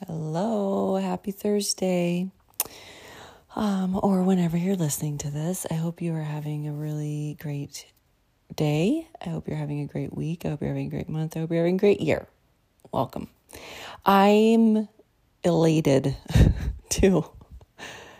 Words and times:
Hello, 0.00 0.96
happy 0.96 1.30
Thursday. 1.30 2.28
Um, 3.54 4.00
or 4.02 4.24
whenever 4.24 4.56
you're 4.56 4.74
listening 4.74 5.18
to 5.18 5.30
this, 5.30 5.68
I 5.70 5.74
hope 5.74 6.02
you 6.02 6.12
are 6.14 6.22
having 6.22 6.66
a 6.66 6.72
really 6.72 7.36
great 7.40 7.86
day. 8.56 9.06
I 9.24 9.28
hope 9.28 9.46
you're 9.46 9.56
having 9.56 9.82
a 9.82 9.86
great 9.86 10.12
week. 10.12 10.44
I 10.44 10.48
hope 10.48 10.62
you're 10.62 10.70
having 10.70 10.88
a 10.88 10.90
great 10.90 11.08
month. 11.08 11.36
I 11.36 11.40
hope 11.40 11.50
you're 11.50 11.60
having 11.60 11.76
a 11.76 11.78
great 11.78 12.00
year. 12.00 12.26
Welcome. 12.90 13.28
I'm 14.04 14.88
elated 15.44 16.16
to 16.88 17.30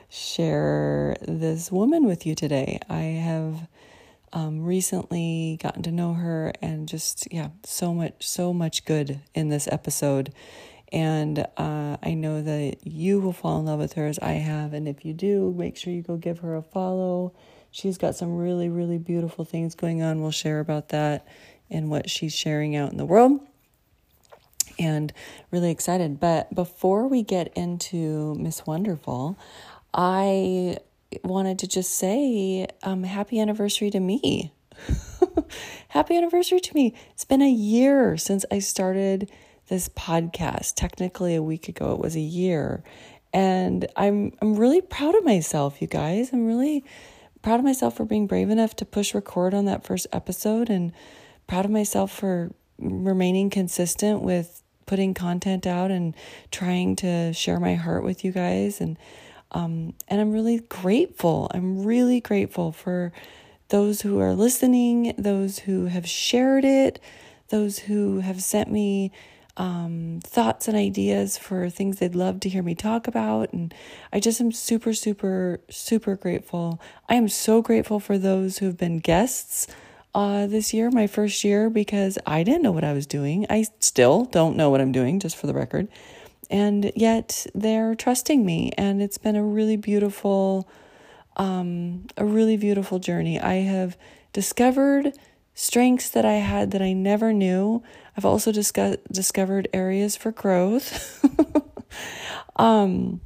share 0.08 1.16
this 1.22 1.72
woman 1.72 2.06
with 2.06 2.24
you 2.24 2.36
today. 2.36 2.78
I 2.88 3.02
have 3.02 3.66
um, 4.32 4.64
recently 4.64 5.58
gotten 5.60 5.82
to 5.82 5.90
know 5.90 6.14
her 6.14 6.52
and 6.62 6.86
just, 6.86 7.26
yeah, 7.32 7.48
so 7.64 7.92
much, 7.92 8.28
so 8.28 8.52
much 8.52 8.84
good 8.84 9.18
in 9.34 9.48
this 9.48 9.66
episode. 9.66 10.32
And 10.94 11.44
uh, 11.56 11.96
I 12.04 12.14
know 12.14 12.40
that 12.40 12.86
you 12.86 13.20
will 13.20 13.32
fall 13.32 13.58
in 13.58 13.66
love 13.66 13.80
with 13.80 13.94
her 13.94 14.06
as 14.06 14.20
I 14.20 14.34
have. 14.34 14.72
And 14.72 14.86
if 14.86 15.04
you 15.04 15.12
do, 15.12 15.52
make 15.58 15.76
sure 15.76 15.92
you 15.92 16.02
go 16.02 16.16
give 16.16 16.38
her 16.38 16.54
a 16.54 16.62
follow. 16.62 17.34
She's 17.72 17.98
got 17.98 18.14
some 18.14 18.36
really, 18.36 18.68
really 18.68 18.98
beautiful 18.98 19.44
things 19.44 19.74
going 19.74 20.02
on. 20.02 20.22
We'll 20.22 20.30
share 20.30 20.60
about 20.60 20.90
that 20.90 21.26
and 21.68 21.90
what 21.90 22.08
she's 22.08 22.32
sharing 22.32 22.76
out 22.76 22.92
in 22.92 22.96
the 22.96 23.04
world. 23.04 23.40
And 24.78 25.12
really 25.50 25.72
excited. 25.72 26.20
But 26.20 26.54
before 26.54 27.08
we 27.08 27.24
get 27.24 27.52
into 27.56 28.36
Miss 28.36 28.64
Wonderful, 28.64 29.36
I 29.92 30.76
wanted 31.24 31.58
to 31.58 31.66
just 31.66 31.92
say 31.92 32.68
um, 32.84 33.02
happy 33.02 33.40
anniversary 33.40 33.90
to 33.90 33.98
me. 33.98 34.52
happy 35.88 36.16
anniversary 36.16 36.60
to 36.60 36.72
me. 36.72 36.94
It's 37.14 37.24
been 37.24 37.42
a 37.42 37.50
year 37.50 38.16
since 38.16 38.44
I 38.52 38.60
started 38.60 39.28
this 39.68 39.88
podcast. 39.88 40.74
Technically, 40.74 41.34
a 41.34 41.42
week 41.42 41.68
ago, 41.68 41.92
it 41.92 41.98
was 41.98 42.16
a 42.16 42.20
year. 42.20 42.82
And 43.32 43.86
I'm 43.96 44.32
I'm 44.40 44.56
really 44.56 44.80
proud 44.80 45.14
of 45.14 45.24
myself, 45.24 45.82
you 45.82 45.88
guys. 45.88 46.32
I'm 46.32 46.46
really 46.46 46.84
proud 47.42 47.58
of 47.60 47.64
myself 47.64 47.96
for 47.96 48.04
being 48.04 48.26
brave 48.26 48.50
enough 48.50 48.74
to 48.76 48.84
push 48.84 49.14
record 49.14 49.54
on 49.54 49.66
that 49.66 49.84
first 49.84 50.06
episode 50.12 50.70
and 50.70 50.92
proud 51.46 51.64
of 51.64 51.70
myself 51.70 52.10
for 52.10 52.52
remaining 52.78 53.50
consistent 53.50 54.22
with 54.22 54.62
putting 54.86 55.14
content 55.14 55.66
out 55.66 55.90
and 55.90 56.14
trying 56.50 56.96
to 56.96 57.32
share 57.32 57.60
my 57.60 57.74
heart 57.74 58.04
with 58.04 58.24
you 58.24 58.32
guys 58.32 58.80
and 58.80 58.98
um, 59.52 59.94
and 60.08 60.20
I'm 60.20 60.32
really 60.32 60.58
grateful. 60.58 61.48
I'm 61.54 61.84
really 61.84 62.20
grateful 62.20 62.72
for 62.72 63.12
those 63.68 64.00
who 64.00 64.18
are 64.20 64.34
listening, 64.34 65.14
those 65.16 65.60
who 65.60 65.86
have 65.86 66.08
shared 66.08 66.64
it, 66.64 66.98
those 67.50 67.78
who 67.78 68.18
have 68.18 68.42
sent 68.42 68.70
me 68.70 69.12
um, 69.56 70.20
thoughts 70.24 70.66
and 70.66 70.76
ideas 70.76 71.38
for 71.38 71.70
things 71.70 71.98
they'd 71.98 72.14
love 72.14 72.40
to 72.40 72.48
hear 72.48 72.62
me 72.62 72.74
talk 72.74 73.06
about. 73.06 73.52
And 73.52 73.72
I 74.12 74.20
just 74.20 74.40
am 74.40 74.52
super, 74.52 74.92
super, 74.92 75.60
super 75.70 76.16
grateful. 76.16 76.80
I 77.08 77.14
am 77.14 77.28
so 77.28 77.62
grateful 77.62 78.00
for 78.00 78.18
those 78.18 78.58
who've 78.58 78.76
been 78.76 78.98
guests 78.98 79.66
uh, 80.14 80.46
this 80.46 80.72
year, 80.72 80.90
my 80.90 81.06
first 81.06 81.44
year, 81.44 81.70
because 81.70 82.18
I 82.26 82.42
didn't 82.42 82.62
know 82.62 82.72
what 82.72 82.84
I 82.84 82.92
was 82.92 83.06
doing. 83.06 83.46
I 83.50 83.66
still 83.80 84.24
don't 84.24 84.56
know 84.56 84.70
what 84.70 84.80
I'm 84.80 84.92
doing, 84.92 85.20
just 85.20 85.36
for 85.36 85.46
the 85.46 85.54
record. 85.54 85.88
And 86.50 86.92
yet 86.94 87.46
they're 87.54 87.94
trusting 87.94 88.44
me. 88.44 88.70
And 88.76 89.02
it's 89.02 89.18
been 89.18 89.36
a 89.36 89.44
really 89.44 89.76
beautiful, 89.76 90.68
um, 91.36 92.06
a 92.16 92.24
really 92.24 92.56
beautiful 92.56 92.98
journey. 92.98 93.40
I 93.40 93.54
have 93.54 93.96
discovered 94.32 95.14
strengths 95.54 96.08
that 96.10 96.24
I 96.24 96.34
had 96.34 96.72
that 96.72 96.82
I 96.82 96.92
never 96.92 97.32
knew. 97.32 97.82
I've 98.16 98.24
also 98.24 98.52
discuss- 98.52 98.96
discovered 99.10 99.68
areas 99.72 100.16
for 100.16 100.32
growth. 100.32 101.24
um, 102.56 103.20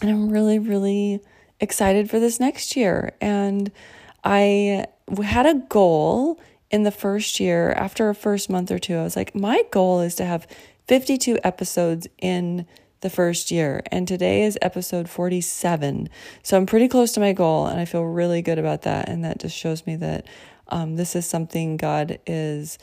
and 0.00 0.10
I'm 0.10 0.28
really, 0.28 0.58
really 0.58 1.20
excited 1.60 2.10
for 2.10 2.18
this 2.18 2.40
next 2.40 2.76
year. 2.76 3.12
And 3.20 3.70
I 4.22 4.86
had 5.22 5.46
a 5.46 5.54
goal 5.54 6.40
in 6.70 6.82
the 6.82 6.90
first 6.90 7.38
year, 7.38 7.70
after 7.72 8.08
a 8.08 8.14
first 8.14 8.50
month 8.50 8.72
or 8.72 8.80
two, 8.80 8.96
I 8.96 9.04
was 9.04 9.14
like, 9.14 9.32
my 9.32 9.62
goal 9.70 10.00
is 10.00 10.16
to 10.16 10.24
have 10.24 10.46
52 10.88 11.38
episodes 11.44 12.08
in 12.18 12.66
the 13.00 13.10
first 13.10 13.50
year. 13.50 13.82
And 13.92 14.08
today 14.08 14.42
is 14.42 14.58
episode 14.60 15.08
47. 15.08 16.08
So 16.42 16.56
I'm 16.56 16.66
pretty 16.66 16.88
close 16.88 17.12
to 17.12 17.20
my 17.20 17.32
goal, 17.32 17.66
and 17.66 17.78
I 17.78 17.84
feel 17.84 18.02
really 18.02 18.42
good 18.42 18.58
about 18.58 18.82
that. 18.82 19.08
And 19.08 19.24
that 19.24 19.38
just 19.38 19.56
shows 19.56 19.86
me 19.86 19.94
that 19.96 20.26
um, 20.74 20.96
this 20.96 21.14
is 21.14 21.24
something 21.24 21.76
God 21.76 22.18
is 22.26 22.78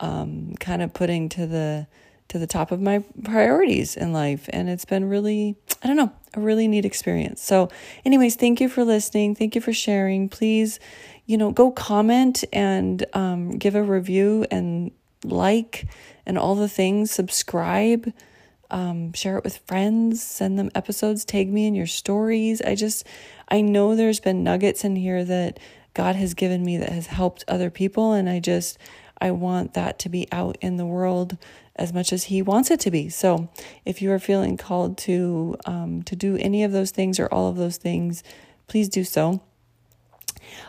um, 0.00 0.54
kind 0.58 0.82
of 0.82 0.92
putting 0.92 1.28
to 1.30 1.46
the 1.46 1.86
to 2.28 2.40
the 2.40 2.46
top 2.48 2.72
of 2.72 2.80
my 2.80 3.04
priorities 3.22 3.96
in 3.96 4.12
life, 4.12 4.50
and 4.52 4.68
it's 4.68 4.84
been 4.84 5.08
really 5.08 5.54
I 5.80 5.86
don't 5.86 5.96
know 5.96 6.12
a 6.34 6.40
really 6.40 6.66
neat 6.66 6.84
experience. 6.84 7.40
So, 7.40 7.70
anyways, 8.04 8.34
thank 8.34 8.60
you 8.60 8.68
for 8.68 8.84
listening. 8.84 9.36
Thank 9.36 9.54
you 9.54 9.60
for 9.60 9.72
sharing. 9.72 10.28
Please, 10.28 10.80
you 11.24 11.38
know, 11.38 11.52
go 11.52 11.70
comment 11.70 12.42
and 12.52 13.06
um, 13.12 13.52
give 13.52 13.76
a 13.76 13.82
review 13.82 14.44
and 14.50 14.90
like 15.22 15.86
and 16.26 16.36
all 16.36 16.56
the 16.56 16.68
things. 16.68 17.12
Subscribe. 17.12 18.12
Um, 18.68 19.12
share 19.12 19.38
it 19.38 19.44
with 19.44 19.58
friends, 19.58 20.20
send 20.20 20.58
them 20.58 20.72
episodes, 20.74 21.24
tag 21.24 21.48
me 21.52 21.68
in 21.68 21.76
your 21.76 21.86
stories. 21.86 22.60
I 22.60 22.74
just, 22.74 23.06
I 23.48 23.60
know 23.60 23.94
there's 23.94 24.18
been 24.18 24.42
nuggets 24.42 24.82
in 24.82 24.96
here 24.96 25.24
that 25.24 25.60
God 25.96 26.14
has 26.14 26.34
given 26.34 26.62
me 26.62 26.76
that 26.76 26.90
has 26.90 27.06
helped 27.06 27.42
other 27.48 27.70
people. 27.70 28.12
And 28.12 28.28
I 28.28 28.38
just, 28.38 28.76
I 29.18 29.30
want 29.30 29.72
that 29.72 29.98
to 30.00 30.10
be 30.10 30.28
out 30.30 30.58
in 30.60 30.76
the 30.76 30.84
world 30.84 31.38
as 31.74 31.90
much 31.90 32.12
as 32.12 32.24
He 32.24 32.42
wants 32.42 32.70
it 32.70 32.80
to 32.80 32.90
be. 32.90 33.08
So 33.08 33.48
if 33.86 34.02
you 34.02 34.12
are 34.12 34.18
feeling 34.18 34.58
called 34.58 34.98
to, 34.98 35.56
um, 35.64 36.02
to 36.02 36.14
do 36.14 36.36
any 36.36 36.62
of 36.64 36.72
those 36.72 36.90
things 36.90 37.18
or 37.18 37.28
all 37.28 37.48
of 37.48 37.56
those 37.56 37.78
things, 37.78 38.22
please 38.66 38.90
do 38.90 39.04
so. 39.04 39.40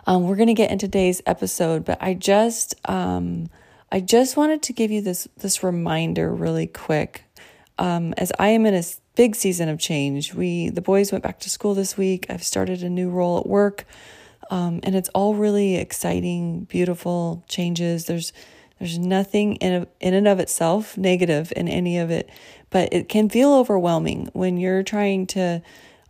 Um, 0.06 0.24
we're 0.24 0.38
going 0.38 0.48
to 0.48 0.54
get 0.54 0.72
into 0.72 0.88
today's 0.88 1.22
episode, 1.26 1.84
but 1.84 2.02
I 2.02 2.14
just, 2.14 2.76
um, 2.90 3.50
I 3.92 4.00
just 4.00 4.38
wanted 4.38 4.64
to 4.64 4.74
give 4.74 4.92
you 4.92 5.02
this 5.02 5.28
this 5.38 5.62
reminder 5.62 6.34
really 6.34 6.68
quick. 6.68 7.26
Um, 7.78 8.14
as 8.18 8.32
I 8.40 8.50
am 8.50 8.66
in 8.66 8.74
a 8.74 8.84
big 9.16 9.36
season 9.36 9.68
of 9.68 9.78
change, 9.78 10.34
we 10.34 10.70
the 10.70 10.82
boys 10.82 11.12
went 11.12 11.24
back 11.24 11.40
to 11.42 11.50
school 11.50 11.74
this 11.74 11.98
week. 11.98 12.26
I've 12.30 12.44
started 12.44 12.82
a 12.82 12.90
new 12.90 13.10
role 13.10 13.38
at 13.38 13.46
work. 13.46 13.86
Um, 14.50 14.80
and 14.84 14.96
it's 14.96 15.10
all 15.10 15.36
really 15.36 15.76
exciting, 15.76 16.66
beautiful 16.66 17.44
changes. 17.48 18.06
There's 18.06 18.34
there's 18.80 19.00
nothing 19.00 19.56
in 19.56 19.88
in 20.00 20.14
and 20.14 20.28
of 20.28 20.40
itself 20.40 20.98
negative 20.98 21.52
in 21.56 21.68
any 21.68 21.98
of 21.98 22.12
it, 22.12 22.30
but 22.70 22.94
it 22.94 23.10
can 23.10 23.30
feel 23.30 23.54
overwhelming 23.54 24.30
when 24.34 24.58
you're 24.58 24.84
trying 24.84 25.26
to, 25.28 25.62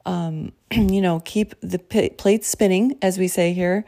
um, 0.06 0.52
you 0.72 1.02
know, 1.02 1.22
keep 1.24 1.56
the 1.62 1.80
p- 1.80 2.10
plate 2.10 2.44
spinning, 2.44 2.98
as 3.02 3.18
we 3.18 3.28
say 3.28 3.54
here. 3.54 3.86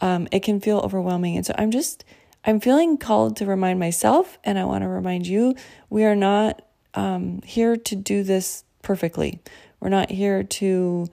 Um, 0.00 0.28
it 0.30 0.42
can 0.42 0.60
feel 0.60 0.78
overwhelming, 0.78 1.36
and 1.36 1.46
so 1.46 1.54
I'm 1.58 1.70
just 1.70 2.04
I'm 2.44 2.60
feeling 2.60 2.98
called 2.98 3.36
to 3.38 3.46
remind 3.46 3.80
myself, 3.80 4.38
and 4.44 4.58
I 4.58 4.64
want 4.64 4.82
to 4.82 4.88
remind 4.88 5.26
you, 5.26 5.54
we 5.90 6.04
are 6.04 6.16
not 6.16 6.62
um, 6.94 7.42
here 7.42 7.76
to 7.76 7.96
do 7.96 8.22
this 8.22 8.64
perfectly. 8.82 9.40
We're 9.80 9.88
not 9.88 10.10
here 10.10 10.42
to 10.42 11.08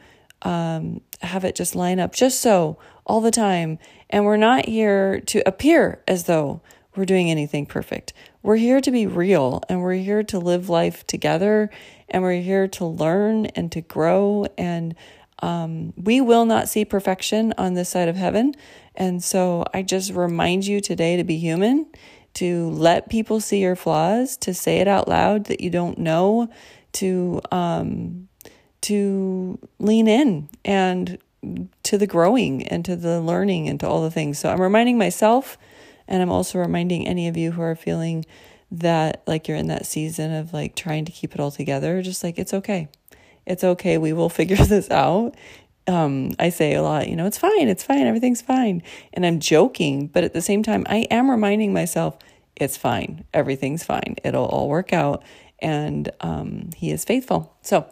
um, 0.45 1.01
have 1.21 1.43
it 1.43 1.55
just 1.55 1.75
line 1.75 1.99
up 1.99 2.13
just 2.13 2.39
so 2.39 2.77
all 3.05 3.19
the 3.19 3.31
time. 3.31 3.79
And 4.09 4.23
we're 4.23 4.37
not 4.37 4.67
here 4.67 5.19
to 5.21 5.45
appear 5.45 6.01
as 6.07 6.25
though 6.25 6.61
we're 6.95 7.05
doing 7.05 7.29
anything 7.29 7.65
perfect. 7.65 8.13
We're 8.41 8.55
here 8.55 8.79
to 8.79 8.91
be 8.91 9.07
real 9.07 9.61
and 9.67 9.81
we're 9.81 9.95
here 9.95 10.23
to 10.23 10.39
live 10.39 10.69
life 10.69 11.05
together 11.07 11.69
and 12.07 12.23
we're 12.23 12.41
here 12.41 12.67
to 12.69 12.85
learn 12.85 13.47
and 13.47 13.71
to 13.71 13.81
grow. 13.81 14.45
And 14.57 14.95
um, 15.39 15.93
we 15.97 16.21
will 16.21 16.45
not 16.45 16.69
see 16.69 16.85
perfection 16.85 17.53
on 17.57 17.73
this 17.73 17.89
side 17.89 18.07
of 18.07 18.15
heaven. 18.15 18.53
And 18.93 19.21
so 19.23 19.65
I 19.73 19.81
just 19.81 20.13
remind 20.13 20.65
you 20.65 20.79
today 20.79 21.17
to 21.17 21.23
be 21.23 21.37
human, 21.37 21.87
to 22.35 22.69
let 22.69 23.09
people 23.09 23.41
see 23.41 23.61
your 23.61 23.75
flaws, 23.75 24.37
to 24.37 24.53
say 24.53 24.77
it 24.77 24.87
out 24.87 25.07
loud 25.07 25.45
that 25.45 25.59
you 25.59 25.69
don't 25.69 25.97
know, 25.97 26.49
to 26.93 27.41
um, 27.51 28.29
to 28.85 29.57
lean 29.79 30.07
in 30.07 30.47
and 30.63 31.17
to 31.83 31.97
the 31.97 32.07
growing 32.07 32.67
and 32.67 32.83
to 32.85 32.95
the 32.95 33.19
learning 33.19 33.67
and 33.67 33.79
to 33.79 33.87
all 33.87 34.01
the 34.01 34.11
things. 34.11 34.39
So 34.39 34.49
I'm 34.49 34.61
reminding 34.61 34.97
myself 34.97 35.57
and 36.07 36.21
I'm 36.21 36.31
also 36.31 36.59
reminding 36.59 37.07
any 37.07 37.27
of 37.27 37.35
you 37.35 37.51
who 37.51 37.61
are 37.61 37.75
feeling 37.75 38.25
that 38.71 39.23
like 39.25 39.47
you're 39.47 39.57
in 39.57 39.67
that 39.67 39.85
season 39.85 40.33
of 40.33 40.53
like 40.53 40.75
trying 40.75 41.05
to 41.05 41.11
keep 41.11 41.33
it 41.33 41.39
all 41.39 41.51
together, 41.51 42.01
just 42.01 42.23
like 42.23 42.37
it's 42.37 42.53
okay. 42.53 42.87
It's 43.45 43.63
okay. 43.63 43.97
We 43.97 44.13
will 44.13 44.29
figure 44.41 44.57
this 44.57 44.89
out. 44.91 45.35
Um, 45.87 46.31
I 46.39 46.49
say 46.49 46.73
a 46.73 46.81
lot, 46.81 47.07
you 47.09 47.15
know, 47.15 47.27
it's 47.27 47.37
fine, 47.37 47.67
it's 47.67 47.83
fine, 47.83 48.07
everything's 48.07 48.41
fine. 48.41 48.81
And 49.13 49.23
I'm 49.23 49.39
joking, 49.39 50.07
but 50.07 50.23
at 50.23 50.33
the 50.33 50.41
same 50.41 50.63
time, 50.63 50.83
I 50.89 51.05
am 51.11 51.29
reminding 51.29 51.73
myself 51.73 52.17
it's 52.55 52.75
fine, 52.75 53.23
everything's 53.35 53.83
fine, 53.83 54.15
it'll 54.23 54.45
all 54.45 54.67
work 54.67 54.93
out. 54.93 55.21
And 55.59 56.11
um, 56.21 56.71
he 56.75 56.89
is 56.89 57.05
faithful. 57.05 57.55
So 57.61 57.85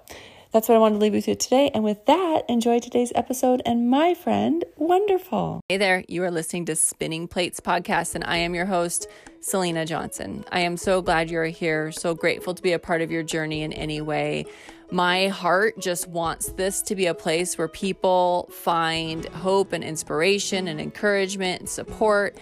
that's 0.53 0.69
what 0.69 0.75
I 0.75 0.77
wanted 0.77 0.95
to 0.95 1.01
leave 1.01 1.13
you 1.13 1.17
with 1.17 1.27
you 1.27 1.35
today. 1.35 1.71
And 1.73 1.83
with 1.83 2.05
that, 2.05 2.43
enjoy 2.47 2.79
today's 2.79 3.11
episode 3.15 3.63
and 3.65 3.89
my 3.89 4.13
friend, 4.13 4.63
Wonderful. 4.77 5.61
Hey 5.67 5.77
there, 5.77 6.03
you 6.07 6.23
are 6.23 6.29
listening 6.29 6.65
to 6.65 6.75
Spinning 6.75 7.27
Plates 7.27 7.59
Podcast, 7.59 8.13
and 8.13 8.23
I 8.23 8.37
am 8.37 8.53
your 8.53 8.67
host, 8.67 9.07
Selena 9.41 9.83
Johnson. 9.83 10.45
I 10.51 10.59
am 10.59 10.77
so 10.77 11.01
glad 11.01 11.31
you're 11.31 11.45
here, 11.45 11.91
so 11.91 12.13
grateful 12.13 12.53
to 12.53 12.61
be 12.61 12.71
a 12.71 12.79
part 12.79 13.01
of 13.01 13.09
your 13.09 13.23
journey 13.23 13.63
in 13.63 13.73
any 13.73 13.99
way. 13.99 14.45
My 14.91 15.27
heart 15.27 15.79
just 15.79 16.07
wants 16.07 16.51
this 16.51 16.83
to 16.83 16.95
be 16.95 17.07
a 17.07 17.15
place 17.15 17.57
where 17.57 17.67
people 17.67 18.47
find 18.51 19.25
hope 19.29 19.73
and 19.73 19.83
inspiration 19.83 20.67
and 20.67 20.79
encouragement 20.79 21.61
and 21.61 21.69
support 21.69 22.37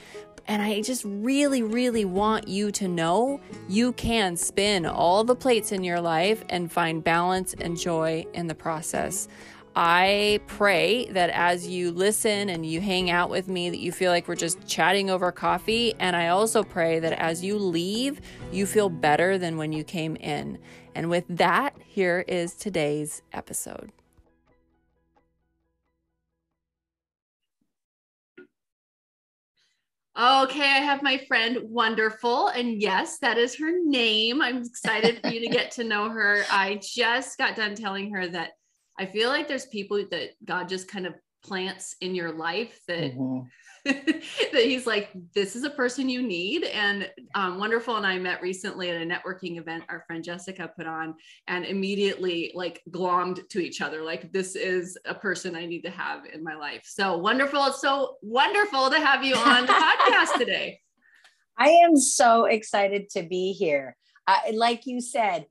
and 0.47 0.61
I 0.61 0.81
just 0.81 1.03
really, 1.05 1.63
really 1.63 2.05
want 2.05 2.47
you 2.47 2.71
to 2.71 2.87
know 2.87 3.39
you 3.69 3.93
can 3.93 4.35
spin 4.35 4.85
all 4.85 5.23
the 5.23 5.35
plates 5.35 5.71
in 5.71 5.83
your 5.83 6.01
life 6.01 6.43
and 6.49 6.71
find 6.71 7.03
balance 7.03 7.53
and 7.53 7.77
joy 7.77 8.25
in 8.33 8.47
the 8.47 8.55
process. 8.55 9.27
I 9.75 10.41
pray 10.47 11.05
that 11.11 11.29
as 11.29 11.67
you 11.67 11.91
listen 11.91 12.49
and 12.49 12.65
you 12.65 12.81
hang 12.81 13.09
out 13.09 13.29
with 13.29 13.47
me, 13.47 13.69
that 13.69 13.79
you 13.79 13.91
feel 13.91 14.11
like 14.11 14.27
we're 14.27 14.35
just 14.35 14.67
chatting 14.67 15.09
over 15.09 15.31
coffee. 15.31 15.93
And 15.99 16.15
I 16.15 16.27
also 16.27 16.61
pray 16.63 16.99
that 16.99 17.13
as 17.13 17.43
you 17.43 17.57
leave, 17.57 18.19
you 18.51 18.65
feel 18.65 18.89
better 18.89 19.37
than 19.37 19.55
when 19.55 19.71
you 19.71 19.85
came 19.85 20.17
in. 20.17 20.57
And 20.93 21.09
with 21.09 21.23
that, 21.29 21.75
here 21.85 22.25
is 22.27 22.53
today's 22.53 23.21
episode. 23.31 23.91
Okay, 30.17 30.63
I 30.63 30.79
have 30.79 31.01
my 31.01 31.17
friend 31.19 31.57
Wonderful. 31.63 32.47
And 32.49 32.81
yes, 32.81 33.17
that 33.19 33.37
is 33.37 33.57
her 33.57 33.71
name. 33.83 34.41
I'm 34.41 34.57
excited 34.57 35.21
for 35.21 35.29
you 35.29 35.39
to 35.39 35.47
get 35.47 35.71
to 35.71 35.85
know 35.85 36.09
her. 36.09 36.43
I 36.51 36.81
just 36.81 37.37
got 37.37 37.55
done 37.55 37.75
telling 37.75 38.13
her 38.13 38.27
that 38.27 38.51
I 38.99 39.05
feel 39.05 39.29
like 39.29 39.47
there's 39.47 39.67
people 39.67 40.03
that 40.11 40.31
God 40.43 40.67
just 40.67 40.89
kind 40.89 41.07
of 41.07 41.13
plants 41.43 41.95
in 42.01 42.13
your 42.13 42.33
life 42.33 42.79
that 42.87 43.15
mm-hmm. 43.15 43.47
that 43.85 44.21
he's 44.53 44.85
like, 44.85 45.09
this 45.33 45.55
is 45.55 45.63
a 45.63 45.69
person 45.69 46.07
you 46.07 46.21
need. 46.21 46.65
And 46.65 47.09
um, 47.33 47.59
Wonderful 47.59 47.95
and 47.95 48.05
I 48.05 48.17
met 48.19 48.41
recently 48.41 48.89
at 48.89 49.01
a 49.01 49.05
networking 49.05 49.57
event 49.57 49.83
our 49.89 50.03
friend 50.05 50.23
Jessica 50.23 50.71
put 50.75 50.85
on, 50.85 51.15
and 51.47 51.65
immediately 51.65 52.51
like 52.53 52.81
glommed 52.91 53.47
to 53.49 53.59
each 53.59 53.81
other. 53.81 54.03
Like, 54.03 54.31
this 54.31 54.55
is 54.55 54.97
a 55.05 55.15
person 55.15 55.55
I 55.55 55.65
need 55.65 55.81
to 55.81 55.89
have 55.89 56.25
in 56.31 56.43
my 56.43 56.55
life. 56.55 56.83
So 56.85 57.17
wonderful. 57.17 57.65
It's 57.65 57.81
so 57.81 58.17
wonderful 58.21 58.89
to 58.89 58.99
have 58.99 59.23
you 59.23 59.35
on 59.35 59.65
the 59.65 59.73
podcast 59.73 60.37
today. 60.37 60.79
I 61.57 61.69
am 61.69 61.95
so 61.95 62.45
excited 62.45 63.09
to 63.11 63.23
be 63.23 63.53
here. 63.53 63.95
Uh, 64.27 64.37
like 64.53 64.85
you 64.85 65.01
said, 65.01 65.45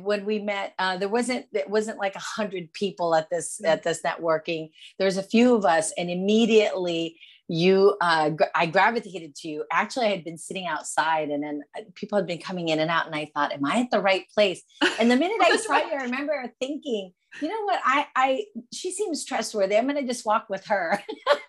when 0.00 0.24
we 0.24 0.38
met 0.38 0.72
uh, 0.78 0.96
there 0.96 1.08
wasn't 1.08 1.46
it 1.52 1.68
wasn't 1.68 1.98
like 1.98 2.16
a 2.16 2.20
hundred 2.20 2.72
people 2.72 3.14
at 3.14 3.28
this 3.30 3.60
at 3.64 3.82
this 3.82 4.00
networking 4.02 4.70
there's 4.98 5.18
a 5.18 5.22
few 5.22 5.54
of 5.54 5.64
us 5.64 5.92
and 5.98 6.10
immediately 6.10 7.18
you 7.48 7.96
uh, 8.00 8.30
i 8.54 8.66
gravitated 8.66 9.34
to 9.36 9.48
you. 9.48 9.64
Actually 9.70 10.06
i 10.06 10.10
had 10.10 10.24
been 10.24 10.38
sitting 10.38 10.66
outside 10.66 11.28
and 11.28 11.42
then 11.42 11.62
uh, 11.76 11.82
people 11.94 12.16
had 12.16 12.26
been 12.26 12.38
coming 12.38 12.68
in 12.68 12.78
and 12.78 12.90
out 12.90 13.06
and 13.06 13.14
i 13.14 13.30
thought 13.34 13.52
am 13.52 13.64
i 13.64 13.80
at 13.80 13.90
the 13.90 14.00
right 14.00 14.24
place? 14.34 14.62
And 14.98 15.10
the 15.10 15.16
minute 15.16 15.38
i 15.42 15.56
saw 15.56 15.76
you 15.76 15.92
i 15.92 16.04
remember 16.04 16.52
thinking 16.60 17.12
you 17.40 17.48
know 17.48 17.64
what? 17.64 17.80
I 17.84 18.06
i 18.14 18.44
she 18.72 18.92
seems 18.92 19.24
trustworthy. 19.24 19.76
I'm 19.76 19.88
going 19.88 20.00
to 20.00 20.06
just 20.06 20.26
walk 20.26 20.48
with 20.48 20.64
her 20.66 21.02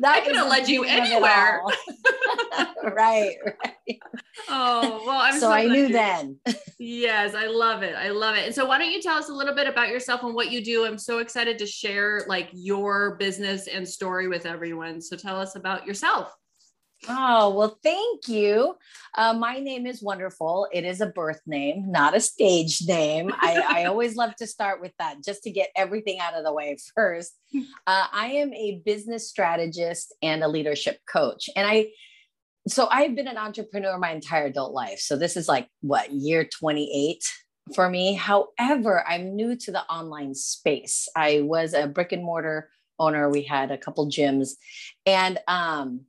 that 0.00 0.16
I 0.16 0.20
could 0.20 0.36
have 0.36 0.48
led 0.48 0.68
you 0.68 0.84
anywhere. 0.84 1.62
right, 2.94 3.36
right. 3.44 3.98
Oh, 4.48 5.02
well, 5.06 5.20
I'm 5.20 5.34
so, 5.34 5.40
so 5.40 5.52
I 5.52 5.66
knew 5.66 5.86
you. 5.86 5.92
then. 5.92 6.38
yes, 6.78 7.34
I 7.34 7.46
love 7.46 7.82
it. 7.82 7.94
I 7.94 8.08
love 8.08 8.36
it. 8.36 8.46
And 8.46 8.54
so 8.54 8.64
why 8.66 8.78
don't 8.78 8.90
you 8.90 9.02
tell 9.02 9.16
us 9.16 9.28
a 9.28 9.32
little 9.32 9.54
bit 9.54 9.66
about 9.66 9.88
yourself 9.88 10.22
and 10.22 10.34
what 10.34 10.50
you 10.50 10.64
do? 10.64 10.86
I'm 10.86 10.98
so 10.98 11.18
excited 11.18 11.58
to 11.58 11.66
share 11.66 12.24
like 12.28 12.48
your 12.52 13.16
business 13.16 13.66
and 13.66 13.86
story 13.86 14.28
with 14.28 14.46
everyone. 14.46 15.00
So 15.00 15.16
tell 15.16 15.38
us 15.38 15.56
about 15.56 15.86
yourself. 15.86 16.34
Oh, 17.08 17.54
well, 17.54 17.78
thank 17.82 18.28
you. 18.28 18.76
Uh, 19.16 19.32
my 19.32 19.58
name 19.58 19.86
is 19.86 20.02
Wonderful. 20.02 20.68
It 20.72 20.84
is 20.84 21.00
a 21.00 21.06
birth 21.06 21.40
name, 21.46 21.90
not 21.90 22.14
a 22.14 22.20
stage 22.20 22.86
name. 22.86 23.32
I, 23.34 23.64
I, 23.68 23.84
always 23.86 24.16
love 24.16 24.36
to 24.36 24.46
start 24.46 24.82
with 24.82 24.92
that 24.98 25.24
just 25.24 25.42
to 25.44 25.50
get 25.50 25.70
everything 25.74 26.18
out 26.20 26.34
of 26.34 26.44
the 26.44 26.52
way 26.52 26.76
first. 26.94 27.36
Uh, 27.86 28.06
I 28.12 28.26
am 28.26 28.52
a 28.54 28.80
business 28.84 29.28
strategist 29.28 30.14
and 30.22 30.44
a 30.44 30.48
leadership 30.48 31.00
coach. 31.10 31.50
And 31.56 31.66
I, 31.66 31.88
so 32.68 32.86
I've 32.88 33.16
been 33.16 33.26
an 33.26 33.38
entrepreneur 33.38 33.98
my 33.98 34.12
entire 34.12 34.46
adult 34.46 34.72
life. 34.72 35.00
So 35.00 35.16
this 35.16 35.36
is 35.36 35.48
like 35.48 35.66
what, 35.80 36.12
year 36.12 36.44
28 36.44 37.24
for 37.74 37.88
me. 37.88 38.14
However, 38.14 39.04
I'm 39.08 39.34
new 39.34 39.56
to 39.56 39.72
the 39.72 39.82
online 39.86 40.34
space. 40.34 41.08
I 41.16 41.40
was 41.40 41.74
a 41.74 41.88
brick 41.88 42.12
and 42.12 42.22
mortar 42.22 42.70
owner. 43.00 43.28
We 43.28 43.42
had 43.42 43.72
a 43.72 43.78
couple 43.78 44.08
gyms. 44.08 44.50
And, 45.04 45.40
um, 45.48 46.02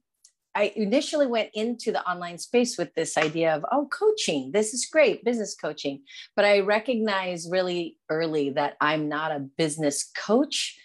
I 0.54 0.74
initially 0.76 1.28
went 1.28 1.50
into 1.54 1.92
the 1.92 2.06
online 2.10 2.38
space 2.38 2.78
with 2.78 2.94
this 2.94 3.18
idea 3.18 3.56
of, 3.56 3.66
oh, 3.72 3.88
coaching, 3.92 4.52
this 4.52 4.74
is 4.74 4.86
great, 4.92 5.24
business 5.24 5.56
coaching. 5.56 6.02
But 6.36 6.46
I 6.46 6.60
recognize 6.60 7.48
really 7.50 7.98
early 8.10 8.50
that 8.52 8.76
I'm 8.82 9.08
not 9.08 9.32
a 9.32 9.40
business 9.40 10.12
coach. 10.16 10.78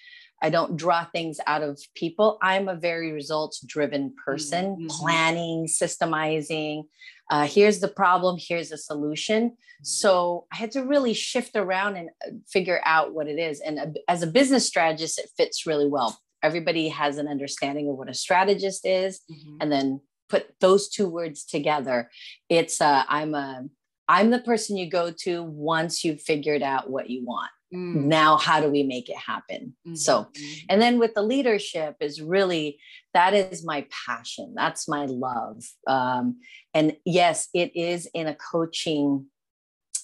I 0.43 0.51
don't 0.51 0.77
draw 0.77 1.05
things 1.05 1.39
out 1.47 1.63
of 1.63 1.81
people. 1.95 2.39
I'm 2.43 2.69
a 2.69 2.77
very 2.77 3.11
results 3.13 3.61
driven 3.61 4.15
person, 4.25 4.77
mm-hmm. 4.77 4.87
planning, 4.87 5.67
systemizing. 5.67 6.85
Uh, 7.31 7.47
here's 7.47 7.81
the 7.81 7.89
problem, 7.89 8.37
here's 8.39 8.71
a 8.71 8.77
solution. 8.79 9.51
Mm-hmm. 9.51 9.85
So 9.85 10.47
I 10.53 10.57
had 10.57 10.71
to 10.73 10.85
really 10.85 11.15
shift 11.15 11.57
around 11.57 11.97
and 11.97 12.11
uh, 12.25 12.33
figure 12.47 12.81
out 12.85 13.15
what 13.15 13.27
it 13.27 13.39
is. 13.39 13.61
And 13.61 13.79
uh, 13.81 13.87
as 14.07 14.23
a 14.23 14.29
business 14.29 14.67
strategist, 14.67 15.19
it 15.19 15.31
fits 15.37 15.67
really 15.67 15.89
well 15.89 16.21
everybody 16.47 16.89
has 16.89 17.19
an 17.19 17.27
understanding 17.27 17.89
of 17.89 17.97
what 17.97 18.09
a 18.09 18.15
strategist 18.15 18.87
is 18.87 19.21
mm-hmm. 19.31 19.57
and 19.61 19.73
then 19.73 20.01
put 20.29 20.47
those 20.61 20.89
two 20.89 21.09
words 21.09 21.45
together 21.45 22.09
it's 22.49 22.81
uh, 22.81 23.03
i'm 23.09 23.35
a 23.35 23.65
i'm 24.09 24.31
the 24.31 24.39
person 24.39 24.77
you 24.77 24.89
go 24.89 25.11
to 25.11 25.43
once 25.43 26.05
you've 26.05 26.23
figured 26.23 26.63
out 26.63 26.89
what 26.89 27.11
you 27.11 27.25
want 27.25 27.51
mm. 27.75 27.95
now 27.95 28.37
how 28.37 28.61
do 28.61 28.69
we 28.69 28.85
make 28.85 29.09
it 29.09 29.17
happen 29.17 29.75
mm-hmm. 29.87 29.97
so 29.97 30.29
and 30.69 30.81
then 30.81 31.01
with 31.01 31.15
the 31.15 31.23
leadership 31.23 31.97
is 32.01 32.23
really 32.23 32.79
that 33.13 33.35
is 33.35 33.65
my 33.65 33.85
passion 34.07 34.55
that's 34.57 34.89
my 34.89 35.05
love 35.07 35.63
um, 35.89 36.39
and 36.75 36.97
yes 37.05 37.49
it 37.55 37.75
is 37.75 38.09
in 38.15 38.29
a 38.29 38.37
coaching 38.37 39.27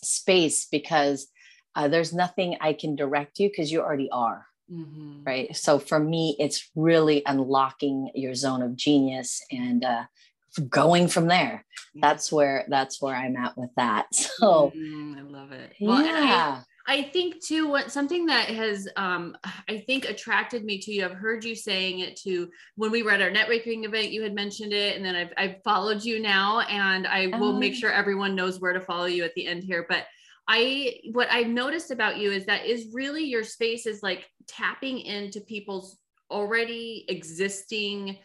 space 0.03 0.67
because 0.71 1.29
uh, 1.77 1.87
there's 1.87 2.13
nothing 2.13 2.57
i 2.61 2.73
can 2.73 2.97
direct 2.97 3.39
you 3.39 3.49
because 3.49 3.71
you 3.71 3.81
already 3.81 4.11
are 4.11 4.47
Mm-hmm. 4.73 5.25
Right. 5.25 5.57
So 5.57 5.79
for 5.79 5.99
me, 5.99 6.37
it's 6.39 6.71
really 6.75 7.23
unlocking 7.27 8.11
your 8.15 8.35
zone 8.35 8.63
of 8.63 8.77
genius 8.77 9.45
and 9.51 9.85
uh, 9.85 10.05
going 10.69 11.09
from 11.09 11.27
there. 11.27 11.65
That's 11.95 12.33
where 12.33 12.65
that's 12.69 13.03
where 13.03 13.15
I'm 13.15 13.37
at 13.37 13.57
with 13.57 13.71
that. 13.77 14.07
So 14.13 14.73
mm, 14.75 15.19
I 15.19 15.23
love 15.23 15.53
it. 15.53 15.75
Well, 15.81 16.03
yeah. 16.03 16.63
I, 16.87 16.97
I 16.97 17.03
think 17.03 17.45
too 17.45 17.69
what 17.69 17.93
something 17.93 18.27
that 18.27 18.49
has 18.49 18.89
um 18.97 19.37
I 19.69 19.85
think 19.87 20.07
attracted 20.07 20.65
me 20.65 20.79
to 20.79 20.93
you. 20.93 21.05
I've 21.05 21.13
heard 21.13 21.45
you 21.45 21.55
saying 21.55 22.01
it 22.01 22.17
to 22.23 22.49
when 22.77 22.91
we 22.91 23.03
were 23.03 23.11
at 23.11 23.21
our 23.21 23.31
networking 23.31 23.85
event, 23.85 24.11
you 24.11 24.23
had 24.23 24.35
mentioned 24.35 24.73
it, 24.73 24.97
and 24.97 25.05
then 25.05 25.15
I've 25.15 25.33
I've 25.37 25.63
followed 25.63 26.03
you 26.03 26.19
now 26.21 26.61
and 26.61 27.07
I 27.07 27.27
will 27.39 27.53
make 27.53 27.75
oh. 27.75 27.77
sure 27.77 27.93
everyone 27.93 28.35
knows 28.35 28.59
where 28.59 28.73
to 28.73 28.81
follow 28.81 29.07
you 29.07 29.23
at 29.23 29.35
the 29.35 29.47
end 29.47 29.63
here. 29.65 29.85
But 29.89 30.07
I 30.49 30.95
what 31.13 31.31
I've 31.31 31.49
noticed 31.49 31.91
about 31.91 32.19
you 32.19 32.33
is 32.33 32.47
that 32.47 32.67
is 32.67 32.89
really 32.93 33.25
your 33.25 33.45
space 33.45 33.87
is 33.87 34.03
like 34.03 34.27
tapping 34.47 35.01
into 35.01 35.41
people's 35.41 35.99
already 36.31 37.05
existing 37.09 38.19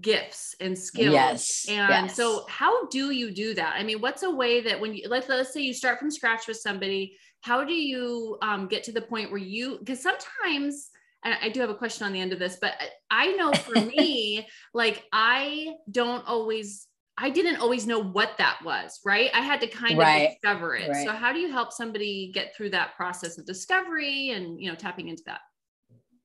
gifts 0.00 0.54
and 0.60 0.78
skills. 0.78 1.12
Yes. 1.12 1.66
And 1.68 2.06
yes. 2.06 2.16
so 2.16 2.46
how 2.48 2.86
do 2.88 3.10
you 3.10 3.30
do 3.30 3.54
that? 3.54 3.74
I 3.76 3.82
mean, 3.82 4.00
what's 4.00 4.22
a 4.22 4.30
way 4.30 4.60
that 4.62 4.80
when 4.80 4.94
you 4.94 5.08
let's 5.08 5.28
let's 5.28 5.52
say 5.52 5.60
you 5.60 5.74
start 5.74 5.98
from 5.98 6.10
scratch 6.10 6.48
with 6.48 6.56
somebody, 6.56 7.16
how 7.42 7.64
do 7.64 7.74
you 7.74 8.38
um, 8.42 8.68
get 8.68 8.84
to 8.84 8.92
the 8.92 9.02
point 9.02 9.30
where 9.30 9.40
you 9.40 9.78
because 9.78 10.02
sometimes 10.02 10.88
and 11.24 11.36
I 11.40 11.50
do 11.50 11.60
have 11.60 11.70
a 11.70 11.74
question 11.74 12.04
on 12.04 12.12
the 12.12 12.20
end 12.20 12.32
of 12.32 12.38
this, 12.38 12.58
but 12.60 12.74
I 13.10 13.32
know 13.32 13.52
for 13.52 13.74
me, 13.80 14.46
like 14.74 15.04
I 15.12 15.74
don't 15.90 16.26
always 16.26 16.86
I 17.18 17.30
didn't 17.30 17.56
always 17.56 17.86
know 17.86 18.02
what 18.02 18.38
that 18.38 18.60
was, 18.64 18.98
right? 19.04 19.30
I 19.34 19.40
had 19.40 19.60
to 19.60 19.66
kind 19.66 19.98
right. 19.98 20.22
of 20.22 20.30
discover 20.30 20.74
it. 20.74 20.88
Right. 20.88 21.06
So 21.06 21.12
how 21.12 21.32
do 21.32 21.38
you 21.38 21.52
help 21.52 21.72
somebody 21.72 22.32
get 22.34 22.56
through 22.56 22.70
that 22.70 22.96
process 22.96 23.38
of 23.38 23.44
discovery 23.44 24.30
and, 24.30 24.58
you 24.58 24.70
know, 24.70 24.74
tapping 24.74 25.08
into 25.08 25.22
that? 25.26 25.40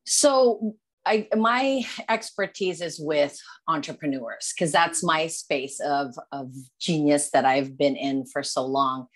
So 0.07 0.75
I, 1.05 1.27
my 1.35 1.83
expertise 2.09 2.81
is 2.81 2.99
with 2.99 3.37
entrepreneurs 3.67 4.53
because 4.53 4.71
that's 4.71 5.03
my 5.03 5.27
space 5.27 5.79
of, 5.79 6.15
of 6.31 6.53
genius 6.79 7.29
that 7.31 7.45
I've 7.45 7.77
been 7.77 7.95
in 7.95 8.25
for 8.25 8.41
so 8.41 8.65
long. 8.65 9.07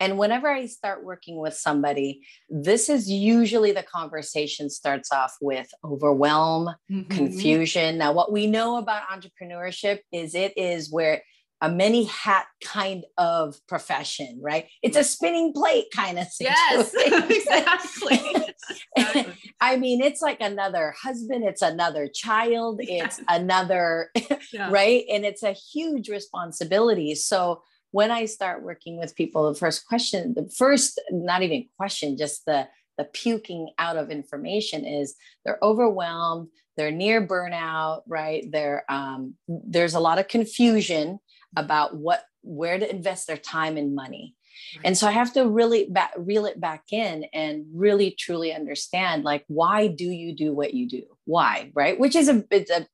And 0.00 0.16
whenever 0.18 0.48
I 0.48 0.66
start 0.66 1.04
working 1.04 1.38
with 1.38 1.54
somebody, 1.54 2.22
this 2.48 2.88
is 2.88 3.10
usually 3.10 3.72
the 3.72 3.82
conversation 3.82 4.70
starts 4.70 5.12
off 5.12 5.36
with 5.40 5.68
overwhelm, 5.84 6.70
mm-hmm. 6.90 7.14
confusion. 7.14 7.98
Now, 7.98 8.12
what 8.12 8.32
we 8.32 8.46
know 8.46 8.78
about 8.78 9.02
entrepreneurship 9.08 9.98
is 10.10 10.34
it 10.34 10.54
is 10.56 10.90
where 10.90 11.22
a 11.60 11.70
many 11.70 12.04
hat 12.04 12.46
kind 12.64 13.04
of 13.18 13.56
profession, 13.68 14.38
right? 14.42 14.66
It's 14.82 14.96
a 14.96 15.04
spinning 15.04 15.52
plate 15.52 15.86
kind 15.94 16.18
of 16.18 16.26
situation. 16.28 16.56
Yes, 16.70 16.94
exactly. 18.96 19.34
I 19.60 19.76
mean, 19.76 20.00
it's 20.00 20.22
like 20.22 20.40
another 20.40 20.94
husband, 21.00 21.44
it's 21.44 21.62
another 21.62 22.08
child, 22.08 22.80
it's 22.82 23.20
another, 23.28 24.10
yeah. 24.52 24.70
right? 24.70 25.04
And 25.10 25.24
it's 25.24 25.42
a 25.42 25.52
huge 25.52 26.08
responsibility. 26.08 27.14
So 27.14 27.62
when 27.90 28.10
I 28.10 28.24
start 28.24 28.62
working 28.62 28.98
with 28.98 29.16
people, 29.16 29.52
the 29.52 29.58
first 29.58 29.86
question, 29.86 30.34
the 30.34 30.48
first, 30.56 31.00
not 31.10 31.42
even 31.42 31.66
question, 31.76 32.16
just 32.16 32.46
the 32.46 32.68
the 32.98 33.04
puking 33.04 33.70
out 33.78 33.96
of 33.96 34.10
information 34.10 34.84
is 34.84 35.14
they're 35.44 35.58
overwhelmed 35.62 36.48
they're 36.76 36.90
near 36.90 37.26
burnout 37.26 38.02
right 38.06 38.44
there 38.52 38.84
um, 38.90 39.34
there's 39.48 39.94
a 39.94 40.00
lot 40.00 40.18
of 40.18 40.28
confusion 40.28 41.18
about 41.56 41.96
what 41.96 42.22
where 42.42 42.78
to 42.78 42.90
invest 42.90 43.26
their 43.26 43.36
time 43.36 43.76
and 43.76 43.94
money. 43.94 44.34
Right. 44.76 44.86
and 44.86 44.98
so 44.98 45.06
i 45.06 45.12
have 45.12 45.32
to 45.34 45.48
really 45.48 45.86
back, 45.88 46.12
reel 46.18 46.44
it 46.44 46.60
back 46.60 46.84
in 46.92 47.24
and 47.32 47.64
really 47.72 48.10
truly 48.10 48.52
understand 48.52 49.24
like 49.24 49.44
why 49.46 49.86
do 49.86 50.04
you 50.04 50.34
do 50.34 50.52
what 50.52 50.74
you 50.74 50.88
do? 50.88 51.04
Why 51.24 51.70
right? 51.74 51.98
Which 51.98 52.14
is 52.14 52.28
a 52.28 52.44
it's 52.50 52.70
a 52.70 52.86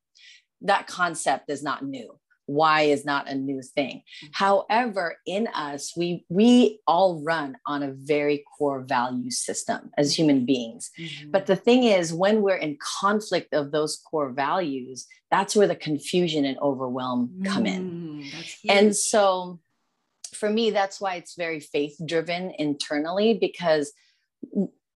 that 0.62 0.86
concept 0.86 1.50
is 1.50 1.62
not 1.62 1.84
new 1.84 2.18
why 2.46 2.82
is 2.82 3.04
not 3.04 3.28
a 3.28 3.34
new 3.34 3.60
thing 3.60 3.98
mm-hmm. 3.98 4.26
however 4.32 5.16
in 5.26 5.46
us 5.48 5.96
we 5.96 6.24
we 6.28 6.80
all 6.86 7.22
run 7.22 7.56
on 7.66 7.82
a 7.82 7.92
very 7.92 8.44
core 8.56 8.80
value 8.80 9.30
system 9.30 9.90
as 9.98 10.12
mm-hmm. 10.12 10.22
human 10.22 10.46
beings 10.46 10.90
mm-hmm. 10.98 11.30
but 11.30 11.46
the 11.46 11.56
thing 11.56 11.84
is 11.84 12.14
when 12.14 12.42
we're 12.42 12.56
in 12.56 12.78
conflict 12.80 13.52
of 13.52 13.72
those 13.72 13.96
core 14.10 14.30
values 14.30 15.06
that's 15.30 15.56
where 15.56 15.66
the 15.66 15.76
confusion 15.76 16.44
and 16.44 16.58
overwhelm 16.58 17.42
come 17.44 17.66
in 17.66 18.22
mm, 18.22 18.44
and 18.68 18.94
so 18.94 19.58
for 20.32 20.48
me 20.48 20.70
that's 20.70 21.00
why 21.00 21.16
it's 21.16 21.34
very 21.34 21.60
faith 21.60 21.96
driven 22.06 22.52
internally 22.58 23.34
because 23.34 23.92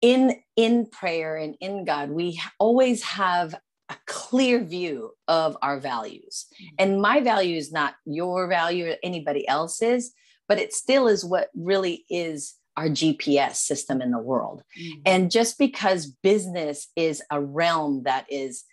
in 0.01 0.35
in 0.55 0.85
prayer 0.85 1.37
and 1.37 1.55
in 1.59 1.85
god 1.85 2.09
we 2.09 2.39
always 2.59 3.01
have 3.03 3.55
a 3.89 3.95
clear 4.05 4.63
view 4.63 5.11
of 5.27 5.57
our 5.61 5.79
values. 5.79 6.47
Mm-hmm. 6.53 6.75
And 6.79 7.01
my 7.01 7.21
value 7.21 7.57
is 7.57 7.71
not 7.71 7.95
your 8.05 8.47
value 8.47 8.89
or 8.91 8.95
anybody 9.03 9.47
else's, 9.47 10.13
but 10.47 10.59
it 10.59 10.73
still 10.73 11.07
is 11.07 11.23
what 11.23 11.49
really 11.55 12.05
is 12.09 12.55
our 12.75 12.87
GPS 12.87 13.55
system 13.55 14.01
in 14.01 14.11
the 14.11 14.19
world. 14.19 14.61
Mm-hmm. 14.79 15.01
And 15.05 15.31
just 15.31 15.57
because 15.57 16.07
business 16.07 16.87
is 16.95 17.23
a 17.31 17.41
realm 17.41 18.03
that 18.03 18.25
is 18.29 18.63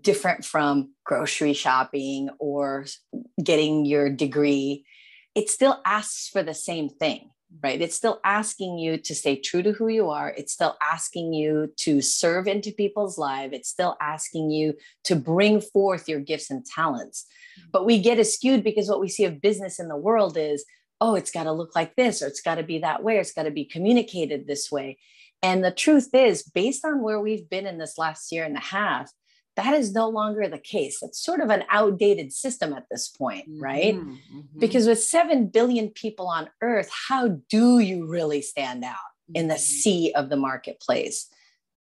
different 0.00 0.44
from 0.44 0.92
grocery 1.04 1.52
shopping 1.52 2.30
or 2.38 2.86
getting 3.42 3.84
your 3.84 4.10
degree, 4.10 4.84
it 5.34 5.48
still 5.48 5.80
asks 5.84 6.28
for 6.28 6.42
the 6.42 6.54
same 6.54 6.88
thing 6.88 7.30
right? 7.62 7.80
It's 7.80 7.96
still 7.96 8.20
asking 8.24 8.78
you 8.78 8.96
to 8.96 9.14
stay 9.14 9.36
true 9.36 9.62
to 9.62 9.72
who 9.72 9.88
you 9.88 10.10
are. 10.10 10.30
It's 10.30 10.52
still 10.52 10.76
asking 10.82 11.32
you 11.32 11.72
to 11.78 12.00
serve 12.00 12.46
into 12.46 12.72
people's 12.72 13.18
lives. 13.18 13.54
It's 13.54 13.68
still 13.68 13.96
asking 14.00 14.50
you 14.50 14.74
to 15.04 15.16
bring 15.16 15.60
forth 15.60 16.08
your 16.08 16.20
gifts 16.20 16.50
and 16.50 16.64
talents. 16.64 17.26
Mm-hmm. 17.58 17.68
But 17.72 17.86
we 17.86 18.00
get 18.00 18.24
skewed 18.26 18.64
because 18.64 18.88
what 18.88 19.00
we 19.00 19.08
see 19.08 19.24
of 19.24 19.40
business 19.40 19.78
in 19.78 19.88
the 19.88 19.96
world 19.96 20.36
is, 20.36 20.64
oh, 21.00 21.14
it's 21.14 21.32
got 21.32 21.44
to 21.44 21.52
look 21.52 21.74
like 21.74 21.96
this, 21.96 22.22
or 22.22 22.28
it's 22.28 22.40
got 22.40 22.56
to 22.56 22.62
be 22.62 22.78
that 22.78 23.02
way, 23.02 23.16
or 23.16 23.20
it's 23.20 23.32
got 23.32 23.42
to 23.42 23.50
be 23.50 23.64
communicated 23.64 24.46
this 24.46 24.70
way. 24.70 24.98
And 25.42 25.64
the 25.64 25.72
truth 25.72 26.10
is, 26.14 26.44
based 26.44 26.84
on 26.84 27.02
where 27.02 27.20
we've 27.20 27.50
been 27.50 27.66
in 27.66 27.78
this 27.78 27.98
last 27.98 28.30
year 28.30 28.44
and 28.44 28.56
a 28.56 28.60
half, 28.60 29.10
that 29.56 29.74
is 29.74 29.92
no 29.92 30.08
longer 30.08 30.48
the 30.48 30.58
case. 30.58 31.02
It's 31.02 31.22
sort 31.22 31.40
of 31.40 31.50
an 31.50 31.64
outdated 31.68 32.32
system 32.32 32.72
at 32.72 32.86
this 32.90 33.08
point, 33.08 33.44
right? 33.58 33.94
Mm-hmm, 33.94 34.10
mm-hmm. 34.10 34.58
Because 34.58 34.86
with 34.86 35.02
7 35.02 35.48
billion 35.48 35.90
people 35.90 36.26
on 36.26 36.48
earth, 36.62 36.90
how 37.08 37.40
do 37.50 37.78
you 37.78 38.06
really 38.06 38.40
stand 38.40 38.82
out 38.84 38.96
in 39.34 39.48
the 39.48 39.54
mm-hmm. 39.54 39.60
sea 39.60 40.12
of 40.14 40.30
the 40.30 40.36
marketplace? 40.36 41.28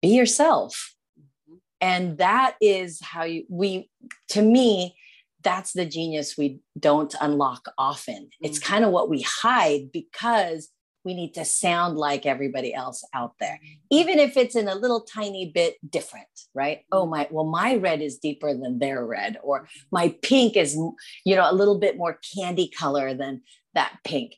Be 0.00 0.08
yourself. 0.08 0.94
Mm-hmm. 1.20 1.56
And 1.80 2.18
that 2.18 2.56
is 2.60 3.00
how 3.02 3.25
you, 3.25 3.44
we, 3.50 3.90
to 4.30 4.40
me, 4.40 4.96
that's 5.42 5.72
the 5.72 5.87
genius 5.87 6.37
we 6.37 6.60
don't 6.78 7.14
unlock 7.20 7.68
often. 7.76 8.30
It's 8.40 8.58
mm-hmm. 8.58 8.72
kind 8.72 8.84
of 8.84 8.92
what 8.92 9.10
we 9.10 9.22
hide 9.22 9.92
because 9.92 10.70
we 11.08 11.14
need 11.14 11.32
to 11.32 11.44
sound 11.44 11.96
like 11.96 12.26
everybody 12.26 12.74
else 12.74 13.02
out 13.14 13.32
there 13.40 13.58
mm-hmm. 13.64 13.88
even 13.90 14.18
if 14.18 14.36
it's 14.36 14.54
in 14.54 14.68
a 14.68 14.74
little 14.74 15.00
tiny 15.00 15.50
bit 15.50 15.76
different 15.90 16.28
right 16.52 16.80
oh 16.92 17.02
mm-hmm. 17.02 17.12
my 17.12 17.28
well 17.30 17.46
my 17.46 17.76
red 17.76 18.02
is 18.02 18.18
deeper 18.18 18.52
than 18.52 18.78
their 18.78 19.06
red 19.06 19.38
or 19.42 19.60
mm-hmm. 19.60 19.86
my 19.90 20.14
pink 20.20 20.54
is 20.54 20.76
you 21.24 21.34
know 21.34 21.50
a 21.50 21.54
little 21.60 21.78
bit 21.78 21.96
more 21.96 22.18
candy 22.34 22.68
color 22.68 23.14
than 23.14 23.40
that 23.72 23.96
pink 24.04 24.34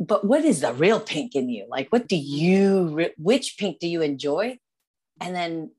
but 0.00 0.24
what 0.24 0.44
is 0.44 0.60
the 0.60 0.72
real 0.72 0.98
pink 0.98 1.36
in 1.36 1.48
you 1.48 1.66
like 1.68 1.88
what 1.90 2.08
do 2.08 2.16
you 2.16 3.08
which 3.16 3.56
pink 3.56 3.78
do 3.78 3.86
you 3.86 4.02
enjoy 4.02 4.58
and 5.20 5.36
then 5.36 5.70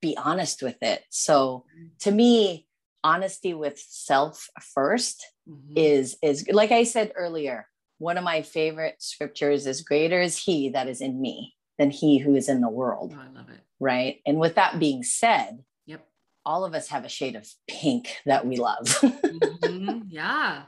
be 0.00 0.16
honest 0.16 0.62
with 0.62 0.80
it 0.80 1.02
so 1.10 1.64
to 1.98 2.12
me 2.12 2.68
honesty 3.02 3.52
with 3.52 3.78
self 3.78 4.48
1st 4.76 5.16
mm-hmm. 5.48 5.72
is 5.74 6.16
is 6.22 6.46
like 6.52 6.70
i 6.70 6.84
said 6.84 7.10
earlier 7.16 7.66
one 7.98 8.18
of 8.18 8.24
my 8.24 8.42
favorite 8.42 8.96
scriptures 8.98 9.66
is 9.66 9.82
greater 9.82 10.20
is 10.20 10.38
he 10.38 10.70
that 10.70 10.88
is 10.88 11.00
in 11.00 11.20
me 11.20 11.54
than 11.78 11.90
he 11.90 12.18
who 12.18 12.34
is 12.34 12.48
in 12.48 12.60
the 12.60 12.68
world. 12.68 13.14
Oh, 13.16 13.20
I 13.20 13.36
love 13.36 13.50
it. 13.50 13.60
Right. 13.80 14.20
And 14.26 14.38
with 14.38 14.54
that 14.56 14.78
being 14.78 15.02
said, 15.02 15.58
yep. 15.86 16.06
all 16.44 16.64
of 16.64 16.74
us 16.74 16.88
have 16.88 17.04
a 17.04 17.08
shade 17.08 17.36
of 17.36 17.46
pink 17.68 18.16
that 18.26 18.46
we 18.46 18.56
love. 18.56 18.86
mm-hmm. 18.86 20.02
Yeah. 20.08 20.62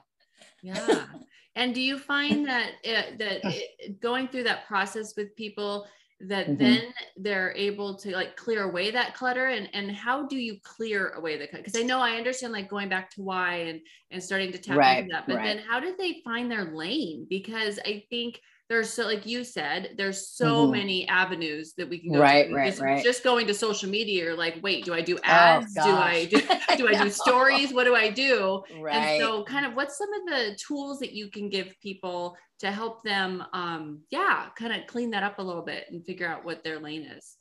Yeah. 0.62 1.04
and 1.54 1.74
do 1.74 1.80
you 1.80 1.98
find 1.98 2.46
that 2.46 2.72
it, 2.82 3.18
that 3.18 3.40
it, 3.44 4.00
going 4.00 4.28
through 4.28 4.44
that 4.44 4.66
process 4.66 5.14
with 5.16 5.36
people 5.36 5.86
that 6.20 6.46
mm-hmm. 6.46 6.56
then 6.56 6.82
they're 7.16 7.52
able 7.56 7.94
to 7.94 8.10
like 8.12 8.36
clear 8.36 8.64
away 8.64 8.90
that 8.90 9.14
clutter 9.14 9.48
and 9.48 9.68
and 9.74 9.90
how 9.90 10.26
do 10.26 10.36
you 10.36 10.56
clear 10.62 11.10
away 11.10 11.36
the 11.36 11.46
clutter 11.46 11.62
because 11.62 11.78
i 11.78 11.84
know 11.84 12.00
i 12.00 12.12
understand 12.12 12.52
like 12.52 12.70
going 12.70 12.88
back 12.88 13.10
to 13.10 13.20
why 13.20 13.56
and 13.56 13.80
and 14.10 14.22
starting 14.22 14.50
to 14.50 14.58
tap 14.58 14.78
right, 14.78 15.00
into 15.00 15.12
that 15.12 15.26
but 15.26 15.36
right. 15.36 15.44
then 15.44 15.58
how 15.58 15.78
did 15.78 15.98
they 15.98 16.22
find 16.24 16.50
their 16.50 16.74
lane 16.74 17.26
because 17.28 17.78
i 17.84 18.02
think 18.08 18.40
there's 18.68 18.92
so 18.92 19.04
like 19.04 19.24
you 19.26 19.44
said 19.44 19.90
there's 19.96 20.28
so 20.28 20.62
mm-hmm. 20.62 20.72
many 20.72 21.08
avenues 21.08 21.74
that 21.76 21.88
we 21.88 21.98
can 21.98 22.12
go 22.12 22.18
right 22.18 22.48
to. 22.48 22.54
right 22.54 22.70
just, 22.70 22.82
right. 22.82 23.04
just 23.04 23.22
going 23.22 23.46
to 23.46 23.54
social 23.54 23.88
media 23.88 24.24
you're 24.24 24.36
like 24.36 24.58
wait 24.62 24.84
do 24.84 24.92
i 24.92 25.00
do 25.00 25.16
oh, 25.16 25.20
ads? 25.24 25.74
Oh, 25.78 25.84
do 25.86 25.96
i 25.96 26.24
do, 26.24 26.40
do 26.76 26.88
i 26.88 27.02
do 27.02 27.10
stories? 27.10 27.72
What 27.72 27.84
do 27.84 27.94
i 27.94 28.10
do? 28.10 28.62
Right. 28.80 28.94
and 28.94 29.20
so 29.20 29.44
kind 29.44 29.66
of 29.66 29.74
what's 29.74 29.96
some 29.98 30.12
of 30.12 30.26
the 30.26 30.58
tools 30.66 30.98
that 31.00 31.12
you 31.12 31.30
can 31.30 31.48
give 31.48 31.74
people 31.80 32.36
to 32.60 32.70
help 32.70 33.02
them 33.02 33.44
um 33.52 34.00
yeah 34.10 34.46
kind 34.58 34.72
of 34.72 34.86
clean 34.86 35.10
that 35.10 35.22
up 35.22 35.38
a 35.38 35.42
little 35.42 35.62
bit 35.62 35.86
and 35.90 36.04
figure 36.04 36.26
out 36.28 36.44
what 36.44 36.64
their 36.64 36.78
lane 36.78 37.02
is? 37.02 37.36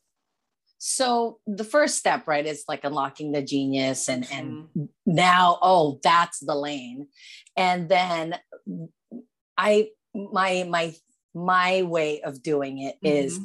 So 0.77 1.39
the 1.47 1.63
first 1.63 1.97
step 1.97 2.27
right 2.27 2.45
is 2.45 2.65
like 2.67 2.83
unlocking 2.83 3.31
the 3.31 3.41
genius 3.41 4.07
and 4.09 4.23
mm-hmm. 4.25 4.67
and 4.75 4.89
now 5.05 5.57
oh 5.61 5.99
that's 6.03 6.39
the 6.39 6.55
lane. 6.55 7.07
And 7.57 7.89
then 7.89 8.37
i 9.57 9.87
my 10.13 10.65
my 10.69 10.93
my 11.35 11.83
way 11.83 12.21
of 12.21 12.41
doing 12.41 12.79
it 12.79 12.95
mm-hmm. 13.03 13.25
is 13.25 13.39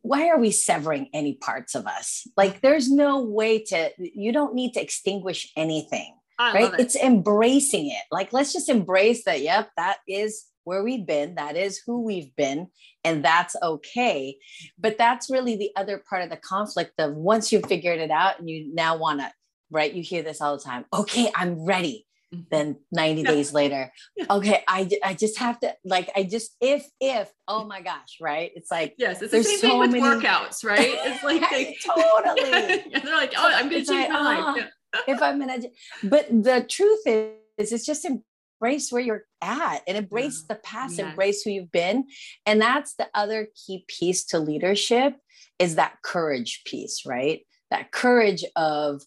why 0.00 0.28
are 0.28 0.38
we 0.38 0.50
severing 0.50 1.08
any 1.12 1.34
parts 1.34 1.74
of 1.74 1.86
us? 1.86 2.26
Like 2.36 2.62
there's 2.62 2.90
no 2.90 3.22
way 3.22 3.62
to 3.64 3.90
you 3.98 4.32
don't 4.32 4.54
need 4.54 4.72
to 4.72 4.82
extinguish 4.82 5.52
anything 5.56 6.16
I 6.38 6.54
right? 6.54 6.74
it. 6.74 6.80
it's 6.80 6.96
embracing 6.96 7.90
it. 7.90 8.02
Like 8.10 8.32
let's 8.32 8.52
just 8.52 8.68
embrace 8.68 9.24
that 9.24 9.42
yep 9.42 9.70
that 9.76 9.98
is 10.08 10.44
where 10.64 10.82
we've 10.82 11.06
been 11.06 11.34
that 11.34 11.56
is 11.56 11.82
who 11.86 12.02
we've 12.02 12.34
been 12.34 12.68
and 13.04 13.22
that's 13.22 13.54
okay. 13.62 14.38
But 14.78 14.96
that's 14.96 15.28
really 15.28 15.56
the 15.56 15.70
other 15.76 16.02
part 16.08 16.22
of 16.22 16.30
the 16.30 16.38
conflict 16.38 16.94
of 16.98 17.14
once 17.14 17.52
you've 17.52 17.66
figured 17.66 18.00
it 18.00 18.10
out 18.10 18.40
and 18.40 18.48
you 18.48 18.74
now 18.74 18.96
want 18.96 19.20
to 19.20 19.30
right? 19.70 19.92
You 19.92 20.02
hear 20.02 20.22
this 20.22 20.40
all 20.40 20.56
the 20.56 20.62
time 20.62 20.84
okay 20.92 21.30
i'm 21.34 21.64
ready 21.64 22.06
Mm-hmm. 22.34 22.42
then 22.50 22.76
90 22.92 23.22
yeah. 23.22 23.30
days 23.30 23.52
later. 23.52 23.92
Okay 24.28 24.62
I, 24.66 24.88
I 25.02 25.14
just 25.14 25.38
have 25.38 25.60
to 25.60 25.74
like 25.84 26.10
i 26.16 26.22
just 26.24 26.56
if 26.60 26.86
if 27.00 27.30
oh 27.48 27.64
my 27.64 27.80
gosh 27.80 28.18
right? 28.20 28.50
It's 28.54 28.70
like 28.70 28.94
yes 28.98 29.22
it's 29.22 29.32
the 29.32 29.42
same 29.42 29.58
so 29.58 29.68
thing 29.68 29.78
with 29.78 29.90
many... 29.92 30.02
workouts 30.02 30.64
right? 30.64 30.94
It's 31.04 31.22
like 31.22 31.48
they 31.50 31.76
totally. 31.84 32.82
Yeah, 32.90 33.00
they're 33.00 33.14
like 33.14 33.34
oh 33.36 33.50
i'm 33.54 33.68
gonna 33.68 33.84
change 33.84 33.88
like, 33.88 34.10
my 34.10 34.20
life. 34.20 34.64
Uh-huh. 34.94 35.02
if 35.08 35.22
i'm 35.22 35.38
gonna 35.38 35.58
but 36.02 36.28
the 36.28 36.64
truth 36.68 37.06
is 37.06 37.72
it's 37.72 37.86
just 37.86 38.04
embrace 38.04 38.90
where 38.90 39.02
you're 39.02 39.24
at 39.42 39.82
and 39.86 39.96
embrace 39.96 40.42
the 40.42 40.54
past 40.56 40.98
embrace 40.98 41.42
who 41.42 41.50
you've 41.50 41.72
been. 41.72 42.06
And 42.46 42.60
that's 42.60 42.94
the 42.94 43.08
other 43.14 43.48
key 43.54 43.84
piece 43.88 44.24
to 44.26 44.38
leadership 44.38 45.16
is 45.58 45.76
that 45.76 45.98
courage 46.02 46.62
piece 46.64 47.04
right? 47.06 47.40
That 47.70 47.92
courage 47.92 48.44
of 48.56 49.02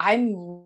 i'm 0.00 0.64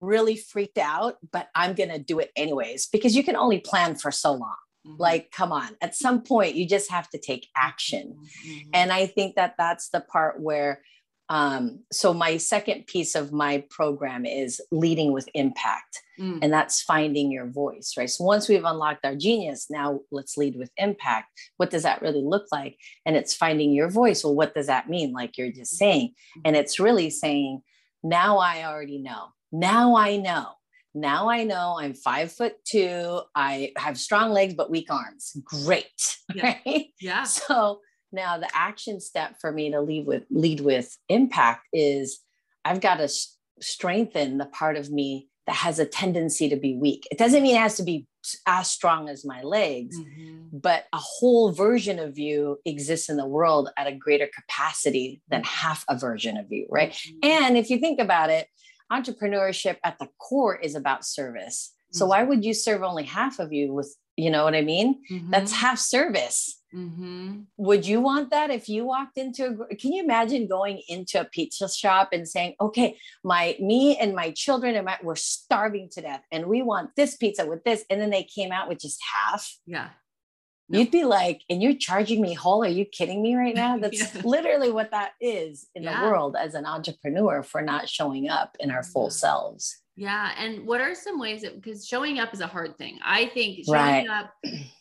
really 0.00 0.36
freaked 0.36 0.78
out, 0.78 1.16
but 1.32 1.48
I'm 1.54 1.74
going 1.74 1.90
to 1.90 1.98
do 1.98 2.18
it 2.18 2.30
anyways 2.36 2.86
because 2.86 3.16
you 3.16 3.22
can 3.22 3.36
only 3.36 3.60
plan 3.60 3.94
for 3.94 4.10
so 4.10 4.32
long. 4.32 4.56
Mm-hmm. 4.86 5.00
Like, 5.00 5.30
come 5.30 5.52
on, 5.52 5.76
at 5.80 5.94
some 5.94 6.22
point, 6.22 6.54
you 6.54 6.66
just 6.66 6.90
have 6.90 7.08
to 7.10 7.18
take 7.18 7.48
action. 7.56 8.16
Mm-hmm. 8.18 8.70
And 8.74 8.92
I 8.92 9.06
think 9.06 9.36
that 9.36 9.54
that's 9.58 9.88
the 9.88 10.00
part 10.00 10.40
where 10.40 10.80
um, 11.28 11.80
so 11.92 12.14
my 12.14 12.36
second 12.36 12.86
piece 12.86 13.14
of 13.14 13.32
my 13.32 13.64
program 13.68 14.24
is 14.24 14.60
leading 14.70 15.12
with 15.12 15.28
impact 15.34 16.00
mm. 16.18 16.38
and 16.40 16.52
that's 16.52 16.82
finding 16.82 17.32
your 17.32 17.46
voice 17.46 17.94
right 17.98 18.08
so 18.08 18.22
once 18.22 18.48
we've 18.48 18.64
unlocked 18.64 19.04
our 19.04 19.16
genius 19.16 19.66
now 19.68 20.00
let's 20.12 20.36
lead 20.36 20.56
with 20.56 20.70
impact 20.76 21.26
what 21.56 21.70
does 21.70 21.82
that 21.82 22.00
really 22.00 22.22
look 22.22 22.46
like 22.52 22.76
and 23.04 23.16
it's 23.16 23.34
finding 23.34 23.72
your 23.72 23.90
voice 23.90 24.22
well 24.22 24.36
what 24.36 24.54
does 24.54 24.68
that 24.68 24.88
mean 24.88 25.12
like 25.12 25.36
you're 25.36 25.50
just 25.50 25.76
saying 25.76 26.14
and 26.44 26.54
it's 26.54 26.78
really 26.78 27.10
saying 27.10 27.60
now 28.04 28.38
i 28.38 28.64
already 28.64 28.98
know 28.98 29.26
now 29.52 29.96
i 29.96 30.16
know 30.16 30.46
now 30.96 31.28
I 31.28 31.44
know 31.44 31.76
I'm 31.78 31.92
five 31.92 32.32
foot 32.32 32.54
two. 32.64 33.20
I 33.34 33.72
have 33.76 33.98
strong 33.98 34.30
legs, 34.30 34.54
but 34.54 34.70
weak 34.70 34.90
arms. 34.90 35.36
Great. 35.44 36.16
Yeah. 36.34 36.56
Right. 36.66 36.86
Yeah. 37.00 37.22
So 37.22 37.80
now 38.10 38.36
the 38.36 38.48
action 38.52 39.00
step 39.00 39.36
for 39.40 39.52
me 39.52 39.70
to 39.70 39.80
lead 39.80 40.06
with 40.06 40.24
lead 40.28 40.60
with 40.60 40.96
impact 41.08 41.68
is 41.72 42.18
I've 42.64 42.80
got 42.80 42.96
to 42.96 43.08
strengthen 43.60 44.38
the 44.38 44.46
part 44.46 44.76
of 44.76 44.90
me 44.90 45.28
that 45.46 45.54
has 45.54 45.78
a 45.78 45.86
tendency 45.86 46.48
to 46.48 46.56
be 46.56 46.74
weak. 46.74 47.06
It 47.12 47.18
doesn't 47.18 47.44
mean 47.44 47.54
it 47.54 47.60
has 47.60 47.76
to 47.76 47.84
be 47.84 48.06
as 48.46 48.68
strong 48.68 49.08
as 49.08 49.24
my 49.24 49.40
legs, 49.42 49.96
mm-hmm. 49.96 50.58
but 50.58 50.86
a 50.92 50.98
whole 50.98 51.52
version 51.52 52.00
of 52.00 52.18
you 52.18 52.58
exists 52.64 53.08
in 53.08 53.16
the 53.16 53.26
world 53.26 53.70
at 53.76 53.86
a 53.86 53.94
greater 53.94 54.28
capacity 54.34 55.22
than 55.28 55.44
half 55.44 55.84
a 55.88 55.96
version 55.96 56.36
of 56.36 56.50
you, 56.50 56.66
right? 56.68 56.90
Mm-hmm. 56.90 57.18
And 57.22 57.56
if 57.56 57.70
you 57.70 57.78
think 57.78 58.00
about 58.00 58.30
it, 58.30 58.48
entrepreneurship 58.92 59.76
at 59.84 59.98
the 59.98 60.08
core 60.18 60.56
is 60.56 60.74
about 60.74 61.04
service. 61.04 61.72
So 61.92 62.04
mm-hmm. 62.04 62.10
why 62.10 62.22
would 62.22 62.44
you 62.44 62.54
serve 62.54 62.82
only 62.82 63.04
half 63.04 63.38
of 63.38 63.52
you 63.52 63.72
with, 63.72 63.94
you 64.16 64.30
know 64.30 64.44
what 64.44 64.54
I 64.54 64.62
mean? 64.62 65.00
Mm-hmm. 65.10 65.30
That's 65.30 65.52
half 65.52 65.78
service. 65.78 66.60
Mm-hmm. 66.74 67.42
Would 67.56 67.86
you 67.86 68.00
want 68.00 68.30
that 68.30 68.50
if 68.50 68.68
you 68.68 68.84
walked 68.84 69.16
into 69.18 69.66
a, 69.70 69.76
can 69.76 69.92
you 69.92 70.02
imagine 70.02 70.46
going 70.46 70.82
into 70.88 71.20
a 71.20 71.24
pizza 71.24 71.68
shop 71.68 72.10
and 72.12 72.28
saying, 72.28 72.54
okay, 72.60 72.98
my, 73.24 73.56
me 73.60 73.96
and 73.96 74.14
my 74.14 74.32
children 74.32 74.74
and 74.74 74.84
my, 74.84 74.98
we're 75.02 75.14
starving 75.14 75.88
to 75.92 76.02
death 76.02 76.22
and 76.30 76.46
we 76.46 76.62
want 76.62 76.90
this 76.96 77.16
pizza 77.16 77.46
with 77.46 77.64
this. 77.64 77.84
And 77.88 78.00
then 78.00 78.10
they 78.10 78.24
came 78.24 78.52
out 78.52 78.68
with 78.68 78.80
just 78.80 79.00
half. 79.02 79.56
Yeah. 79.64 79.88
No. 80.68 80.80
You'd 80.80 80.90
be 80.90 81.04
like, 81.04 81.42
and 81.48 81.62
you're 81.62 81.74
charging 81.74 82.20
me 82.20 82.34
whole. 82.34 82.64
Are 82.64 82.68
you 82.68 82.84
kidding 82.84 83.22
me 83.22 83.36
right 83.36 83.54
now? 83.54 83.78
That's 83.80 84.14
yeah. 84.14 84.22
literally 84.24 84.72
what 84.72 84.90
that 84.90 85.12
is 85.20 85.68
in 85.74 85.84
yeah. 85.84 86.00
the 86.00 86.06
world 86.06 86.36
as 86.38 86.54
an 86.54 86.66
entrepreneur 86.66 87.42
for 87.42 87.62
not 87.62 87.88
showing 87.88 88.28
up 88.28 88.56
in 88.58 88.70
our 88.70 88.82
full 88.82 89.04
yeah. 89.04 89.10
selves. 89.10 89.82
Yeah. 89.98 90.32
And 90.36 90.66
what 90.66 90.82
are 90.82 90.94
some 90.94 91.18
ways 91.18 91.42
that, 91.42 91.54
because 91.54 91.86
showing 91.86 92.18
up 92.18 92.34
is 92.34 92.40
a 92.40 92.46
hard 92.46 92.76
thing. 92.76 92.98
I 93.02 93.26
think 93.26 93.64
showing 93.64 93.78
right. 93.78 94.08
up, 94.08 94.34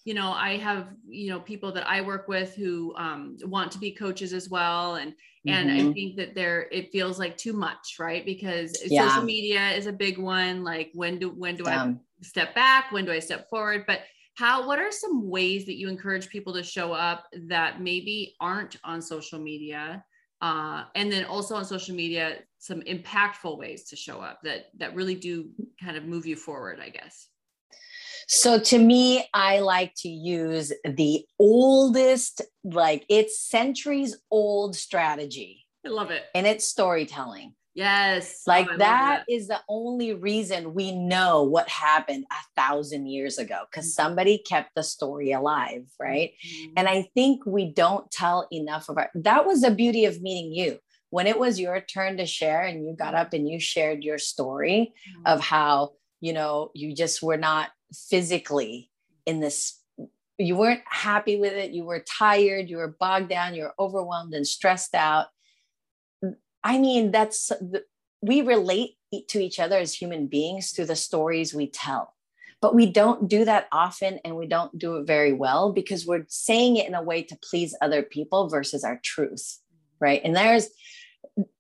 you 0.04 0.14
know, 0.14 0.32
I 0.32 0.58
have, 0.58 0.90
you 1.08 1.30
know, 1.30 1.40
people 1.40 1.72
that 1.72 1.88
I 1.88 2.02
work 2.02 2.28
with 2.28 2.54
who 2.54 2.94
um, 2.98 3.38
want 3.44 3.72
to 3.74 3.78
be 3.78 3.92
coaches 3.92 4.34
as 4.34 4.50
well. 4.50 4.96
And, 4.96 5.14
and 5.48 5.70
mm-hmm. 5.70 5.90
I 5.90 5.94
think 5.94 6.18
that 6.18 6.36
there, 6.36 6.68
it 6.72 6.92
feels 6.92 7.18
like 7.18 7.38
too 7.38 7.54
much, 7.54 7.96
right? 7.98 8.26
Because 8.26 8.78
social 8.90 9.22
media 9.24 9.70
is 9.70 9.86
a 9.86 9.94
big 9.94 10.18
one. 10.18 10.64
Like 10.66 10.92
when 10.96 11.20
do, 11.20 11.30
when 11.30 11.56
do 11.56 11.66
I 11.66 11.96
step 12.22 12.54
back? 12.54 12.92
When 12.92 13.06
do 13.06 13.12
I 13.12 13.20
step 13.20 13.50
forward? 13.50 13.86
But 13.88 14.02
how 14.36 14.68
what 14.68 14.80
are 14.80 14.92
some 14.92 15.30
ways 15.30 15.66
that 15.66 15.78
you 15.78 15.90
encourage 15.90 16.30
people 16.30 16.54
to 16.54 16.64
show 16.64 16.94
up 16.94 17.28
that 17.48 17.82
maybe 17.82 18.36
aren't 18.40 18.78
on 18.84 19.02
social 19.02 19.40
media? 19.40 20.04
Uh, 20.42 20.84
and 20.96 21.12
then 21.12 21.26
also 21.26 21.56
on 21.56 21.66
social 21.66 21.96
media 21.96 22.40
some 22.60 22.82
impactful 22.82 23.58
ways 23.58 23.86
to 23.86 23.96
show 23.96 24.20
up 24.20 24.40
that 24.44 24.66
that 24.78 24.94
really 24.94 25.16
do 25.16 25.50
kind 25.82 25.96
of 25.96 26.04
move 26.04 26.26
you 26.26 26.36
forward 26.36 26.80
i 26.82 26.90
guess. 26.90 27.30
So 28.28 28.60
to 28.60 28.78
me 28.78 29.28
i 29.34 29.60
like 29.60 29.94
to 29.98 30.10
use 30.10 30.74
the 30.84 31.26
oldest 31.40 32.42
like 32.64 33.06
it's 33.08 33.40
centuries 33.40 34.18
old 34.30 34.76
strategy. 34.76 35.66
I 35.86 35.90
love 35.90 36.12
it. 36.12 36.24
And 36.34 36.46
it's 36.46 36.66
storytelling 36.66 37.54
Yes. 37.76 38.44
Like 38.48 38.68
oh, 38.72 38.78
that, 38.78 39.26
that 39.26 39.26
is 39.28 39.50
the 39.50 39.60
only 39.68 40.14
reason 40.14 40.74
we 40.74 40.94
know 40.94 41.44
what 41.44 41.68
happened 41.68 42.26
a 42.32 42.60
thousand 42.60 43.08
years 43.08 43.38
ago 43.38 43.64
because 43.70 43.86
mm-hmm. 43.86 44.02
somebody 44.02 44.38
kept 44.38 44.74
the 44.76 44.84
story 44.84 45.34
alive. 45.34 45.84
Right. 46.00 46.32
Mm-hmm. 46.48 46.74
And 46.78 46.88
I 46.88 47.10
think 47.14 47.46
we 47.46 47.66
don't 47.66 48.10
tell 48.10 48.48
enough 48.52 48.88
of 48.88 48.98
our, 48.98 49.12
that 49.16 49.46
was 49.46 49.62
the 49.62 49.72
beauty 49.72 50.06
of 50.06 50.22
meeting 50.22 50.54
you. 50.54 50.80
When 51.10 51.28
it 51.28 51.38
was 51.38 51.60
your 51.60 51.80
turn 51.82 52.18
to 52.18 52.26
share 52.26 52.62
and 52.62 52.86
you 52.86 52.96
got 52.98 53.14
up 53.14 53.34
and 53.34 53.48
you 53.48 53.60
shared 53.60 54.04
your 54.04 54.18
story 54.18 54.94
mm-hmm. 55.10 55.28
of 55.28 55.42
how, 55.42 55.92
you 56.22 56.32
know, 56.34 56.72
you 56.74 56.96
just 56.96 57.22
were 57.22 57.38
not 57.38 57.70
physically 57.94 58.90
in 59.26 59.42
this 59.42 59.80
you 60.38 60.58
weren't 60.58 60.82
happy 60.86 61.40
with 61.40 61.54
it 61.54 61.72
you 61.72 61.86
were 61.86 62.04
tired 62.06 62.70
you 62.70 62.76
were 62.76 62.96
bogged 63.00 63.30
down 63.30 63.56
you 63.56 63.64
were 63.64 63.74
overwhelmed 63.80 64.34
and 64.34 64.46
stressed 64.46 64.94
out 64.94 65.28
I 66.66 66.80
mean, 66.80 67.12
that's 67.12 67.52
we 68.22 68.42
relate 68.42 68.98
to 69.30 69.40
each 69.40 69.60
other 69.60 69.78
as 69.78 69.94
human 69.94 70.26
beings 70.26 70.72
through 70.72 70.86
the 70.86 70.96
stories 70.96 71.54
we 71.54 71.68
tell. 71.68 72.14
But 72.60 72.74
we 72.74 72.88
don't 72.88 73.28
do 73.28 73.46
that 73.46 73.68
often 73.72 74.20
and 74.26 74.36
we 74.36 74.48
don't 74.48 74.76
do 74.78 74.96
it 74.96 75.06
very 75.06 75.32
well 75.32 75.72
because 75.72 76.08
we're 76.08 76.26
saying 76.28 76.78
it 76.78 76.88
in 76.88 76.96
a 76.96 77.04
way 77.04 77.22
to 77.22 77.38
please 77.48 77.76
other 77.82 78.02
people 78.02 78.50
versus 78.50 78.84
our 78.84 79.00
truth. 79.04 79.60
Right. 80.00 80.22
And 80.24 80.36
there's, 80.36 80.70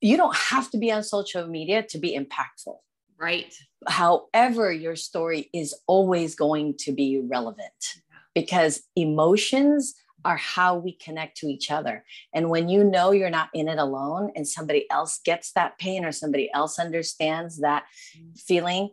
you 0.02 0.18
don't 0.18 0.36
have 0.36 0.72
to 0.72 0.80
be 0.80 0.92
on 0.92 1.04
social 1.04 1.46
media 1.46 1.84
to 1.84 2.00
be 2.00 2.18
impactful. 2.18 2.78
Right. 3.20 3.54
However, 3.88 4.72
your 4.72 4.96
story 4.96 5.50
is 5.54 5.76
always 5.86 6.34
going 6.34 6.76
to 6.80 6.92
be 6.92 7.22
relevant 7.24 8.02
because 8.34 8.82
emotions 8.96 9.94
are 10.26 10.38
how 10.38 10.76
we 10.76 10.92
connect 10.92 11.38
to 11.38 11.48
each 11.48 11.72
other. 11.72 12.04
And 12.34 12.50
when 12.50 12.68
you 12.68 12.84
know 12.84 13.12
you're 13.12 13.30
not 13.30 13.50
in 13.54 13.70
it 13.70 13.78
alone 13.78 14.32
and 14.36 14.48
somebody 14.48 14.90
else 14.90 15.20
gets 15.24 15.52
that 15.54 15.78
pain 15.78 16.04
or 16.04 16.12
somebody 16.12 16.50
else 16.54 16.80
understands 16.80 17.60
that 17.60 17.86
mm. 18.18 18.38
feeling, 18.40 18.90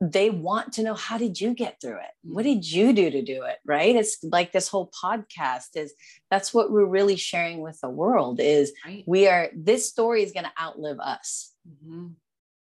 they 0.00 0.30
want 0.30 0.72
to 0.72 0.82
know 0.82 0.94
how 0.94 1.18
did 1.18 1.38
you 1.38 1.52
get 1.52 1.78
through 1.80 1.98
it? 1.98 2.10
What 2.22 2.46
mm. 2.46 2.54
did 2.54 2.72
you 2.72 2.94
do 2.94 3.10
to 3.10 3.22
do 3.22 3.44
it? 3.44 3.58
Right? 3.66 3.94
It's 3.94 4.16
like 4.22 4.52
this 4.52 4.68
whole 4.68 4.90
podcast 4.90 5.76
is 5.76 5.92
that's 6.30 6.54
what 6.54 6.72
we're 6.72 6.86
really 6.86 7.16
sharing 7.16 7.60
with 7.60 7.78
the 7.80 7.90
world 7.90 8.40
is 8.40 8.72
right. 8.86 9.04
we 9.06 9.28
are 9.28 9.50
this 9.54 9.88
story 9.88 10.22
is 10.22 10.32
going 10.32 10.46
to 10.46 10.62
outlive 10.62 10.98
us. 10.98 11.52
Mm-hmm 11.68 12.08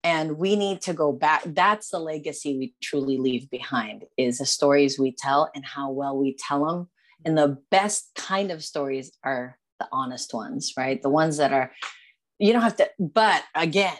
and 0.04 0.36
we 0.36 0.54
need 0.54 0.82
to 0.82 0.92
go 0.92 1.10
back 1.10 1.42
that's 1.46 1.88
the 1.88 1.98
legacy 1.98 2.58
we 2.58 2.74
truly 2.82 3.16
leave 3.16 3.50
behind 3.50 4.04
is 4.18 4.38
the 4.38 4.46
stories 4.46 4.98
we 4.98 5.10
tell 5.10 5.50
and 5.54 5.64
how 5.64 5.90
well 5.90 6.16
we 6.16 6.36
tell 6.38 6.66
them 6.66 6.88
and 7.24 7.36
the 7.36 7.58
best 7.70 8.10
kind 8.14 8.50
of 8.50 8.62
stories 8.62 9.12
are 9.22 9.58
the 9.78 9.88
honest 9.92 10.34
ones, 10.34 10.72
right? 10.76 11.02
The 11.02 11.10
ones 11.10 11.38
that 11.38 11.52
are, 11.52 11.72
you 12.38 12.52
don't 12.52 12.62
have 12.62 12.76
to, 12.76 12.90
but 12.98 13.42
again, 13.54 13.96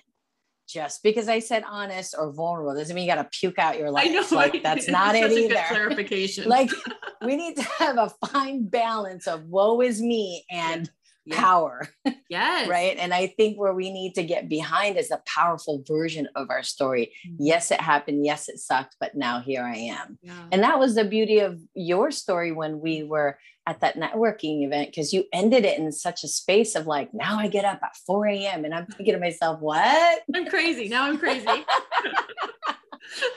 just 0.67 1.03
because 1.03 1.29
I 1.29 1.41
said 1.41 1.63
honest 1.69 2.15
or 2.19 2.33
vulnerable 2.33 2.75
doesn't 2.75 2.95
mean 2.95 3.05
you 3.05 3.15
got 3.15 3.23
to 3.23 3.39
puke 3.39 3.59
out 3.59 3.79
your 3.79 3.91
life. 3.91 4.07
I 4.09 4.11
know, 4.11 4.27
like 4.33 4.63
that's 4.63 4.89
not 4.89 5.15
it 5.15 5.31
either. 5.31 5.55
clarification. 5.69 6.49
like 6.49 6.71
we 7.25 7.37
need 7.37 7.57
to 7.57 7.63
have 7.63 7.99
a 7.99 8.11
fine 8.27 8.67
balance 8.67 9.27
of 9.27 9.45
woe 9.45 9.81
is 9.81 10.01
me 10.01 10.45
and 10.51 10.91
yeah. 11.25 11.41
power. 11.41 11.89
Yes. 12.31 12.69
right. 12.69 12.97
And 12.99 13.15
I 13.15 13.29
think 13.29 13.61
where 13.61 13.75
we 13.75 13.93
need 13.93 14.17
to 14.17 14.25
get 14.25 14.49
behind 14.49 14.97
is 14.97 15.13
a 15.13 15.23
powerful 15.25 15.85
version 15.87 16.27
of 16.35 16.51
our 16.51 16.65
story. 16.65 17.13
Mm-hmm. 17.25 17.37
Yes, 17.39 17.71
it 17.71 17.81
happened. 17.81 18.25
Yes, 18.25 18.49
it 18.49 18.59
sucked, 18.59 18.97
but 18.99 19.15
now 19.15 19.41
here 19.41 19.63
I 19.63 19.77
am. 19.77 20.19
Yeah. 20.21 20.33
And 20.51 20.65
that 20.65 20.81
was 20.81 20.97
the 20.97 21.05
beauty 21.05 21.41
of 21.41 21.61
your 21.75 22.11
story 22.11 22.51
when 22.51 22.81
we 22.81 23.05
were 23.05 23.39
at 23.67 23.81
that 23.81 23.97
networking 23.97 24.65
event 24.65 24.91
because 24.91 25.13
you 25.13 25.25
ended 25.33 25.65
it 25.65 25.79
in 25.79 25.93
such 25.93 26.25
a 26.25 26.29
space 26.29 26.75
of 26.75 26.87
like, 26.87 27.15
now 27.15 27.39
I 27.39 27.47
get 27.47 27.65
up 27.65 27.81
at 27.85 27.97
4 28.07 28.27
a.m. 28.27 28.65
and 28.65 28.75
I'm 28.75 28.87
thinking 28.87 29.15
to 29.15 29.21
myself, 29.21 29.61
what? 29.61 30.23
I'm 30.35 30.47
crazy. 30.47 30.89
Now 30.89 31.05
I'm 31.05 31.19
crazy. 31.19 31.47
I 31.47 31.65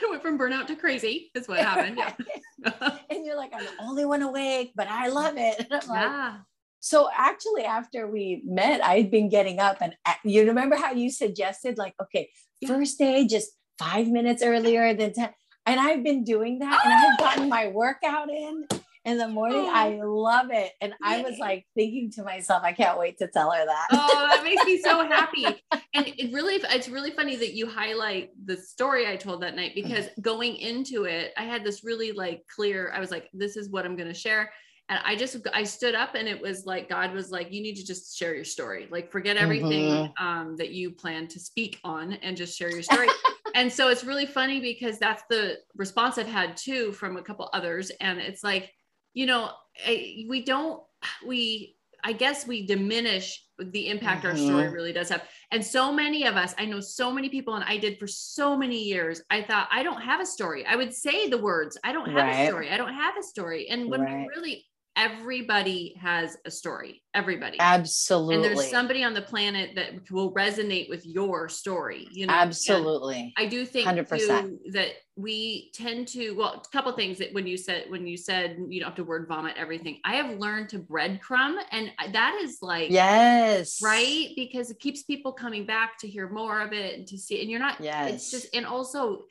went 0.10 0.24
from 0.24 0.40
burnout 0.40 0.68
to 0.68 0.76
crazy, 0.76 1.30
is 1.36 1.48
what 1.48 1.60
happened. 1.60 1.98
Yeah. 1.98 2.14
and 3.10 3.26
you're 3.26 3.38
like, 3.38 3.54
I'm 3.54 3.64
the 3.64 3.84
only 3.84 4.06
one 4.06 4.24
awake, 4.24 4.72
but 4.76 4.88
I 4.88 5.10
love 5.10 5.36
it. 5.38 5.68
yeah. 5.70 5.80
Like, 5.88 6.34
so 6.80 7.10
actually, 7.16 7.64
after 7.64 8.08
we 8.08 8.42
met, 8.46 8.84
I'd 8.84 9.12
been 9.12 9.30
getting 9.30 9.60
up 9.60 9.78
and 9.82 9.94
you 10.24 10.46
remember 10.46 10.76
how 10.76 10.92
you 10.92 11.10
suggested, 11.10 11.78
like, 11.78 11.96
okay, 12.02 12.30
first 12.66 12.98
day, 12.98 13.28
just 13.28 13.52
five 13.80 14.08
minutes 14.08 14.44
earlier 14.44 14.94
than 14.94 15.14
10. 15.14 15.30
And 15.66 15.80
I've 15.80 16.04
been 16.04 16.24
doing 16.24 16.60
that 16.60 16.80
oh! 16.84 16.90
and 16.90 16.94
I've 16.94 17.18
ah! 17.20 17.36
gotten 17.36 17.50
my 17.50 17.68
workout 17.68 18.30
in 18.30 18.66
in 19.06 19.18
the 19.18 19.28
morning. 19.28 19.66
Oh. 19.66 19.74
I 19.74 20.00
love 20.04 20.48
it. 20.52 20.74
And 20.82 20.94
I 21.02 21.22
was 21.22 21.38
like 21.40 21.66
thinking 21.76 22.12
to 22.16 22.24
myself, 22.24 22.62
I 22.64 22.74
can't 22.74 23.00
wait 23.00 23.18
to 23.20 23.28
tell 23.28 23.52
her 23.52 23.66
that. 23.66 23.88
Oh, 23.92 24.28
that 24.30 24.44
makes 24.44 24.64
me 24.66 24.80
so 24.80 25.06
happy. 25.08 25.46
And 25.94 26.14
it 26.16 26.32
really, 26.32 26.56
it's 26.56 26.90
really 26.90 27.10
funny 27.10 27.36
that 27.38 27.56
you 27.56 27.66
highlight 27.68 28.30
the 28.46 28.56
story 28.56 29.08
I 29.08 29.16
told 29.16 29.42
that 29.42 29.56
night 29.56 29.72
mm. 29.72 29.82
because 29.82 30.10
going 30.22 30.58
into 30.58 31.06
it, 31.06 31.34
I 31.36 31.44
had 31.44 31.64
this 31.64 31.84
really 31.84 32.12
like 32.12 32.44
clear, 32.54 32.92
I 32.94 33.00
was 33.00 33.10
like, 33.10 33.30
this 33.34 33.58
is 33.58 33.70
what 33.70 33.84
I'm 33.84 33.96
going 33.96 34.08
to 34.08 34.14
share 34.14 34.52
and 34.90 35.00
i 35.06 35.16
just 35.16 35.38
i 35.54 35.64
stood 35.64 35.96
up 35.96 36.16
and 36.16 36.28
it 36.28 36.42
was 36.42 36.66
like 36.66 36.90
god 36.90 37.14
was 37.14 37.32
like 37.32 37.52
you 37.52 37.62
need 37.62 37.76
to 37.76 37.86
just 37.86 38.18
share 38.18 38.36
your 38.36 38.44
story 38.44 38.88
like 38.92 39.12
forget 39.12 39.38
everything 39.38 39.90
mm-hmm. 39.90 40.26
um, 40.26 40.56
that 40.58 40.72
you 40.72 40.92
plan 40.92 41.28
to 41.28 41.40
speak 41.40 41.80
on 41.84 42.14
and 42.14 42.38
just 42.38 42.58
share 42.58 42.72
your 42.72 42.84
story 42.84 43.08
and 43.56 43.72
so 43.72 43.90
it's 43.90 44.04
really 44.04 44.26
funny 44.26 44.60
because 44.60 44.98
that's 45.00 45.24
the 45.30 45.58
response 45.76 46.18
i've 46.18 46.28
had 46.28 46.56
too 46.56 46.92
from 46.94 47.18
a 47.18 47.22
couple 47.22 47.50
others 47.54 47.92
and 48.02 48.20
it's 48.20 48.44
like 48.44 48.72
you 49.14 49.26
know 49.26 49.52
I, 49.86 50.26
we 50.28 50.44
don't 50.44 50.82
we 51.26 51.78
I 52.04 52.14
guess 52.14 52.48
we 52.48 52.66
diminish 52.66 53.44
the 53.58 53.90
impact 53.90 54.24
mm-hmm. 54.24 54.28
our 54.30 54.38
story 54.38 54.64
mm-hmm. 54.66 54.74
really 54.74 54.94
does 54.94 55.10
have. 55.10 55.24
And 55.52 55.64
so 55.64 55.92
many 55.92 56.26
of 56.26 56.36
us, 56.36 56.54
I 56.58 56.66
know 56.66 56.80
so 56.80 57.12
many 57.12 57.28
people, 57.28 57.56
and 57.56 57.64
I 57.64 57.78
did 57.78 57.98
for 57.98 58.08
so 58.08 58.56
many 58.58 58.82
years. 58.82 59.22
I 59.30 59.42
thought, 59.42 59.68
I 59.72 59.84
don't 59.84 60.02
have 60.02 60.22
a 60.22 60.26
story. 60.26 60.66
I 60.66 60.76
would 60.76 60.94
say 60.94 61.28
the 61.28 61.38
words, 61.38 61.78
I 61.84 61.92
don't 61.92 62.08
have 62.08 62.16
right. 62.16 62.44
a 62.44 62.48
story. 62.48 62.70
I 62.70 62.78
don't 62.78 62.94
have 62.94 63.18
a 63.18 63.24
story. 63.24 63.68
And 63.70 63.90
when 63.90 64.02
right. 64.02 64.20
we 64.20 64.28
really 64.36 64.66
everybody 64.98 65.96
has 66.02 66.38
a 66.46 66.52
story 66.52 67.04
everybody. 67.14 67.58
Absolutely 67.60 68.36
and 68.36 68.44
there's 68.44 68.70
somebody 68.70 69.04
on 69.04 69.14
the 69.14 69.22
planet 69.22 69.72
that 69.76 70.12
will 70.12 70.34
resonate 70.34 70.90
with 70.90 71.06
your 71.06 71.48
story 71.48 72.08
you 72.12 72.28
know? 72.28 72.34
Absolutely. 72.34 73.34
And 73.38 73.46
i 73.46 73.50
do 73.50 73.66
think 73.66 73.88
100%. 73.88 74.08
Too, 74.10 74.60
that 74.72 74.90
we 75.16 75.72
tend 75.74 76.08
to 76.10 76.32
well 76.32 76.64
a 76.64 76.70
couple 76.70 76.92
things 76.94 77.18
that 77.20 77.34
when 77.34 77.48
you 77.48 77.58
said 77.58 77.86
when 77.90 78.06
you 78.06 78.18
said 78.18 78.58
you 78.70 78.80
don't 78.80 78.90
have 78.90 78.96
to 78.98 79.04
word 79.04 79.28
vomit 79.28 79.56
everything 79.58 80.00
i 80.04 80.16
have 80.16 80.38
learned 80.38 80.70
to 80.70 80.80
breadcrumb 80.80 81.58
and 81.72 81.92
that 82.14 82.40
is 82.44 82.60
like 82.62 82.90
yes. 82.90 83.80
right? 83.82 84.30
Because 84.36 84.70
it 84.70 84.80
keeps 84.80 85.04
people 85.04 85.32
coming 85.32 85.66
back 85.66 85.98
to 86.00 86.08
hear 86.08 86.30
more 86.30 86.62
of 86.62 86.74
it 86.74 86.98
and 86.98 87.08
to 87.08 87.18
see 87.18 87.42
and 87.42 87.50
you're 87.50 87.60
not 87.60 87.80
yes 87.80 88.14
it's 88.14 88.32
just 88.32 88.56
and 88.56 88.66
also 88.66 89.24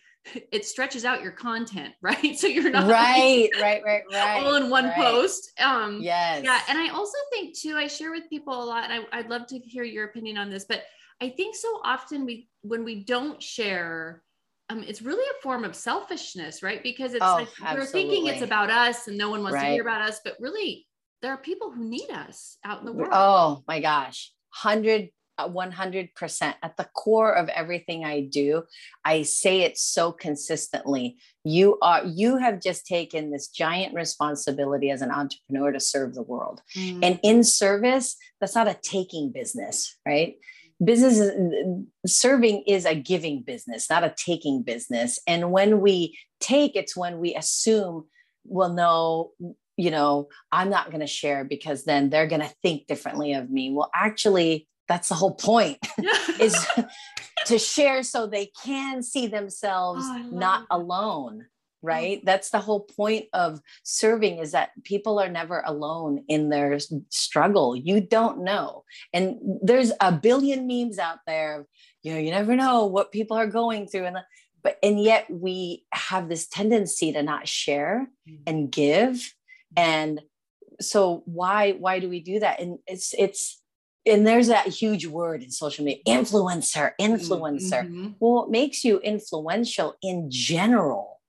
it 0.53 0.65
stretches 0.65 1.05
out 1.05 1.23
your 1.23 1.33
content, 1.33 1.95
right? 2.03 2.39
So 2.39 2.47
you're 2.47 2.71
not 2.71 2.91
right, 2.91 3.49
like, 3.55 3.63
right, 3.63 3.83
right, 3.85 4.03
right, 4.13 4.45
all 4.45 4.57
in 4.57 4.71
one 4.71 4.87
right. 4.87 4.97
post. 4.97 5.53
Um, 5.61 6.01
yes, 6.01 6.43
yeah. 6.45 6.61
And 6.69 6.79
I 6.79 6.89
also 6.89 7.17
think 7.33 7.59
too, 7.59 7.77
I 7.77 7.87
share 7.87 8.11
with 8.11 8.29
people 8.29 8.63
a 8.63 8.65
lot, 8.65 8.91
and 8.91 8.93
I, 9.13 9.19
I'd 9.19 9.29
love 9.29 9.47
to 9.49 9.59
hear 9.59 9.85
your 9.85 10.07
opinion 10.07 10.39
on 10.39 10.51
this, 10.51 10.65
but 10.69 10.83
I 11.21 11.31
think 11.31 11.57
so 11.57 11.81
often 11.85 12.27
we, 12.27 12.49
when 12.63 12.85
we 12.85 13.05
don't 13.05 13.43
share, 13.43 14.23
um, 14.69 14.83
it's 14.83 15.01
really 15.01 15.25
a 15.25 15.43
form 15.43 15.65
of 15.65 15.75
selfishness, 15.75 16.63
right? 16.63 16.83
Because 16.83 17.15
it's 17.15 17.25
oh, 17.25 17.35
like 17.35 17.49
absolutely. 17.63 17.79
we're 17.79 17.87
thinking 17.87 18.27
it's 18.27 18.43
about 18.43 18.69
us 18.69 19.09
and 19.09 19.17
no 19.17 19.31
one 19.31 19.43
wants 19.43 19.55
right. 19.55 19.69
to 19.69 19.73
hear 19.73 19.83
about 19.83 20.03
us, 20.03 20.21
but 20.25 20.37
really 20.41 20.87
there 21.23 21.33
are 21.33 21.39
people 21.39 21.71
who 21.71 21.85
need 21.85 22.11
us 22.11 22.59
out 22.65 22.81
in 22.81 22.87
the 22.87 22.93
world. 22.93 23.13
Oh 23.13 23.63
my 23.67 23.81
gosh. 23.81 24.33
Hundred 24.51 25.11
100% 25.39 26.55
at 26.63 26.77
the 26.77 26.89
core 26.95 27.33
of 27.33 27.49
everything 27.51 28.05
I 28.05 28.21
do. 28.23 28.65
I 29.05 29.23
say 29.23 29.63
it 29.63 29.79
so 29.79 30.13
consistently. 30.13 31.19
You 31.45 31.79
are 31.83 32.05
you 32.05 32.39
have 32.39 32.61
just 32.61 32.87
taken 32.87 33.31
this 33.31 33.49
giant 33.49 33.95
responsibility 33.95 34.91
as 34.91 35.03
an 35.03 35.11
entrepreneur 35.11 35.73
to 35.73 35.81
serve 35.81 36.15
the 36.15 36.23
world. 36.23 36.63
Mm. 36.77 37.01
And 37.03 37.21
in 37.23 37.45
service, 37.45 38.17
that's 38.41 38.55
not 38.55 38.69
a 38.69 38.79
taking 38.83 39.31
business, 39.31 39.97
right? 40.07 40.37
Business 40.83 41.21
serving 42.07 42.65
is 42.67 42.85
a 42.85 42.95
giving 42.95 43.43
business, 43.43 43.89
not 43.89 44.05
a 44.05 44.15
taking 44.17 44.63
business. 44.63 45.19
And 45.27 45.51
when 45.51 45.81
we 45.81 46.19
take, 46.41 46.77
it's 46.77 46.97
when 46.97 47.19
we 47.19 47.35
assume, 47.35 48.05
well, 48.45 48.73
no, 48.73 49.31
you 49.77 49.91
know, 49.91 50.29
I'm 50.53 50.71
not 50.71 50.91
going 50.91 51.01
to 51.01 51.07
share 51.07 51.45
because 51.45 51.85
then 51.85 52.11
they're 52.11 52.27
going 52.27 52.43
to 52.43 52.55
think 52.63 52.87
differently 52.87 53.35
of 53.35 53.51
me. 53.51 53.73
Well, 53.73 53.91
actually, 53.95 54.69
that's 54.89 55.09
the 55.09 55.15
whole 55.15 55.35
point 55.35 55.79
is 56.41 56.67
to 57.47 57.59
share 57.59 58.03
so 58.03 58.27
they 58.27 58.51
can 58.65 59.03
see 59.03 59.27
themselves 59.27 60.05
oh, 60.05 60.29
not 60.33 60.67
that. 60.69 60.75
alone 60.75 61.47
right? 61.83 62.25
That's 62.25 62.51
the 62.51 62.59
whole 62.59 62.81
point 62.81 63.27
of 63.33 63.61
serving 63.85 64.39
is 64.39 64.53
that 64.53 64.71
people 64.83 65.21
are 65.21 65.29
never 65.29 65.63
alone 65.65 66.25
in 66.27 66.49
their 66.49 66.79
struggle. 67.11 67.77
You 67.77 68.01
don't 68.01 68.43
know. 68.43 68.83
And 69.13 69.37
there's 69.63 69.93
a 70.01 70.11
billion 70.11 70.67
memes 70.67 70.99
out 70.99 71.19
there 71.29 71.67
you 72.07 72.13
know 72.13 72.21
you 72.21 72.31
never 72.31 72.55
know 72.55 72.87
what 72.87 73.11
people 73.11 73.37
are 73.37 73.49
going 73.49 73.89
through 73.89 74.05
and 74.05 74.19
but 74.63 74.79
and 74.81 75.03
yet 75.03 75.27
we 75.29 75.85
have 75.93 76.29
this 76.29 76.47
tendency 76.47 77.13
to 77.13 77.23
not 77.23 77.49
share 77.49 78.09
mm. 78.29 78.39
and 78.47 78.71
give. 78.71 79.35
And 79.77 80.21
so 80.81 81.23
why 81.25 81.73
why 81.73 81.99
do 81.99 82.09
we 82.09 82.21
do 82.21 82.41
that? 82.41 82.61
And 82.61 82.79
it's 82.87 83.15
it's 83.19 83.63
and 84.07 84.27
there's 84.27 84.47
that 84.47 84.69
huge 84.69 85.07
word 85.07 85.43
in 85.43 85.51
social 85.51 85.85
media 85.85 86.03
influencer 86.07 86.93
influencer 87.01 87.83
mm-hmm. 87.85 88.11
well 88.21 88.33
what 88.35 88.51
makes 88.51 88.85
you 88.85 88.99
influential 89.01 89.97
in 90.03 90.31
general 90.31 91.21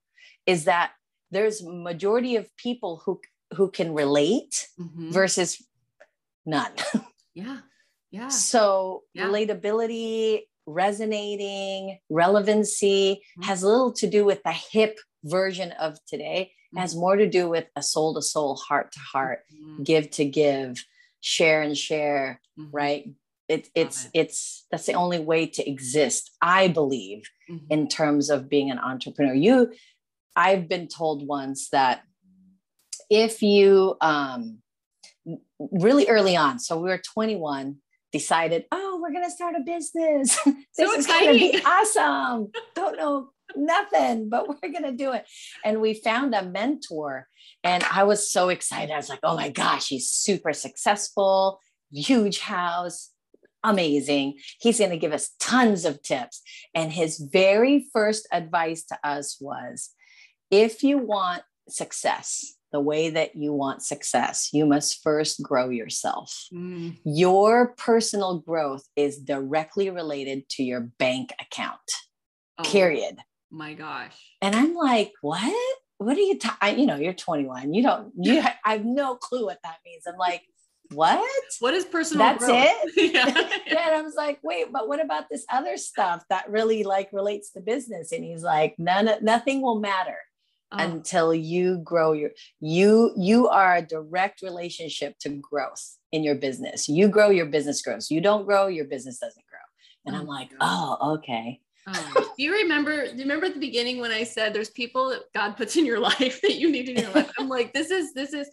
is 0.45 0.65
that 0.65 0.91
there's 1.31 1.63
majority 1.63 2.35
of 2.35 2.55
people 2.57 3.01
who 3.05 3.19
who 3.55 3.69
can 3.69 3.93
relate 3.93 4.67
mm-hmm. 4.79 5.11
versus 5.11 5.61
none 6.45 6.71
yeah 7.33 7.59
yeah 8.11 8.27
so 8.27 9.03
yeah. 9.13 9.25
relatability 9.25 10.41
resonating 10.65 11.97
relevancy 12.09 13.15
mm-hmm. 13.15 13.41
has 13.43 13.63
little 13.63 13.91
to 13.91 14.07
do 14.07 14.25
with 14.25 14.41
the 14.43 14.51
hip 14.51 14.99
version 15.23 15.71
of 15.73 15.97
today 16.07 16.51
has 16.75 16.91
mm-hmm. 16.91 16.99
more 16.99 17.15
to 17.15 17.27
do 17.27 17.49
with 17.49 17.65
a 17.75 17.81
soul 17.81 18.13
to 18.13 18.21
soul 18.21 18.55
heart 18.55 18.91
to 18.91 18.99
heart 18.99 19.39
mm-hmm. 19.53 19.83
give 19.83 20.09
to 20.11 20.25
give 20.25 20.83
share 21.27 21.61
and 21.61 21.77
share, 21.77 22.39
mm-hmm. 22.57 22.71
right? 22.71 23.09
It, 23.49 23.69
it's 23.75 24.05
it. 24.05 24.11
it's 24.13 24.65
that's 24.71 24.85
the 24.85 24.93
only 24.93 25.19
way 25.19 25.45
to 25.45 25.69
exist, 25.69 26.31
I 26.41 26.69
believe, 26.69 27.23
mm-hmm. 27.49 27.65
in 27.69 27.87
terms 27.87 28.29
of 28.29 28.49
being 28.49 28.71
an 28.71 28.79
entrepreneur. 28.79 29.33
You, 29.33 29.73
I've 30.35 30.67
been 30.67 30.87
told 30.87 31.27
once 31.27 31.69
that 31.69 32.03
if 33.09 33.41
you 33.41 33.95
um, 34.01 34.59
really 35.59 36.07
early 36.07 36.35
on, 36.35 36.59
so 36.59 36.77
we 36.77 36.89
were 36.89 36.97
21, 36.97 37.77
decided, 38.11 38.65
oh, 38.71 38.99
we're 39.01 39.13
gonna 39.13 39.29
start 39.29 39.55
a 39.55 39.61
business. 39.61 40.37
this 40.45 40.55
so 40.73 40.93
is 40.93 41.07
gonna 41.07 41.33
be 41.33 41.59
awesome. 41.65 42.51
Don't 42.75 42.97
know 42.97 43.29
nothing, 43.55 44.29
but 44.29 44.47
we're 44.47 44.71
going 44.71 44.83
to 44.83 44.91
do 44.91 45.13
it. 45.13 45.25
And 45.63 45.81
we 45.81 45.93
found 45.93 46.33
a 46.33 46.43
mentor. 46.43 47.27
And 47.63 47.83
I 47.83 48.03
was 48.03 48.29
so 48.29 48.49
excited. 48.49 48.91
I 48.91 48.97
was 48.97 49.09
like, 49.09 49.19
oh 49.23 49.35
my 49.35 49.49
gosh, 49.49 49.87
he's 49.89 50.09
super 50.09 50.53
successful, 50.53 51.59
huge 51.91 52.39
house, 52.39 53.11
amazing. 53.63 54.35
He's 54.59 54.79
going 54.79 54.91
to 54.91 54.97
give 54.97 55.13
us 55.13 55.31
tons 55.39 55.85
of 55.85 56.01
tips. 56.01 56.41
And 56.73 56.91
his 56.91 57.19
very 57.19 57.87
first 57.93 58.27
advice 58.31 58.83
to 58.85 58.97
us 59.03 59.37
was 59.39 59.91
if 60.51 60.83
you 60.83 60.97
want 60.97 61.43
success, 61.69 62.53
the 62.73 62.79
way 62.81 63.09
that 63.09 63.35
you 63.35 63.53
want 63.53 63.81
success, 63.81 64.49
you 64.51 64.65
must 64.65 65.01
first 65.01 65.41
grow 65.41 65.69
yourself. 65.69 66.47
Mm. 66.53 66.97
Your 67.05 67.73
personal 67.77 68.39
growth 68.39 68.83
is 68.95 69.17
directly 69.17 69.89
related 69.89 70.49
to 70.49 70.63
your 70.63 70.81
bank 70.81 71.33
account. 71.39 71.79
Oh. 72.57 72.63
Period 72.63 73.17
my 73.51 73.73
gosh. 73.73 74.17
And 74.41 74.55
I'm 74.55 74.73
like, 74.73 75.13
what? 75.21 75.53
What 75.97 76.17
are 76.17 76.21
you, 76.21 76.37
ta-? 76.37 76.57
you 76.75 76.85
know, 76.85 76.97
you're 76.97 77.13
21. 77.13 77.73
You 77.73 77.83
don't, 77.83 78.11
you, 78.15 78.41
I 78.63 78.73
have 78.73 78.85
no 78.85 79.15
clue 79.15 79.45
what 79.45 79.59
that 79.63 79.77
means. 79.85 80.03
I'm 80.07 80.17
like, 80.17 80.43
what? 80.91 81.27
What 81.59 81.73
is 81.73 81.85
personal 81.85 82.25
That's 82.25 82.45
growth? 82.45 82.65
it? 82.65 83.13
yeah. 83.13 83.25
yeah. 83.67 83.87
And 83.87 83.95
I 83.95 84.01
was 84.01 84.15
like, 84.15 84.39
wait, 84.43 84.71
but 84.71 84.87
what 84.87 85.03
about 85.03 85.29
this 85.29 85.45
other 85.51 85.77
stuff 85.77 86.23
that 86.29 86.49
really 86.49 86.83
like 86.83 87.09
relates 87.11 87.51
to 87.51 87.61
business? 87.61 88.11
And 88.11 88.23
he's 88.23 88.43
like, 88.43 88.75
none, 88.77 89.09
nothing 89.21 89.61
will 89.61 89.79
matter. 89.79 90.17
Oh. 90.69 90.79
until 90.79 91.33
you 91.33 91.77
grow 91.77 92.11
your 92.11 92.31
you 92.59 93.13
you 93.15 93.47
are 93.47 93.77
a 93.77 93.81
direct 93.81 94.41
relationship 94.41 95.17
to 95.19 95.29
growth 95.29 95.95
in 96.11 96.25
your 96.25 96.35
business 96.35 96.89
you 96.89 97.07
grow 97.07 97.29
your 97.29 97.45
business 97.45 97.81
grows 97.81 98.11
you 98.11 98.19
don't 98.19 98.45
grow 98.45 98.67
your 98.67 98.83
business 98.83 99.17
doesn't 99.17 99.45
grow 99.49 99.59
and 100.05 100.13
oh 100.13 100.19
i'm 100.19 100.27
like 100.27 100.49
oh 100.59 101.13
okay 101.13 101.61
Oh, 101.87 102.33
do 102.37 102.43
you 102.43 102.53
remember? 102.53 103.05
Do 103.05 103.13
you 103.13 103.23
remember 103.23 103.45
at 103.45 103.53
the 103.53 103.59
beginning 103.59 103.99
when 103.99 104.11
I 104.11 104.23
said 104.23 104.53
there's 104.53 104.69
people 104.69 105.09
that 105.09 105.21
God 105.33 105.55
puts 105.55 105.75
in 105.75 105.85
your 105.85 105.99
life 106.11 106.41
that 106.41 106.55
you 106.55 106.71
need 106.71 106.89
in 106.89 106.97
your 106.97 107.11
life? 107.11 107.31
I'm 107.39 107.49
like, 107.49 107.73
this 107.73 107.91
is 107.91 108.13
this 108.13 108.33
is. 108.33 108.49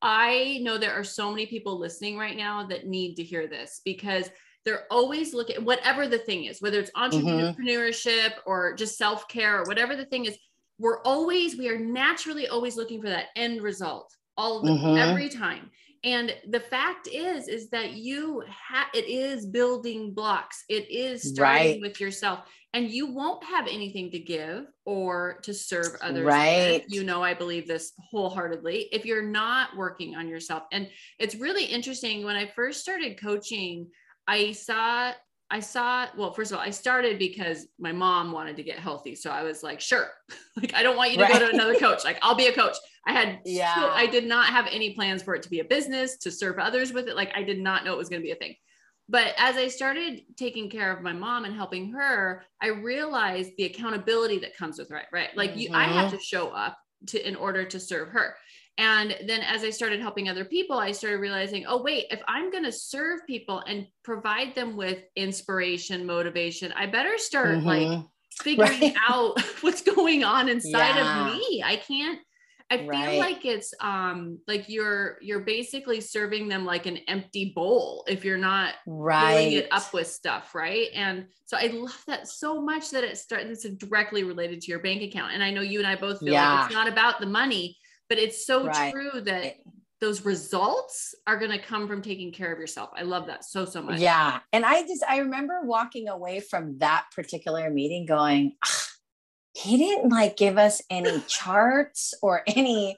I 0.00 0.60
know 0.62 0.78
there 0.78 0.94
are 0.94 1.04
so 1.04 1.30
many 1.30 1.46
people 1.46 1.78
listening 1.78 2.16
right 2.16 2.36
now 2.36 2.64
that 2.68 2.86
need 2.86 3.16
to 3.16 3.24
hear 3.24 3.48
this 3.48 3.80
because 3.84 4.30
they're 4.64 4.84
always 4.90 5.34
looking 5.34 5.64
whatever 5.64 6.06
the 6.06 6.18
thing 6.18 6.44
is, 6.44 6.62
whether 6.62 6.78
it's 6.78 6.90
mm-hmm. 6.92 7.26
entrepreneurship 7.26 8.34
mm-hmm. 8.34 8.50
or 8.50 8.74
just 8.74 8.96
self 8.96 9.26
care 9.28 9.60
or 9.60 9.64
whatever 9.64 9.96
the 9.96 10.06
thing 10.06 10.24
is. 10.24 10.38
We're 10.78 11.02
always 11.02 11.56
we 11.56 11.68
are 11.68 11.78
naturally 11.78 12.46
always 12.46 12.76
looking 12.76 13.02
for 13.02 13.08
that 13.08 13.26
end 13.34 13.62
result 13.62 14.14
all 14.36 14.62
the, 14.62 14.70
mm-hmm. 14.70 14.96
every 14.96 15.28
time 15.28 15.70
and 16.04 16.34
the 16.48 16.60
fact 16.60 17.08
is 17.08 17.48
is 17.48 17.70
that 17.70 17.92
you 17.92 18.42
have 18.48 18.88
it 18.94 19.06
is 19.08 19.46
building 19.46 20.14
blocks. 20.14 20.64
It 20.68 20.90
is 20.90 21.22
starting 21.22 21.72
right. 21.72 21.80
with 21.80 22.00
yourself. 22.00 22.40
And 22.74 22.90
you 22.90 23.06
won't 23.06 23.42
have 23.44 23.66
anything 23.66 24.10
to 24.10 24.18
give 24.18 24.66
or 24.84 25.38
to 25.42 25.54
serve 25.54 25.96
others. 26.02 26.26
Right. 26.26 26.84
You 26.88 27.02
know 27.02 27.22
i 27.22 27.34
believe 27.34 27.66
this 27.66 27.92
wholeheartedly. 28.10 28.88
If 28.92 29.04
you're 29.04 29.22
not 29.22 29.76
working 29.76 30.14
on 30.14 30.28
yourself 30.28 30.64
and 30.72 30.88
it's 31.18 31.34
really 31.34 31.64
interesting 31.64 32.24
when 32.24 32.36
i 32.36 32.46
first 32.46 32.80
started 32.80 33.20
coaching 33.20 33.88
i 34.26 34.52
saw 34.52 35.12
I 35.50 35.60
saw, 35.60 36.06
well, 36.16 36.32
first 36.32 36.52
of 36.52 36.58
all, 36.58 36.64
I 36.64 36.70
started 36.70 37.18
because 37.18 37.66
my 37.78 37.92
mom 37.92 38.32
wanted 38.32 38.56
to 38.56 38.62
get 38.62 38.78
healthy. 38.78 39.14
So 39.14 39.30
I 39.30 39.42
was 39.42 39.62
like, 39.62 39.80
sure. 39.80 40.08
like, 40.56 40.74
I 40.74 40.82
don't 40.82 40.96
want 40.96 41.12
you 41.12 41.18
to 41.18 41.24
right. 41.24 41.32
go 41.32 41.38
to 41.38 41.50
another 41.54 41.76
coach. 41.76 42.04
Like, 42.04 42.18
I'll 42.22 42.34
be 42.34 42.48
a 42.48 42.52
coach. 42.52 42.76
I 43.06 43.12
had, 43.12 43.40
yeah, 43.44 43.90
I 43.92 44.06
did 44.06 44.26
not 44.26 44.46
have 44.48 44.66
any 44.70 44.94
plans 44.94 45.22
for 45.22 45.34
it 45.34 45.42
to 45.44 45.50
be 45.50 45.60
a 45.60 45.64
business, 45.64 46.18
to 46.18 46.30
serve 46.30 46.58
others 46.58 46.92
with 46.92 47.08
it. 47.08 47.16
Like, 47.16 47.32
I 47.34 47.42
did 47.42 47.60
not 47.60 47.84
know 47.84 47.94
it 47.94 47.98
was 47.98 48.10
going 48.10 48.20
to 48.20 48.26
be 48.26 48.32
a 48.32 48.36
thing. 48.36 48.54
But 49.08 49.32
as 49.38 49.56
I 49.56 49.68
started 49.68 50.20
taking 50.36 50.68
care 50.68 50.94
of 50.94 51.02
my 51.02 51.14
mom 51.14 51.46
and 51.46 51.54
helping 51.54 51.92
her, 51.92 52.44
I 52.60 52.68
realized 52.68 53.52
the 53.56 53.64
accountability 53.64 54.38
that 54.40 54.54
comes 54.54 54.78
with 54.78 54.90
right, 54.90 55.06
right? 55.12 55.34
Like, 55.34 55.52
mm-hmm. 55.52 55.60
you, 55.60 55.70
I 55.72 55.84
have 55.84 56.08
mm-hmm. 56.08 56.18
to 56.18 56.22
show 56.22 56.48
up 56.48 56.76
to 57.06 57.26
in 57.26 57.36
order 57.36 57.64
to 57.64 57.80
serve 57.80 58.08
her. 58.10 58.36
And 58.78 59.16
then 59.26 59.40
as 59.40 59.64
I 59.64 59.70
started 59.70 60.00
helping 60.00 60.28
other 60.28 60.44
people, 60.44 60.78
I 60.78 60.92
started 60.92 61.18
realizing, 61.18 61.66
oh, 61.66 61.82
wait, 61.82 62.06
if 62.10 62.22
I'm 62.28 62.50
going 62.50 62.64
to 62.64 62.72
serve 62.72 63.26
people 63.26 63.62
and 63.66 63.86
provide 64.04 64.54
them 64.54 64.76
with 64.76 64.98
inspiration, 65.16 66.06
motivation, 66.06 66.72
I 66.72 66.86
better 66.86 67.18
start 67.18 67.58
mm-hmm. 67.58 67.66
like 67.66 68.04
figuring 68.30 68.80
right. 68.80 68.94
out 69.08 69.40
what's 69.62 69.82
going 69.82 70.22
on 70.22 70.48
inside 70.48 70.94
yeah. 70.94 71.26
of 71.26 71.34
me. 71.34 71.62
I 71.64 71.76
can't 71.76 72.20
I 72.70 72.78
feel 72.78 72.88
right. 72.88 73.18
like 73.18 73.46
it's 73.46 73.72
um 73.80 74.38
like 74.46 74.68
you're 74.68 75.16
you're 75.22 75.40
basically 75.40 76.02
serving 76.02 76.48
them 76.48 76.66
like 76.66 76.84
an 76.84 76.98
empty 77.08 77.52
bowl 77.54 78.04
if 78.06 78.24
you're 78.24 78.36
not 78.36 78.74
right. 78.86 79.36
filling 79.36 79.52
it 79.52 79.68
up 79.70 79.94
with 79.94 80.06
stuff, 80.06 80.54
right? 80.54 80.88
And 80.94 81.26
so 81.46 81.56
I 81.56 81.68
love 81.68 82.02
that 82.06 82.28
so 82.28 82.60
much 82.60 82.90
that 82.90 83.04
it 83.04 83.16
starts 83.16 83.64
it's 83.64 83.76
directly 83.76 84.22
related 84.22 84.60
to 84.62 84.70
your 84.70 84.80
bank 84.80 85.02
account. 85.02 85.32
And 85.32 85.42
I 85.42 85.50
know 85.50 85.62
you 85.62 85.78
and 85.78 85.88
I 85.88 85.96
both 85.96 86.20
feel 86.20 86.34
yeah. 86.34 86.52
like 86.52 86.66
it's 86.66 86.74
not 86.74 86.88
about 86.88 87.20
the 87.20 87.26
money, 87.26 87.78
but 88.08 88.18
it's 88.18 88.46
so 88.46 88.66
right. 88.66 88.92
true 88.92 89.20
that 89.22 89.56
those 90.00 90.24
results 90.24 91.14
are 91.26 91.38
going 91.38 91.50
to 91.50 91.58
come 91.58 91.88
from 91.88 92.02
taking 92.02 92.30
care 92.30 92.52
of 92.52 92.58
yourself. 92.58 92.90
I 92.94 93.02
love 93.02 93.26
that 93.26 93.44
so 93.44 93.64
so 93.64 93.82
much. 93.82 93.98
Yeah. 93.98 94.40
And 94.52 94.64
I 94.64 94.82
just 94.82 95.02
I 95.08 95.18
remember 95.18 95.62
walking 95.64 96.08
away 96.08 96.40
from 96.40 96.78
that 96.78 97.06
particular 97.14 97.68
meeting 97.70 98.06
going, 98.06 98.52
he 99.58 99.76
didn't 99.76 100.10
like 100.10 100.36
give 100.36 100.56
us 100.56 100.80
any 100.88 101.20
charts 101.28 102.14
or 102.22 102.42
any 102.46 102.96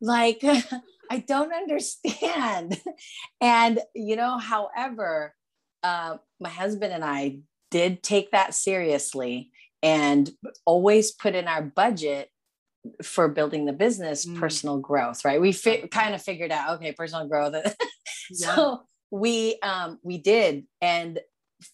like 0.00 0.42
i 1.10 1.18
don't 1.18 1.52
understand 1.52 2.80
and 3.40 3.80
you 3.94 4.16
know 4.16 4.38
however 4.38 5.34
uh, 5.82 6.16
my 6.40 6.48
husband 6.48 6.92
and 6.92 7.04
i 7.04 7.38
did 7.70 8.02
take 8.02 8.32
that 8.32 8.54
seriously 8.54 9.50
and 9.82 10.30
always 10.66 11.12
put 11.12 11.34
in 11.34 11.48
our 11.48 11.62
budget 11.62 12.28
for 13.02 13.28
building 13.28 13.66
the 13.66 13.72
business 13.72 14.26
mm. 14.26 14.38
personal 14.38 14.78
growth 14.78 15.24
right 15.24 15.40
we 15.40 15.52
fi- 15.52 15.86
kind 15.88 16.14
of 16.14 16.22
figured 16.22 16.50
out 16.50 16.76
okay 16.76 16.92
personal 16.92 17.26
growth 17.28 17.54
so 18.32 18.80
we 19.10 19.58
um 19.62 19.98
we 20.02 20.18
did 20.18 20.64
and 20.80 21.20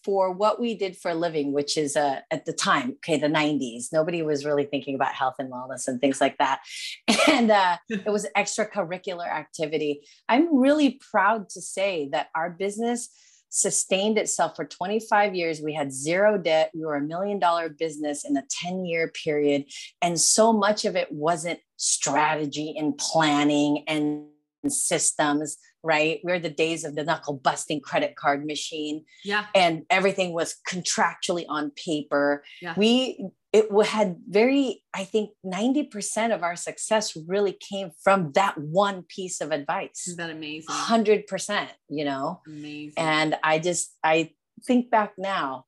for 0.03 0.31
what 0.31 0.59
we 0.59 0.75
did 0.75 0.97
for 0.97 1.11
a 1.11 1.15
living, 1.15 1.53
which 1.53 1.77
is 1.77 1.95
uh, 1.95 2.19
at 2.31 2.45
the 2.45 2.53
time, 2.53 2.91
okay, 2.97 3.17
the 3.17 3.27
90s, 3.27 3.85
nobody 3.91 4.21
was 4.21 4.45
really 4.45 4.65
thinking 4.65 4.95
about 4.95 5.13
health 5.13 5.35
and 5.39 5.51
wellness 5.51 5.87
and 5.87 5.99
things 6.01 6.21
like 6.21 6.37
that. 6.37 6.59
And 7.27 7.51
uh, 7.51 7.77
it 7.89 8.09
was 8.09 8.25
extracurricular 8.35 9.27
activity. 9.27 10.01
I'm 10.29 10.57
really 10.57 10.99
proud 11.11 11.49
to 11.49 11.61
say 11.61 12.09
that 12.11 12.27
our 12.35 12.49
business 12.49 13.09
sustained 13.49 14.17
itself 14.17 14.55
for 14.55 14.65
25 14.65 15.35
years. 15.35 15.61
We 15.61 15.73
had 15.73 15.91
zero 15.91 16.37
debt. 16.37 16.71
We 16.73 16.85
were 16.85 16.95
a 16.95 17.01
million 17.01 17.39
dollar 17.39 17.69
business 17.69 18.25
in 18.25 18.35
a 18.37 18.43
10 18.49 18.85
year 18.85 19.07
period. 19.09 19.65
And 20.01 20.19
so 20.19 20.53
much 20.53 20.85
of 20.85 20.95
it 20.95 21.11
wasn't 21.11 21.59
strategy 21.77 22.75
and 22.77 22.97
planning 22.97 23.83
and 23.87 24.25
systems 24.67 25.57
right? 25.83 26.19
We're 26.23 26.39
the 26.39 26.49
days 26.49 26.83
of 26.83 26.95
the 26.95 27.03
knuckle 27.03 27.35
busting 27.35 27.79
credit 27.79 28.15
card 28.15 28.45
machine. 28.45 29.05
Yeah. 29.23 29.45
And 29.55 29.83
everything 29.89 30.33
was 30.33 30.55
contractually 30.67 31.45
on 31.47 31.71
paper. 31.71 32.43
Yeah. 32.61 32.73
We 32.75 33.29
it 33.57 33.87
had 33.87 34.17
very, 34.27 34.83
I 34.93 35.03
think 35.03 35.31
90% 35.43 36.33
of 36.33 36.43
our 36.43 36.55
success 36.55 37.17
really 37.27 37.53
came 37.53 37.89
from 38.03 38.31
that 38.33 38.57
one 38.57 39.03
piece 39.03 39.41
of 39.41 39.51
advice. 39.51 40.07
Isn't 40.07 40.17
that 40.17 40.29
amazing? 40.29 40.69
100%, 40.69 41.67
you 41.89 42.05
know? 42.05 42.41
Amazing. 42.45 42.93
And 42.97 43.35
I 43.43 43.57
just, 43.57 43.95
I 44.03 44.31
think 44.65 44.91
back 44.91 45.13
now, 45.17 45.65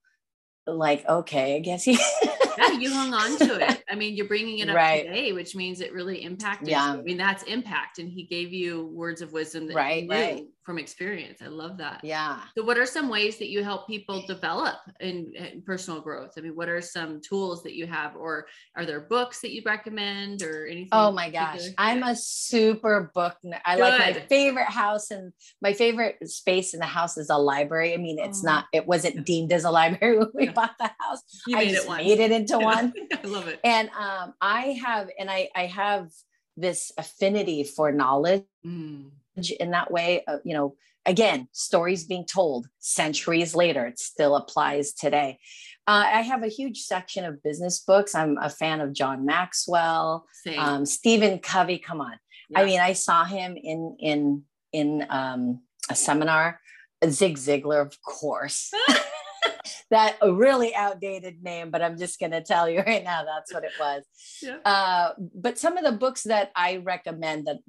like, 0.67 1.07
okay, 1.07 1.55
I 1.55 1.59
guess 1.59 1.83
he 1.83 1.97
yeah, 2.59 2.71
you 2.77 2.93
hung 2.93 3.13
on 3.13 3.37
to 3.37 3.67
it. 3.67 3.83
I 3.89 3.95
mean, 3.95 4.15
you're 4.15 4.27
bringing 4.27 4.59
it 4.59 4.69
up 4.69 4.75
right. 4.75 5.05
today, 5.05 5.31
which 5.33 5.55
means 5.55 5.81
it 5.81 5.93
really 5.93 6.23
impacted. 6.23 6.67
Yeah. 6.67 6.93
You. 6.93 6.99
I 6.99 7.03
mean, 7.03 7.17
that's 7.17 7.43
impact. 7.43 7.99
And 7.99 8.09
he 8.09 8.23
gave 8.23 8.53
you 8.53 8.87
words 8.93 9.21
of 9.21 9.31
wisdom 9.31 9.67
that 9.67 9.75
right, 9.75 10.05
right. 10.07 10.45
From 10.69 10.77
experience. 10.77 11.41
I 11.41 11.47
love 11.47 11.77
that. 11.77 12.01
Yeah. 12.03 12.41
So, 12.57 12.63
what 12.63 12.77
are 12.77 12.85
some 12.85 13.09
ways 13.09 13.37
that 13.37 13.49
you 13.49 13.63
help 13.63 13.87
people 13.87 14.25
develop 14.27 14.75
in, 14.99 15.31
in, 15.35 15.63
personal 15.63 16.01
growth? 16.01 16.33
I 16.37 16.41
mean, 16.41 16.55
what 16.55 16.69
are 16.69 16.81
some 16.81 17.21
tools 17.21 17.63
that 17.63 17.73
you 17.73 17.87
have, 17.87 18.15
or 18.17 18.47
are 18.75 18.85
there 18.85 18.99
books 18.99 19.39
that 19.41 19.51
you 19.51 19.61
recommend, 19.65 20.43
or 20.43 20.67
anything? 20.67 20.89
Oh 20.91 21.11
my 21.11 21.29
gosh, 21.29 21.61
I'm 21.77 22.03
a 22.03 22.15
super 22.15 23.09
book. 23.15 23.37
I 23.65 23.77
Good. 23.77 23.81
like 23.81 23.99
my 23.99 24.21
favorite 24.27 24.69
house 24.69 25.11
and 25.11 25.31
my 25.61 25.73
favorite 25.73 26.17
space 26.29 26.73
in 26.73 26.81
the 26.81 26.85
house 26.85 27.17
is 27.17 27.29
a 27.29 27.37
library. 27.37 27.93
I 27.93 27.97
mean, 27.97 28.19
it's 28.19 28.43
oh. 28.43 28.47
not. 28.47 28.65
It 28.73 28.85
wasn't 28.85 29.25
deemed 29.25 29.53
as 29.53 29.63
a 29.63 29.71
library 29.71 30.17
when 30.19 30.31
we 30.35 30.45
yeah. 30.45 30.51
bought 30.51 30.77
the 30.77 30.91
house. 30.99 31.21
You 31.47 31.57
I 31.57 31.65
made 31.65 31.75
it 31.75 31.87
one. 31.87 31.97
Made 31.97 32.19
it 32.19 32.31
into 32.31 32.49
into 32.53 32.65
one. 32.65 32.93
I 33.23 33.27
love 33.27 33.47
it. 33.47 33.59
And 33.63 33.89
um, 33.89 34.33
I 34.41 34.79
have, 34.83 35.09
and 35.17 35.29
I, 35.29 35.49
I 35.55 35.65
have 35.67 36.09
this 36.57 36.91
affinity 36.97 37.63
for 37.63 37.91
knowledge 37.91 38.43
mm. 38.65 39.09
In 39.47 39.71
that 39.71 39.91
way. 39.91 40.23
Uh, 40.27 40.37
you 40.43 40.53
know, 40.53 40.75
again, 41.05 41.47
stories 41.51 42.03
being 42.05 42.25
told 42.25 42.67
centuries 42.79 43.55
later, 43.55 43.85
it 43.85 43.99
still 43.99 44.35
applies 44.35 44.93
today. 44.93 45.39
Uh, 45.87 46.05
I 46.05 46.21
have 46.21 46.43
a 46.43 46.47
huge 46.47 46.81
section 46.81 47.25
of 47.25 47.41
business 47.41 47.79
books. 47.79 48.13
I'm 48.13 48.37
a 48.37 48.49
fan 48.49 48.81
of 48.81 48.93
John 48.93 49.25
Maxwell, 49.25 50.27
um, 50.57 50.85
Stephen 50.85 51.39
Covey. 51.39 51.79
Come 51.79 52.01
on, 52.01 52.13
yeah. 52.49 52.59
I 52.59 52.65
mean, 52.65 52.79
I 52.79 52.93
saw 52.93 53.25
him 53.25 53.57
in 53.57 53.95
in 53.99 54.43
in 54.71 55.05
um, 55.09 55.61
a 55.89 55.95
seminar. 55.95 56.59
Zig 57.07 57.37
Ziglar, 57.37 57.81
of 57.81 57.95
course. 58.01 58.71
that 59.91 60.17
a 60.21 60.31
really 60.31 60.75
outdated 60.75 61.41
name, 61.43 61.71
but 61.71 61.81
I'm 61.81 61.97
just 61.97 62.19
going 62.19 62.31
to 62.31 62.41
tell 62.41 62.69
you 62.69 62.81
right 62.87 63.03
now 63.03 63.23
that's 63.23 63.53
what 63.53 63.63
it 63.63 63.71
was. 63.79 64.03
Yeah. 64.41 64.57
Uh, 64.65 65.11
but 65.35 65.57
some 65.57 65.77
of 65.77 65.85
the 65.85 65.91
books 65.91 66.23
that 66.23 66.51
I 66.55 66.77
recommend 66.77 67.47
that, 67.47 67.59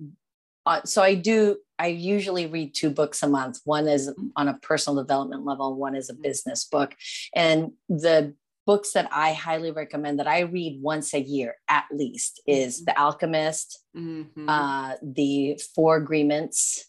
uh, 0.66 0.82
so 0.84 1.02
I 1.02 1.14
do, 1.14 1.56
I 1.78 1.88
usually 1.88 2.46
read 2.46 2.74
two 2.74 2.90
books 2.90 3.22
a 3.22 3.28
month. 3.28 3.60
One 3.64 3.88
is 3.88 4.12
on 4.36 4.48
a 4.48 4.58
personal 4.58 5.02
development 5.02 5.44
level, 5.44 5.74
one 5.76 5.94
is 5.94 6.10
a 6.10 6.14
business 6.14 6.64
book. 6.64 6.94
And 7.34 7.72
the 7.88 8.34
books 8.66 8.92
that 8.92 9.08
I 9.10 9.32
highly 9.32 9.70
recommend 9.70 10.18
that 10.20 10.28
I 10.28 10.40
read 10.40 10.80
once 10.82 11.14
a 11.14 11.20
year 11.20 11.56
at 11.68 11.86
least 11.90 12.40
is 12.46 12.76
mm-hmm. 12.76 12.84
The 12.84 13.00
Alchemist, 13.00 13.82
mm-hmm. 13.96 14.48
uh, 14.48 14.94
The 15.02 15.60
Four 15.74 15.96
Agreements. 15.96 16.86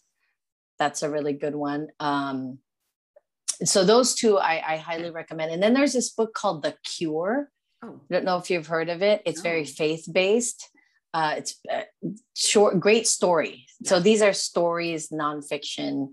That's 0.78 1.02
a 1.02 1.10
really 1.10 1.32
good 1.32 1.54
one. 1.54 1.88
Um, 1.98 2.58
so 3.64 3.84
those 3.84 4.14
two 4.14 4.38
I, 4.38 4.74
I, 4.74 4.76
highly 4.76 5.10
recommend. 5.10 5.52
And 5.52 5.62
then 5.62 5.74
there's 5.74 5.92
this 5.92 6.10
book 6.10 6.34
called 6.34 6.62
The 6.62 6.74
Cure. 6.84 7.48
Oh. 7.82 8.00
I 8.10 8.14
don't 8.14 8.24
know 8.24 8.38
if 8.38 8.50
you've 8.50 8.66
heard 8.66 8.88
of 8.88 9.02
it. 9.02 9.22
It's 9.24 9.38
no. 9.38 9.50
very 9.50 9.64
faith 9.64 10.08
based. 10.10 10.68
Uh, 11.14 11.34
it's 11.38 11.56
uh, 11.70 11.82
short, 12.34 12.80
great 12.80 13.06
story. 13.06 13.66
Yeah. 13.80 13.88
So 13.88 14.00
these 14.00 14.22
are 14.22 14.32
stories, 14.32 15.08
nonfiction, 15.10 16.08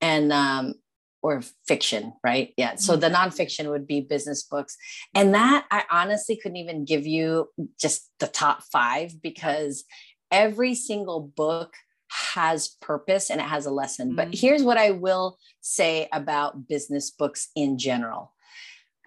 and 0.00 0.32
um, 0.32 0.74
or 1.22 1.42
fiction, 1.66 2.14
right? 2.24 2.54
Yeah. 2.56 2.76
So 2.76 2.96
the 2.96 3.08
mm-hmm. 3.08 3.16
nonfiction 3.16 3.70
would 3.70 3.86
be 3.86 4.00
business 4.00 4.42
books, 4.42 4.76
and 5.14 5.34
that 5.34 5.66
I 5.70 5.84
honestly 5.90 6.36
couldn't 6.36 6.56
even 6.56 6.84
give 6.84 7.06
you 7.06 7.48
just 7.80 8.10
the 8.20 8.28
top 8.28 8.62
five 8.72 9.20
because 9.22 9.84
every 10.30 10.74
single 10.74 11.20
book 11.20 11.74
has 12.10 12.68
purpose 12.80 13.28
and 13.28 13.40
it 13.40 13.46
has 13.46 13.66
a 13.66 13.70
lesson. 13.70 14.08
Mm-hmm. 14.08 14.16
But 14.16 14.34
here's 14.34 14.62
what 14.62 14.78
I 14.78 14.92
will 14.92 15.36
say 15.60 16.08
about 16.12 16.68
business 16.68 17.10
books 17.10 17.48
in 17.54 17.78
general 17.78 18.32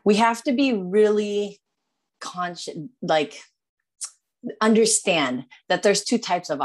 we 0.03 0.15
have 0.15 0.43
to 0.43 0.51
be 0.51 0.73
really 0.73 1.59
conscious, 2.19 2.75
like, 3.01 3.41
understand 4.59 5.45
that 5.69 5.83
there's 5.83 6.03
two 6.03 6.17
types 6.17 6.49
of 6.49 6.61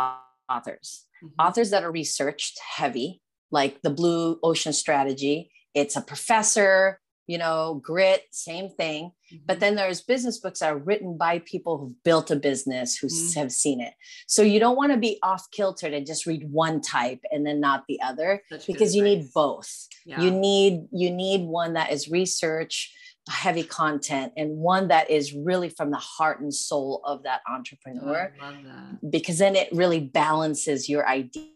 authors 0.50 1.06
mm-hmm. 1.22 1.28
authors 1.38 1.70
that 1.70 1.84
are 1.84 1.92
researched 1.92 2.58
heavy, 2.76 3.20
like 3.50 3.82
the 3.82 3.90
Blue 3.90 4.38
Ocean 4.42 4.72
Strategy. 4.72 5.50
It's 5.74 5.96
a 5.96 6.00
professor 6.00 7.00
you 7.26 7.38
know, 7.38 7.80
grit, 7.82 8.22
same 8.30 8.70
thing. 8.70 9.10
Mm-hmm. 9.32 9.44
But 9.46 9.60
then 9.60 9.74
there's 9.74 10.00
business 10.00 10.38
books 10.38 10.60
that 10.60 10.72
are 10.72 10.78
written 10.78 11.18
by 11.18 11.40
people 11.40 11.78
who've 11.78 12.02
built 12.04 12.30
a 12.30 12.36
business, 12.36 12.96
who 12.96 13.08
mm-hmm. 13.08 13.40
have 13.40 13.50
seen 13.50 13.80
it. 13.80 13.94
So 14.28 14.42
you 14.42 14.60
don't 14.60 14.76
want 14.76 14.92
to 14.92 14.98
be 14.98 15.18
off 15.22 15.50
kiltered 15.50 15.92
and 15.92 16.06
just 16.06 16.26
read 16.26 16.48
one 16.50 16.80
type 16.80 17.20
and 17.30 17.44
then 17.44 17.60
not 17.60 17.84
the 17.88 18.00
other 18.00 18.42
because 18.66 18.94
you 18.94 19.02
need 19.02 19.32
both. 19.34 19.88
Yeah. 20.04 20.20
You 20.20 20.30
need 20.30 20.86
you 20.92 21.10
need 21.10 21.46
one 21.46 21.74
that 21.74 21.90
is 21.90 22.08
research, 22.08 22.92
heavy 23.28 23.62
content 23.62 24.32
and 24.36 24.56
one 24.56 24.88
that 24.88 25.10
is 25.10 25.34
really 25.34 25.68
from 25.68 25.90
the 25.90 25.96
heart 25.96 26.40
and 26.40 26.54
soul 26.54 27.00
of 27.04 27.24
that 27.24 27.40
entrepreneur. 27.48 28.32
Oh, 28.40 28.52
that. 28.64 29.10
Because 29.10 29.38
then 29.38 29.56
it 29.56 29.68
really 29.72 30.00
balances 30.00 30.88
your 30.88 31.08
ideas 31.08 31.50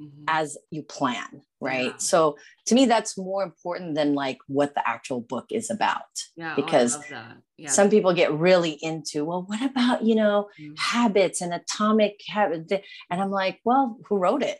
mm-hmm. 0.00 0.24
as 0.28 0.58
you 0.70 0.82
plan 0.82 1.42
right 1.60 1.86
yeah. 1.86 1.96
so 1.96 2.36
to 2.66 2.74
me 2.74 2.84
that's 2.84 3.16
more 3.16 3.42
important 3.42 3.94
than 3.94 4.14
like 4.14 4.38
what 4.46 4.74
the 4.74 4.86
actual 4.86 5.20
book 5.20 5.46
is 5.50 5.70
about 5.70 6.02
yeah, 6.36 6.54
because 6.54 6.98
oh, 7.12 7.24
yeah. 7.56 7.70
some 7.70 7.88
people 7.88 8.12
get 8.12 8.32
really 8.32 8.78
into 8.82 9.24
well 9.24 9.44
what 9.46 9.62
about 9.62 10.02
you 10.02 10.14
know 10.14 10.48
mm-hmm. 10.60 10.74
habits 10.76 11.40
and 11.40 11.54
atomic 11.54 12.20
habits 12.28 12.72
and 13.10 13.22
i'm 13.22 13.30
like 13.30 13.60
well 13.64 13.98
who 14.08 14.16
wrote 14.18 14.42
it 14.42 14.58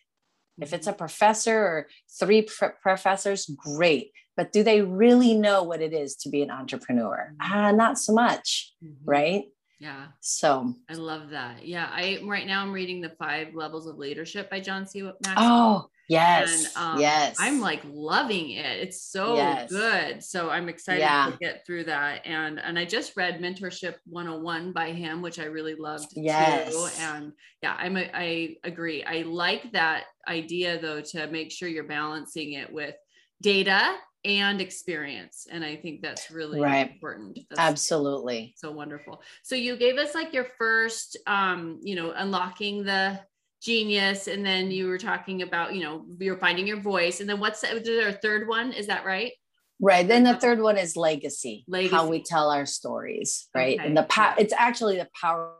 if 0.60 0.72
it's 0.72 0.86
a 0.86 0.90
mm-hmm. 0.90 0.98
professor 0.98 1.58
or 1.58 1.88
three 2.18 2.42
pr- 2.42 2.76
professors 2.80 3.50
great 3.56 4.12
but 4.36 4.52
do 4.52 4.62
they 4.62 4.82
really 4.82 5.34
know 5.34 5.62
what 5.62 5.80
it 5.82 5.92
is 5.92 6.16
to 6.16 6.28
be 6.28 6.42
an 6.42 6.50
entrepreneur 6.50 7.32
mm-hmm. 7.32 7.52
ah 7.54 7.70
not 7.70 7.98
so 7.98 8.12
much 8.12 8.72
mm-hmm. 8.84 9.04
right 9.04 9.44
Yeah. 9.82 10.06
So 10.20 10.74
I 10.88 10.94
love 10.94 11.30
that. 11.30 11.66
Yeah. 11.66 11.88
I 11.90 12.20
right 12.24 12.46
now 12.46 12.62
I'm 12.62 12.70
reading 12.72 13.00
the 13.00 13.16
five 13.18 13.48
levels 13.52 13.88
of 13.88 13.98
leadership 13.98 14.48
by 14.48 14.60
John 14.60 14.86
C. 14.86 15.02
Maxwell. 15.02 15.34
Oh, 15.38 15.86
yes. 16.08 16.72
And, 16.76 16.76
um, 16.76 17.00
yes. 17.00 17.34
I'm 17.40 17.58
like 17.60 17.82
loving 17.84 18.50
it. 18.50 18.78
It's 18.78 19.02
so 19.02 19.34
Yes. 19.34 19.68
good. 19.70 20.22
So 20.22 20.50
I'm 20.50 20.68
excited 20.68 21.00
Yeah. 21.00 21.30
to 21.32 21.36
get 21.38 21.66
through 21.66 21.84
that. 21.90 22.24
And 22.24 22.60
and 22.60 22.78
I 22.78 22.84
just 22.84 23.16
read 23.16 23.40
Mentorship 23.40 23.96
101 24.06 24.72
by 24.72 24.92
him, 24.92 25.20
which 25.20 25.40
I 25.40 25.46
really 25.46 25.74
loved 25.74 26.14
too. 26.14 26.22
Yes. 26.22 27.00
And 27.00 27.32
yeah, 27.60 27.74
I'm 27.76 27.96
a, 27.96 28.08
I 28.14 28.56
agree. 28.62 29.02
I 29.02 29.22
like 29.22 29.72
that 29.72 30.04
idea 30.28 30.80
though 30.80 31.00
to 31.12 31.26
make 31.26 31.50
sure 31.50 31.68
you're 31.68 31.92
balancing 31.98 32.52
it 32.52 32.72
with 32.72 32.94
data 33.40 33.96
and 34.24 34.60
experience. 34.60 35.46
And 35.50 35.64
I 35.64 35.76
think 35.76 36.00
that's 36.00 36.30
really 36.30 36.60
Right. 36.60 36.90
important. 36.90 37.38
That's 37.50 37.60
Absolutely. 37.60 38.54
so 38.56 38.70
wonderful. 38.70 39.22
So 39.42 39.54
you 39.54 39.76
gave 39.76 39.96
us 39.98 40.14
like 40.14 40.32
your 40.32 40.46
first 40.58 41.16
um, 41.26 41.80
you 41.82 41.96
know, 41.96 42.12
unlocking 42.12 42.84
the 42.84 43.20
genius 43.60 44.26
and 44.28 44.44
then 44.44 44.70
you 44.70 44.88
were 44.88 44.98
talking 44.98 45.42
about, 45.42 45.74
you 45.74 45.82
know, 45.82 46.04
you're 46.18 46.38
finding 46.38 46.66
your 46.66 46.80
voice 46.80 47.20
and 47.20 47.28
then 47.28 47.40
what's 47.40 47.60
the, 47.60 47.80
there 47.84 48.12
third 48.12 48.48
one? 48.48 48.72
Is 48.72 48.86
that 48.88 49.04
right? 49.04 49.32
Right. 49.80 50.06
Then 50.06 50.22
the 50.22 50.34
third 50.34 50.60
one 50.60 50.78
is 50.78 50.96
legacy, 50.96 51.64
how 51.90 52.06
we 52.06 52.22
tell 52.22 52.50
our 52.50 52.66
stories, 52.66 53.48
right? 53.52 53.78
Okay. 53.78 53.88
And 53.88 53.96
the 53.96 54.04
power, 54.04 54.34
it's 54.38 54.52
actually 54.52 54.96
the 54.98 55.08
power 55.20 55.54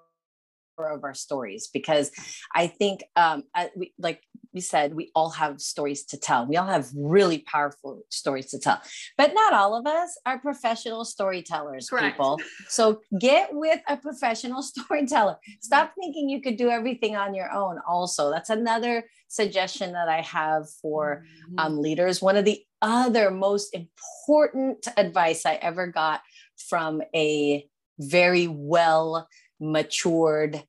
of 0.90 1.04
our 1.04 1.14
stories 1.14 1.68
because 1.72 2.10
I 2.54 2.66
think, 2.66 3.04
um, 3.16 3.44
I, 3.54 3.70
we, 3.76 3.92
like 3.98 4.22
we 4.52 4.60
said, 4.60 4.94
we 4.94 5.10
all 5.14 5.30
have 5.30 5.60
stories 5.60 6.04
to 6.06 6.18
tell. 6.18 6.46
We 6.46 6.56
all 6.56 6.66
have 6.66 6.88
really 6.94 7.38
powerful 7.38 8.02
stories 8.10 8.46
to 8.50 8.58
tell, 8.58 8.80
but 9.16 9.32
not 9.34 9.52
all 9.54 9.74
of 9.74 9.86
us 9.86 10.18
are 10.26 10.38
professional 10.38 11.04
storytellers, 11.04 11.88
Correct. 11.88 12.16
people. 12.16 12.38
So 12.68 13.00
get 13.18 13.50
with 13.52 13.80
a 13.88 13.96
professional 13.96 14.62
storyteller. 14.72 15.38
Stop 15.60 15.94
thinking 15.98 16.28
you 16.28 16.40
could 16.42 16.56
do 16.56 16.68
everything 16.68 17.16
on 17.16 17.34
your 17.34 17.50
own. 17.50 17.78
Also, 17.88 18.30
that's 18.30 18.50
another 18.50 19.04
suggestion 19.28 19.92
that 19.92 20.08
I 20.08 20.20
have 20.20 20.68
for 20.82 21.24
Mhm. 21.50 21.60
um, 21.60 21.80
leaders. 21.80 22.20
One 22.20 22.36
of 22.36 22.44
the 22.44 22.62
other 22.82 23.30
most 23.30 23.74
important 23.74 24.86
advice 24.96 25.46
I 25.46 25.54
ever 25.54 25.86
got 25.86 26.20
from 26.68 27.00
a 27.14 27.66
very 27.98 28.48
well 28.48 29.28
matured, 29.60 30.62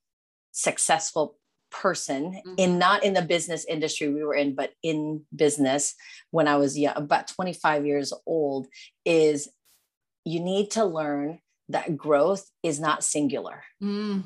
successful 0.53 1.37
person 1.71 2.39
in 2.57 2.77
not 2.77 3.03
in 3.03 3.13
the 3.15 3.21
business 3.21 3.65
industry 3.65 4.07
we 4.07 4.23
were 4.23 4.35
in, 4.35 4.53
but 4.55 4.71
in 4.83 5.23
business 5.35 5.95
when 6.31 6.47
I 6.47 6.55
was 6.55 6.77
young, 6.77 6.95
about 6.95 7.27
25 7.27 7.85
years 7.85 8.13
old, 8.25 8.67
is 9.05 9.49
you 10.23 10.39
need 10.39 10.71
to 10.71 10.85
learn 10.85 11.39
that 11.69 11.97
growth 11.97 12.45
is 12.61 12.79
not 12.79 13.03
singular 13.03 13.63
Mm, 13.81 14.23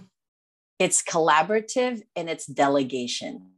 it's 0.77 1.01
collaborative 1.01 2.01
and 2.15 2.29
it's 2.29 2.45
delegation. 2.45 3.51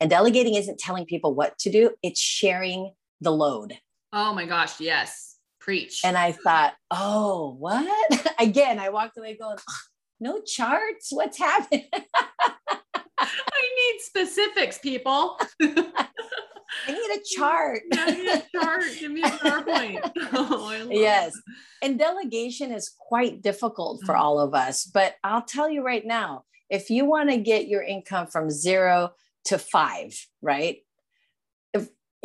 And 0.00 0.10
delegating 0.10 0.54
isn't 0.54 0.78
telling 0.78 1.06
people 1.06 1.34
what 1.34 1.56
to 1.60 1.70
do, 1.70 1.90
it's 2.02 2.20
sharing 2.20 2.92
the 3.20 3.30
load. 3.30 3.78
oh 4.12 4.34
my 4.34 4.44
gosh, 4.46 4.80
yes. 4.80 5.36
Preach. 5.60 6.00
And 6.04 6.16
I 6.18 6.32
thought, 6.32 6.74
oh, 6.90 7.56
what? 7.58 8.34
Again, 8.38 8.78
I 8.78 8.90
walked 8.90 9.16
away 9.16 9.34
going, 9.36 9.56
"Ugh, 9.56 9.74
no 10.20 10.40
charts? 10.42 11.08
What's 11.10 11.38
happening? 11.38 11.88
I 13.18 13.62
need 13.62 14.00
specifics, 14.00 14.78
people. 14.78 15.38
I 15.60 16.06
need 16.88 17.10
a 17.16 17.20
chart. 17.36 17.82
Yeah, 17.90 18.06
give 18.10 18.24
me 18.24 18.32
a 18.32 18.42
chart. 18.54 18.84
Give 19.00 19.10
me 19.12 19.22
a 19.22 19.30
PowerPoint. 19.30 20.00
Oh, 20.32 20.66
I 20.68 20.86
Yes. 20.90 21.36
it. 21.36 21.42
And 21.82 21.98
delegation 21.98 22.72
is 22.72 22.92
quite 22.98 23.42
difficult 23.42 24.02
for 24.04 24.14
Mhm. 24.14 24.20
all 24.20 24.40
of 24.40 24.54
us. 24.54 24.84
But 24.84 25.14
I'll 25.22 25.42
tell 25.42 25.68
you 25.68 25.82
right 25.84 26.04
now 26.04 26.44
if 26.70 26.90
you 26.90 27.04
want 27.04 27.30
to 27.30 27.36
get 27.36 27.68
your 27.68 27.82
income 27.82 28.26
from 28.26 28.50
zero 28.50 29.12
to 29.46 29.58
five, 29.58 30.14
right? 30.42 30.78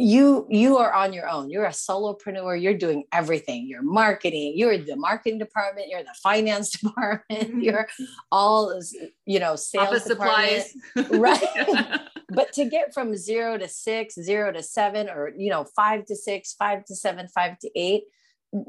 You 0.01 0.47
you 0.49 0.77
are 0.77 0.93
on 0.93 1.11
your 1.11 1.27
own 1.27 1.49
you're 1.49 1.65
a 1.65 1.69
solopreneur 1.87 2.59
you're 2.61 2.77
doing 2.77 3.03
everything 3.11 3.67
you're 3.67 3.81
marketing 3.83 4.53
you're 4.55 4.77
the 4.77 4.95
marketing 4.95 5.39
department 5.39 5.87
you're 5.89 6.03
the 6.03 6.15
finance 6.23 6.69
department 6.79 7.51
Mhm. 7.51 7.63
you're 7.63 7.87
all 8.31 8.79
you 9.25 9.39
know 9.39 9.55
sales 9.57 10.03
supplies. 10.05 10.73
Right. 11.09 11.43
but 12.29 12.53
to 12.53 12.65
get 12.65 12.93
from 12.93 13.15
zero 13.17 13.57
to 13.57 13.67
six, 13.67 14.15
zero 14.15 14.51
to 14.53 14.63
seven, 14.63 15.09
or 15.09 15.31
you 15.35 15.49
know, 15.49 15.65
five 15.75 16.05
to 16.05 16.15
six, 16.15 16.53
five 16.53 16.85
to 16.85 16.95
seven, 16.95 17.27
five 17.27 17.57
to 17.59 17.69
eight, 17.75 18.03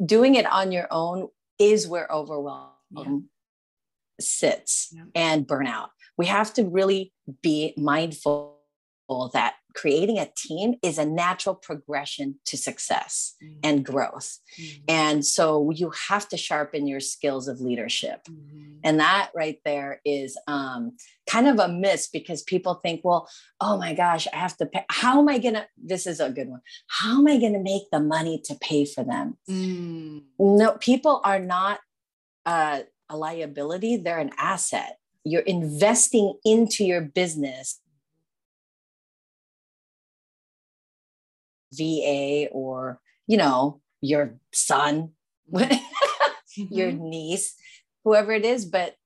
doing 0.05 0.35
it 0.35 0.47
on 0.47 0.73
your 0.73 0.89
own 0.91 1.29
is 1.59 1.87
where 1.87 2.11
overwhelm 2.11 2.71
Yeah. 2.91 3.19
sits 4.21 4.93
Yeah. 4.93 5.05
and 5.15 5.47
burnout. 5.47 5.91
We 6.17 6.27
have 6.27 6.53
to 6.55 6.65
really 6.65 7.13
be 7.43 7.75
mindful 7.77 8.60
that 9.35 9.55
creating 9.75 10.19
a 10.19 10.29
team 10.37 10.75
is 10.83 10.99
a 10.99 11.05
natural 11.05 11.55
progression 11.55 12.37
to 12.45 12.57
success 12.57 13.35
and 13.63 13.85
growth. 13.85 14.39
Mhm. 14.59 14.83
And 14.89 15.27
so 15.27 15.71
you 15.71 15.93
have 16.09 16.29
to 16.31 16.37
sharpen 16.37 16.87
your 16.87 17.01
skills 17.01 17.47
of 17.47 17.61
leadership. 17.61 18.25
Mhm. 18.29 18.81
And 18.83 19.01
that 19.01 19.31
right 19.35 19.61
there 19.65 20.01
is 20.05 20.37
um, 20.47 20.97
kind 21.29 21.47
of 21.49 21.59
a 21.59 21.69
miss 21.69 22.09
because 22.09 22.43
people 22.43 22.75
think, 22.83 23.03
well, 23.05 23.29
oh 23.61 23.77
my 23.79 23.95
gosh, 23.95 24.27
I 24.33 24.37
have 24.37 24.57
to 24.59 24.67
pay. 24.67 24.85
How 24.91 25.21
am 25.21 25.29
I 25.29 25.39
going 25.39 25.55
to? 25.55 25.67
This 25.77 26.07
is 26.07 26.21
a 26.21 26.31
good 26.31 26.49
one. 26.49 26.63
How 26.89 27.19
am 27.21 27.27
I 27.27 27.39
going 27.39 27.53
to 27.53 27.61
make 27.61 27.91
the 27.93 28.01
money 28.01 28.41
to 28.47 28.55
pay 28.61 28.85
for 28.85 29.05
them? 29.05 29.39
Mm. 29.49 30.23
No, 30.39 30.73
people 30.79 31.21
are 31.25 31.39
not 31.39 31.81
uh, 32.47 32.81
a 33.09 33.17
liability, 33.17 33.97
they're 33.97 34.19
an 34.19 34.33
asset. 34.39 34.99
You're 35.25 35.43
investing 35.43 36.35
into 36.45 36.85
your 36.85 37.03
business. 37.03 37.81
VA 41.73 42.49
or, 42.53 43.01
you 43.27 43.37
know, 43.37 43.81
your 44.01 44.39
son, 44.53 45.13
your 46.57 46.91
Mhm. 46.93 47.01
niece, 47.01 47.55
whoever 48.05 48.33
it 48.33 48.45
is, 48.45 48.65
but 48.65 48.97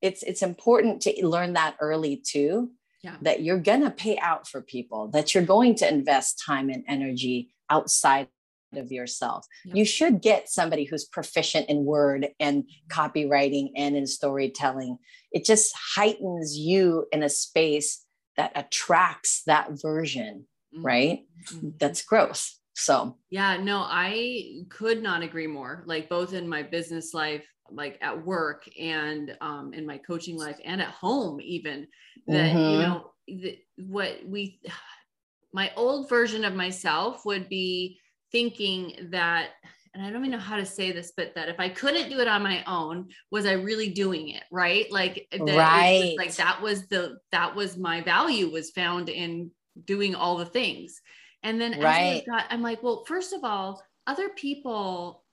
it's 0.00 0.22
it's 0.22 0.42
important 0.42 1.02
to 1.02 1.26
learn 1.26 1.54
that 1.54 1.76
early 1.80 2.16
too. 2.16 2.72
Yeah. 3.02 3.16
That 3.22 3.42
you're 3.42 3.60
gonna 3.60 3.90
pay 3.90 4.16
out 4.18 4.46
for 4.48 4.60
people, 4.62 5.08
that 5.08 5.34
you're 5.34 5.44
going 5.44 5.74
to 5.76 5.88
invest 5.88 6.42
time 6.44 6.70
and 6.70 6.84
energy 6.88 7.54
outside 7.70 8.28
of 8.74 8.90
yourself. 8.90 9.46
You 9.64 9.84
should 9.84 10.20
get 10.20 10.48
somebody 10.48 10.84
who's 10.84 11.04
proficient 11.04 11.68
in 11.68 11.84
word 11.84 12.28
and 12.40 12.64
copywriting 12.88 13.70
and 13.76 13.96
in 13.96 14.06
storytelling. 14.06 14.98
It 15.32 15.44
just 15.44 15.72
heightens 15.94 16.56
you 16.58 17.06
in 17.12 17.22
a 17.22 17.28
space 17.28 18.04
that 18.36 18.52
attracts 18.56 19.42
that 19.46 19.70
version. 19.80 20.46
Right? 20.82 21.26
Mhm. 21.50 21.78
That's 21.78 22.04
growth. 22.04 22.58
So 22.74 23.18
Yeah, 23.30 23.56
no, 23.56 23.80
I 23.80 24.62
could 24.70 25.02
not 25.02 25.22
agree 25.22 25.46
more. 25.46 25.82
Like 25.86 26.08
both 26.08 26.32
in 26.34 26.48
my 26.48 26.62
business 26.62 27.12
life, 27.14 27.44
like 27.70 27.98
at 28.00 28.24
work 28.24 28.68
and 28.78 29.36
um, 29.40 29.72
in 29.72 29.86
my 29.86 29.98
coaching 29.98 30.36
life 30.38 30.58
and 30.64 30.80
at 30.80 30.90
home, 30.90 31.40
even 31.40 31.88
that, 32.28 32.64
you 32.64 32.78
Mhm. 32.78 32.80
know, 32.80 33.12
the, 33.26 33.58
what 33.76 34.20
we, 34.24 34.60
my 35.52 35.72
old 35.76 36.08
version 36.08 36.44
of 36.44 36.54
myself 36.54 37.24
would 37.24 37.48
be 37.48 37.98
thinking 38.32 39.08
that, 39.10 39.50
and 39.94 40.04
I 40.04 40.10
don't 40.10 40.22
even 40.24 40.32
know 40.32 40.38
how 40.38 40.56
to 40.56 40.66
say 40.66 40.90
this, 40.90 41.12
but 41.16 41.34
that 41.36 41.48
if 41.48 41.60
I 41.60 41.68
couldn't 41.68 42.10
do 42.10 42.18
it 42.18 42.26
on 42.28 42.42
my 42.42 42.64
own, 42.64 43.08
was 43.30 43.46
I 43.46 43.52
really 43.52 43.90
doing 43.90 44.30
it? 44.30 44.42
Right. 44.50 44.90
Like, 44.90 45.28
that 45.46 45.76
Right. 45.78 46.16
like 46.16 46.34
that 46.36 46.60
was 46.60 46.88
the, 46.88 47.18
that 47.30 47.54
was 47.54 47.76
my 47.76 48.00
value 48.02 48.50
was 48.50 48.72
found 48.72 49.08
in 49.08 49.52
doing 49.84 50.14
all 50.14 50.36
the 50.36 50.46
things. 50.46 51.00
And 51.42 51.60
then 51.60 51.72
Right. 51.74 52.24
got, 52.26 52.46
I'm 52.50 52.62
like, 52.62 52.82
well, 52.82 53.04
first 53.06 53.32
of 53.32 53.44
all, 53.44 53.82
other 54.06 54.30
people 54.30 55.24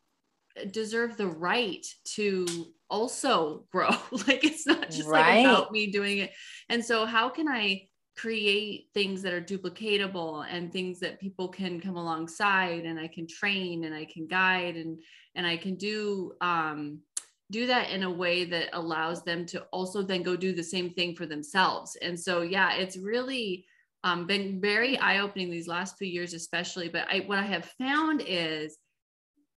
deserve 0.72 1.18
the 1.18 1.28
right 1.28 1.86
to 2.04 2.74
also 2.90 3.68
grow. 3.72 3.90
like 4.28 4.44
it's 4.44 4.68
not 4.68 4.92
just 4.92 5.14
Right. 5.14 5.16
like 5.16 5.34
about 5.40 5.72
me 5.72 5.88
doing 5.92 6.20
it. 6.20 6.32
And 6.70 6.84
so 6.84 7.06
how 7.06 7.30
can 7.30 7.48
I 7.48 7.88
create 8.18 8.90
things 8.94 9.22
that 9.22 9.34
are 9.34 9.42
duplicatable 9.42 10.46
and 10.48 10.72
things 10.72 11.00
that 11.00 11.20
people 11.20 11.48
can 11.48 11.80
come 11.80 11.96
alongside 11.96 12.86
and 12.86 13.00
I 13.00 13.08
can 13.08 13.26
train 13.26 13.86
and 13.86 13.96
I 13.96 14.06
can 14.06 14.28
guide 14.28 14.76
and 14.76 15.02
and 15.34 15.48
I 15.48 15.56
can 15.56 15.76
do 15.76 16.34
um 16.42 17.02
do 17.50 17.68
that 17.68 17.90
in 17.90 18.04
a 18.04 18.12
way 18.12 18.46
that 18.46 18.70
allows 18.74 19.24
them 19.24 19.46
to 19.46 19.64
also 19.74 20.02
then 20.02 20.24
go 20.24 20.36
do 20.36 20.54
the 20.54 20.64
same 20.64 20.94
thing 20.94 21.16
for 21.16 21.26
themselves. 21.26 21.96
And 22.02 22.20
so 22.20 22.42
yeah, 22.42 22.74
it's 22.76 22.98
really 22.98 23.66
um, 24.04 24.26
been 24.26 24.60
very 24.62 24.98
eye-opening 24.98 25.50
these 25.52 25.68
last 25.68 25.98
few 25.98 26.08
years, 26.08 26.34
especially. 26.34 26.90
But 26.90 27.08
I, 27.10 27.20
what 27.28 27.38
I 27.38 27.44
have 27.44 27.66
found 27.78 28.24
is 28.26 28.78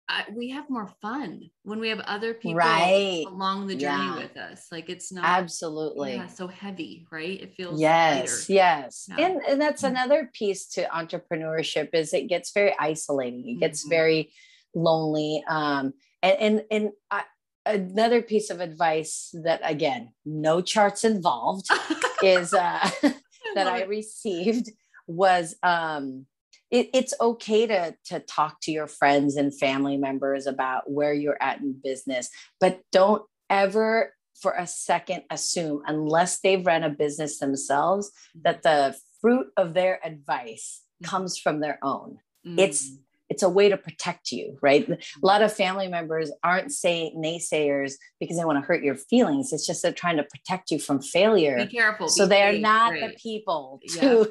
I, 0.08 0.24
we 0.36 0.50
have 0.50 0.68
more 0.68 0.90
fun 1.00 1.48
when 1.62 1.80
we 1.80 1.88
have 1.88 2.00
other 2.00 2.34
people 2.34 2.56
Right. 2.56 3.24
along 3.26 3.68
the 3.68 3.74
journey 3.74 4.04
Yeah. 4.04 4.16
with 4.16 4.36
us. 4.36 4.66
Like 4.70 4.90
it's 4.90 5.10
not 5.10 5.24
absolutely. 5.24 6.16
yeah, 6.16 6.26
so 6.26 6.46
heavy, 6.46 7.06
right? 7.10 7.40
It 7.40 7.54
feels 7.54 7.80
yes 7.80 8.50
lighter. 8.50 8.52
yes 8.52 9.06
Yeah. 9.08 9.26
and, 9.26 9.42
and 9.48 9.60
that's 9.60 9.82
Mhm. 9.82 9.88
another 9.88 10.30
piece 10.34 10.66
to 10.74 10.84
entrepreneurship 10.84 11.94
is 11.94 12.12
it 12.12 12.28
gets 12.28 12.52
very 12.52 12.74
isolating 12.78 13.48
it 13.48 13.60
gets 13.60 13.86
Mhm. 13.86 13.88
very 13.90 14.32
lonely 14.74 15.42
um 15.48 15.94
and 16.22 16.38
and 16.38 16.64
and 16.70 16.90
I, 17.10 17.24
another 17.66 18.20
piece 18.20 18.50
of 18.50 18.60
advice 18.60 19.34
that 19.42 19.60
again, 19.64 20.12
no 20.26 20.60
charts 20.60 21.02
involved, 21.04 21.66
is 22.22 22.52
uh, 22.52 22.90
that 23.54 23.66
I 23.66 23.84
received 23.84 24.70
was 25.06 25.54
um, 25.62 26.26
it, 26.70 26.90
it's 26.94 27.14
okay 27.20 27.66
to 27.66 27.94
to 28.06 28.20
talk 28.20 28.60
to 28.62 28.72
your 28.72 28.86
friends 28.86 29.36
and 29.36 29.56
family 29.56 29.96
members 29.96 30.46
about 30.46 30.90
where 30.90 31.12
you're 31.12 31.40
at 31.40 31.60
in 31.60 31.76
business, 31.82 32.28
but 32.60 32.80
don't 32.92 33.22
ever 33.50 34.14
for 34.40 34.52
a 34.52 34.66
second 34.66 35.22
assume 35.30 35.82
unless 35.86 36.40
they've 36.40 36.66
run 36.66 36.82
a 36.82 36.90
business 36.90 37.38
themselves 37.38 38.10
that 38.42 38.62
the 38.62 38.96
fruit 39.20 39.46
of 39.56 39.74
their 39.74 40.00
advice 40.04 40.82
mm-hmm. 41.02 41.10
comes 41.10 41.38
from 41.38 41.60
their 41.60 41.78
own. 41.82 42.18
Mm-hmm. 42.46 42.58
It's 42.58 42.90
mm 42.90 42.98
it's 43.28 43.42
a 43.42 43.48
way 43.48 43.68
to 43.68 43.76
protect 43.76 44.32
you, 44.32 44.58
right? 44.60 44.88
A 44.88 44.98
lot 45.22 45.42
of 45.42 45.52
family 45.52 45.88
members 45.88 46.30
aren't 46.42 46.72
say 46.72 47.12
naysayers 47.16 47.94
because 48.20 48.36
they 48.36 48.44
want 48.44 48.62
to 48.62 48.66
hurt 48.66 48.82
your 48.82 48.96
feelings. 48.96 49.52
It's 49.52 49.66
just 49.66 49.82
they're 49.82 49.92
trying 49.92 50.18
to 50.18 50.24
protect 50.24 50.70
you 50.70 50.78
from 50.78 51.00
failure. 51.00 51.56
Be 51.56 51.66
careful. 51.66 52.08
So 52.08 52.26
they 52.26 52.42
are 52.42 52.58
not 52.58 52.92
right. 52.92 53.10
the 53.10 53.16
people 53.16 53.80
to 53.88 54.00
yeah. 54.00 54.24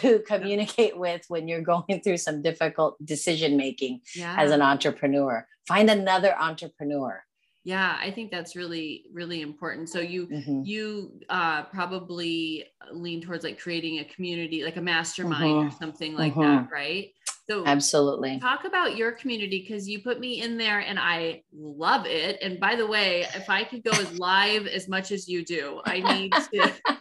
to 0.00 0.18
communicate 0.20 0.98
with 0.98 1.22
when 1.28 1.48
you're 1.48 1.62
going 1.62 2.00
through 2.04 2.18
some 2.18 2.42
difficult 2.42 2.96
decision 3.04 3.56
making 3.56 4.00
yeah. 4.14 4.34
as 4.38 4.50
an 4.50 4.62
entrepreneur. 4.62 5.46
Find 5.66 5.90
another 5.90 6.34
entrepreneur 6.38 7.22
yeah 7.68 7.98
i 8.00 8.10
think 8.10 8.30
that's 8.30 8.56
really 8.56 9.04
really 9.12 9.42
important 9.42 9.90
so 9.90 10.00
you 10.00 10.26
mm-hmm. 10.26 10.62
you 10.64 11.12
uh, 11.28 11.64
probably 11.64 12.64
lean 12.92 13.20
towards 13.20 13.44
like 13.44 13.58
creating 13.58 13.98
a 13.98 14.04
community 14.04 14.64
like 14.64 14.76
a 14.76 14.80
mastermind 14.80 15.44
mm-hmm. 15.44 15.68
or 15.68 15.70
something 15.78 16.14
like 16.14 16.32
mm-hmm. 16.32 16.64
that 16.64 16.72
right 16.72 17.12
so 17.48 17.64
absolutely 17.66 18.38
talk 18.40 18.64
about 18.64 18.96
your 18.96 19.12
community 19.12 19.60
because 19.66 19.88
you 19.88 20.02
put 20.02 20.20
me 20.20 20.42
in 20.42 20.56
there 20.56 20.80
and 20.80 20.98
i 20.98 21.42
love 21.52 22.06
it 22.06 22.38
and 22.42 22.60
by 22.60 22.74
the 22.76 22.86
way 22.86 23.24
if 23.34 23.48
i 23.48 23.64
could 23.64 23.82
go 23.82 23.90
as 23.92 24.18
live 24.18 24.66
as 24.66 24.88
much 24.88 25.12
as 25.12 25.28
you 25.28 25.44
do 25.44 25.80
i 25.84 26.00
need 26.00 26.32
to 26.32 26.72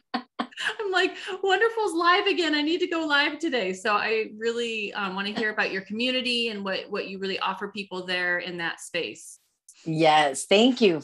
I'm 0.79 0.91
like, 0.91 1.15
wonderful's 1.43 1.93
live 1.93 2.25
again. 2.25 2.55
I 2.55 2.61
need 2.61 2.79
to 2.79 2.87
go 2.87 3.05
live 3.05 3.39
today. 3.39 3.73
So 3.73 3.93
I 3.93 4.29
really 4.37 4.93
um, 4.93 5.15
want 5.15 5.27
to 5.27 5.33
hear 5.33 5.51
about 5.51 5.71
your 5.71 5.83
community 5.83 6.49
and 6.49 6.63
what 6.63 6.89
what 6.89 7.07
you 7.07 7.19
really 7.19 7.39
offer 7.39 7.67
people 7.67 8.05
there 8.05 8.39
in 8.39 8.57
that 8.57 8.79
space. 8.79 9.39
Yes, 9.85 10.45
thank 10.45 10.81
you 10.81 11.01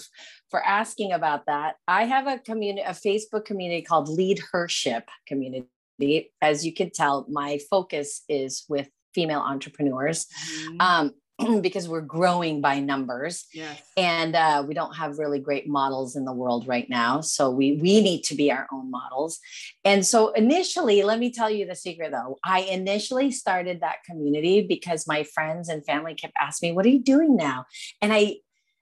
for 0.49 0.63
asking 0.63 1.11
about 1.11 1.45
that. 1.45 1.75
I 1.87 2.05
have 2.05 2.27
a 2.27 2.39
community, 2.39 2.85
a 2.85 2.91
Facebook 2.91 3.45
community 3.45 3.81
called 3.81 4.09
Lead 4.09 4.39
Hership 4.51 5.09
Community. 5.27 5.67
As 6.41 6.65
you 6.65 6.73
can 6.73 6.89
tell, 6.89 7.25
my 7.29 7.59
focus 7.69 8.23
is 8.27 8.65
with 8.67 8.89
female 9.13 9.41
entrepreneurs. 9.41 10.27
Mm-hmm. 10.27 10.81
Um, 10.81 11.13
because 11.61 11.89
we're 11.89 12.01
growing 12.01 12.61
by 12.61 12.79
numbers 12.79 13.45
yes. 13.53 13.81
and 13.97 14.35
uh, 14.35 14.63
we 14.67 14.73
don't 14.73 14.95
have 14.95 15.17
really 15.17 15.39
great 15.39 15.67
models 15.67 16.15
in 16.15 16.25
the 16.25 16.31
world 16.31 16.67
right 16.67 16.87
now 16.89 17.21
so 17.21 17.49
we 17.49 17.73
we 17.81 18.01
need 18.01 18.21
to 18.23 18.35
be 18.35 18.51
our 18.51 18.67
own 18.71 18.91
models 18.91 19.39
and 19.83 20.05
so 20.05 20.31
initially 20.33 21.01
let 21.01 21.17
me 21.17 21.31
tell 21.31 21.49
you 21.49 21.65
the 21.65 21.75
secret 21.75 22.11
though 22.11 22.37
i 22.43 22.59
initially 22.61 23.31
started 23.31 23.81
that 23.81 24.03
community 24.05 24.61
because 24.61 25.07
my 25.07 25.23
friends 25.23 25.69
and 25.69 25.83
family 25.85 26.13
kept 26.13 26.33
asking 26.39 26.69
me 26.69 26.75
what 26.75 26.85
are 26.85 26.89
you 26.89 27.01
doing 27.01 27.35
now 27.35 27.65
and 27.99 28.13
i 28.13 28.35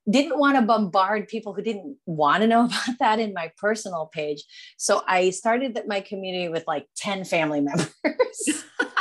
didn't 0.09 0.39
want 0.39 0.57
to 0.57 0.63
bombard 0.63 1.27
people 1.27 1.53
who 1.53 1.61
didn't 1.61 1.95
want 2.05 2.41
to 2.41 2.47
know 2.47 2.65
about 2.65 2.99
that 2.99 3.19
in 3.19 3.33
my 3.33 3.51
personal 3.57 4.07
page. 4.07 4.43
So 4.77 5.03
I 5.07 5.29
started 5.29 5.75
that 5.75 5.87
my 5.87 6.01
community 6.01 6.49
with 6.49 6.65
like 6.67 6.87
10 6.97 7.25
family 7.25 7.61
members. 7.61 7.93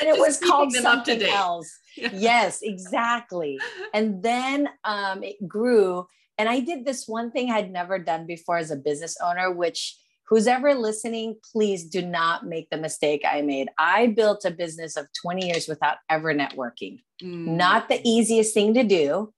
and 0.00 0.08
it 0.08 0.16
Just 0.16 0.42
was 0.42 0.50
called 0.50 0.72
something 0.72 1.22
else. 1.22 1.70
Yeah. 1.98 2.10
Yes, 2.12 2.60
exactly. 2.62 3.58
And 3.92 4.22
then 4.22 4.68
um, 4.84 5.24
it 5.24 5.48
grew. 5.48 6.06
And 6.38 6.48
I 6.48 6.60
did 6.60 6.84
this 6.84 7.08
one 7.08 7.32
thing 7.32 7.50
I'd 7.50 7.72
never 7.72 7.98
done 7.98 8.24
before 8.24 8.56
as 8.56 8.70
a 8.70 8.76
business 8.76 9.16
owner, 9.20 9.50
which 9.50 9.96
who's 10.28 10.46
ever 10.46 10.74
listening, 10.74 11.36
please 11.52 11.84
do 11.84 12.02
not 12.02 12.46
make 12.46 12.70
the 12.70 12.76
mistake 12.76 13.24
I 13.28 13.42
made. 13.42 13.68
I 13.78 14.08
built 14.08 14.44
a 14.44 14.52
business 14.52 14.96
of 14.96 15.08
20 15.20 15.46
years 15.46 15.66
without 15.66 15.96
ever 16.08 16.32
networking. 16.32 17.00
Mm. 17.22 17.56
Not 17.56 17.88
the 17.88 18.00
easiest 18.04 18.54
thing 18.54 18.74
to 18.74 18.84
do. 18.84 19.32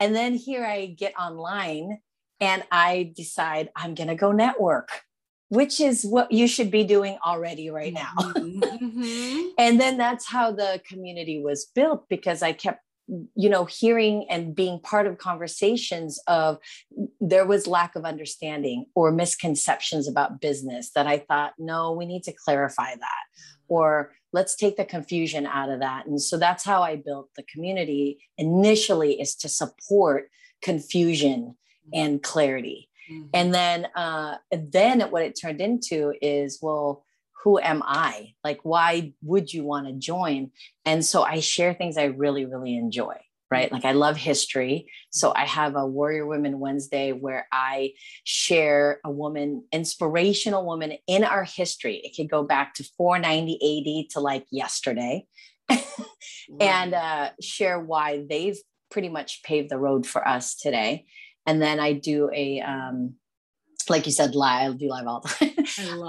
And 0.00 0.14
then 0.14 0.34
here 0.34 0.64
I 0.64 0.86
get 0.86 1.14
online 1.18 2.00
and 2.40 2.64
I 2.70 3.12
decide 3.16 3.70
I'm 3.76 3.94
going 3.94 4.08
to 4.08 4.16
go 4.16 4.32
network, 4.32 4.90
which 5.54 5.80
is 5.80 6.04
what 6.04 6.30
you 6.32 6.48
should 6.48 6.70
be 6.70 6.84
doing 6.84 7.16
already 7.24 7.70
right 7.70 7.92
now. 7.92 8.12
Mm-hmm, 8.18 8.60
mm-hmm. 8.60 9.48
and 9.58 9.80
then 9.80 9.96
that's 9.96 10.26
how 10.26 10.50
the 10.50 10.80
community 10.86 11.40
was 11.40 11.64
built 11.64 12.08
because 12.08 12.42
I 12.42 12.52
kept 12.52 12.80
you 13.34 13.50
know 13.50 13.66
hearing 13.66 14.26
and 14.30 14.54
being 14.54 14.80
part 14.80 15.06
of 15.06 15.18
conversations 15.18 16.18
of 16.26 16.58
there 17.20 17.44
was 17.44 17.66
lack 17.66 17.96
of 17.96 18.04
understanding 18.04 18.86
or 18.94 19.12
misconceptions 19.12 20.08
about 20.08 20.40
business 20.40 20.90
that 20.94 21.06
i 21.06 21.18
thought 21.18 21.52
no 21.58 21.92
we 21.92 22.06
need 22.06 22.22
to 22.22 22.32
clarify 22.32 22.94
that. 22.94 23.00
Mm-hmm. 23.00 23.74
Or 23.74 24.12
let's 24.32 24.56
take 24.56 24.76
the 24.76 24.84
confusion 24.84 25.46
out 25.46 25.70
of 25.70 25.80
that. 25.80 26.06
And 26.06 26.20
so 26.20 26.38
that's 26.38 26.64
how 26.64 26.82
i 26.82 26.96
built 26.96 27.28
the 27.36 27.42
community 27.42 28.18
initially 28.38 29.20
is 29.20 29.34
to 29.36 29.48
support 29.48 30.30
confusion 30.62 31.56
mm-hmm. 31.86 31.90
and 31.92 32.22
clarity 32.22 32.88
mm-hmm. 33.10 33.26
and 33.32 33.54
then 33.54 33.86
uh, 33.94 34.36
then 34.50 35.00
what 35.10 35.22
it 35.22 35.38
turned 35.40 35.60
into 35.60 36.12
is 36.20 36.58
well 36.62 37.04
who 37.42 37.58
am 37.58 37.82
i 37.84 38.32
like 38.42 38.60
why 38.62 39.12
would 39.22 39.52
you 39.52 39.64
want 39.64 39.86
to 39.86 39.92
join 39.92 40.50
and 40.84 41.04
so 41.04 41.22
i 41.22 41.40
share 41.40 41.74
things 41.74 41.98
i 41.98 42.04
really 42.04 42.44
really 42.44 42.76
enjoy 42.76 43.16
right? 43.54 43.70
Like 43.70 43.84
I 43.84 43.92
love 43.92 44.16
history. 44.16 44.90
So 45.10 45.32
I 45.34 45.44
have 45.44 45.76
a 45.76 45.86
Warrior 45.86 46.26
Women 46.26 46.58
Wednesday 46.58 47.12
where 47.12 47.46
I 47.52 47.92
share 48.24 48.98
a 49.04 49.10
woman, 49.10 49.64
inspirational 49.70 50.66
woman 50.66 50.94
in 51.06 51.22
our 51.22 51.44
history. 51.44 52.00
It 52.02 52.16
could 52.16 52.28
go 52.28 52.42
back 52.42 52.74
to 52.74 52.84
490 52.96 53.54
AD 53.54 54.10
to 54.12 54.20
like 54.20 54.44
yesterday 54.50 55.26
and 56.60 56.94
uh, 56.94 57.30
share 57.40 57.78
why 57.78 58.24
they've 58.28 58.58
pretty 58.90 59.08
much 59.08 59.44
paved 59.44 59.70
the 59.70 59.78
road 59.78 60.04
for 60.04 60.26
us 60.26 60.56
today. 60.56 61.06
And 61.46 61.60
then 61.60 61.80
I 61.80 61.92
do 61.92 62.30
a, 62.32 62.60
um, 62.60 63.14
like 63.88 64.06
you 64.06 64.12
said, 64.12 64.34
live, 64.34 64.72
I'll 64.72 64.72
do 64.74 64.88
live 64.88 65.06
all 65.06 65.20
the 65.20 65.28
time. 65.28 65.50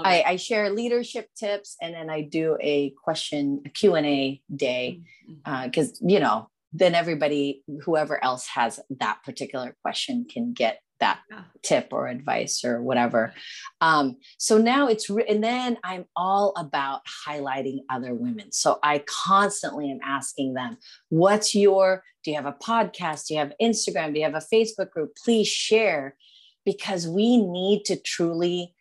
I, 0.04 0.22
I, 0.22 0.30
I, 0.30 0.36
share 0.36 0.70
leadership 0.70 1.28
tips 1.38 1.76
and 1.80 1.94
then 1.94 2.08
I 2.08 2.22
do 2.22 2.56
a 2.60 2.94
question, 3.02 3.62
a 3.66 3.68
Q&A 3.68 4.40
day. 4.54 5.02
Mm-hmm. 5.28 5.78
Uh, 5.78 6.08
you 6.08 6.20
know, 6.20 6.48
then 6.72 6.94
everybody, 6.94 7.62
whoever 7.82 8.22
else 8.22 8.46
has 8.48 8.80
that 8.98 9.18
particular 9.24 9.76
question 9.82 10.26
can 10.30 10.52
get 10.52 10.80
that 11.00 11.20
yeah. 11.30 11.42
tip 11.62 11.88
or 11.92 12.08
advice 12.08 12.64
or 12.64 12.82
whatever. 12.82 13.34
Um, 13.80 14.16
so 14.38 14.58
now 14.58 14.88
it's, 14.88 15.10
re- 15.10 15.26
and 15.28 15.42
then 15.42 15.78
I'm 15.84 16.06
all 16.16 16.54
about 16.56 17.02
highlighting 17.26 17.80
other 17.90 18.14
women. 18.14 18.52
So 18.52 18.78
I 18.82 19.04
constantly 19.06 19.90
am 19.90 20.00
asking 20.04 20.54
them, 20.54 20.78
what's 21.08 21.54
your, 21.54 22.02
do 22.24 22.30
you 22.30 22.36
have 22.36 22.46
a 22.46 22.52
podcast? 22.52 23.26
Do 23.26 23.34
you 23.34 23.40
have 23.40 23.52
Instagram? 23.60 24.12
Do 24.12 24.20
you 24.20 24.24
have 24.24 24.34
a 24.34 24.54
Facebook 24.54 24.90
group? 24.90 25.16
Please 25.22 25.48
share 25.48 26.16
because 26.64 27.06
we 27.06 27.38
need 27.38 27.84
to 27.86 27.96
truly 27.96 28.74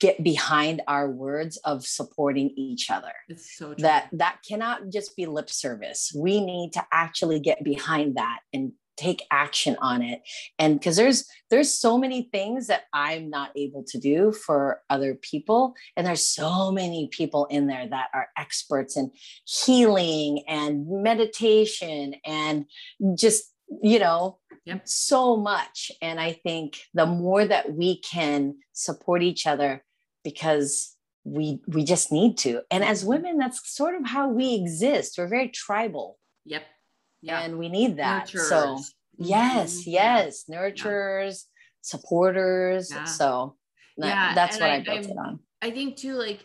get 0.00 0.22
behind 0.24 0.82
our 0.88 1.08
words 1.08 1.56
of 1.58 1.86
supporting 1.86 2.50
each 2.56 2.90
other 2.90 3.12
so 3.36 3.74
that 3.78 4.08
that 4.12 4.38
cannot 4.46 4.88
just 4.88 5.14
be 5.14 5.24
lip 5.24 5.48
service 5.48 6.12
we 6.16 6.44
need 6.44 6.72
to 6.72 6.84
actually 6.92 7.38
get 7.38 7.62
behind 7.62 8.16
that 8.16 8.40
and 8.52 8.72
take 8.98 9.24
action 9.30 9.76
on 9.80 10.02
it. 10.02 10.22
And 10.58 10.78
because 10.78 10.96
there's 10.96 11.24
there's 11.50 11.72
so 11.72 11.96
many 11.96 12.28
things 12.30 12.66
that 12.66 12.82
i'm 12.92 13.30
not 13.30 13.50
able 13.56 13.82
to 13.84 13.98
do 13.98 14.32
for 14.32 14.82
other 14.90 15.14
people. 15.14 15.74
And 15.96 16.06
there's 16.06 16.26
so 16.26 16.70
many 16.70 17.08
people 17.10 17.46
in 17.46 17.66
there 17.66 17.88
that 17.88 18.08
are 18.12 18.28
experts 18.36 18.96
in 18.96 19.12
healing 19.46 20.44
and 20.46 20.86
meditation 20.88 22.16
and 22.26 22.66
just 23.16 23.54
you 23.82 23.98
know 23.98 24.38
yep. 24.64 24.86
so 24.86 25.36
much. 25.36 25.90
And 26.02 26.20
i 26.20 26.32
think 26.32 26.78
the 26.92 27.06
more 27.06 27.44
that 27.44 27.72
we 27.72 28.00
can 28.00 28.56
support 28.72 29.22
each 29.22 29.46
other 29.46 29.84
because 30.24 30.96
we 31.24 31.60
we 31.68 31.84
just 31.84 32.10
need 32.10 32.36
to. 32.38 32.62
And 32.70 32.84
as 32.84 33.00
mm-hmm. 33.00 33.10
women 33.10 33.38
that's 33.38 33.60
sort 33.70 33.94
of 33.94 34.06
how 34.06 34.28
we 34.28 34.54
exist. 34.54 35.16
We're 35.18 35.28
very 35.28 35.48
tribal. 35.48 36.18
Yep 36.44 36.62
yeah 37.22 37.40
and 37.40 37.58
we 37.58 37.68
need 37.68 37.96
that 37.96 38.28
nurturers. 38.28 38.48
so 38.48 38.56
mm-hmm. 38.56 39.24
yes 39.24 39.86
yes 39.86 40.44
nurturers 40.50 41.44
yeah. 41.44 41.80
supporters 41.82 42.90
yeah. 42.92 43.04
so 43.04 43.56
that, 43.96 44.08
yeah 44.08 44.34
that's 44.34 44.58
what 44.60 44.70
I, 44.70 44.76
I 44.76 44.80
built 44.80 44.98
I'm, 44.98 45.10
it 45.10 45.18
on 45.18 45.38
i 45.62 45.70
think 45.70 45.96
too 45.96 46.14
like 46.14 46.44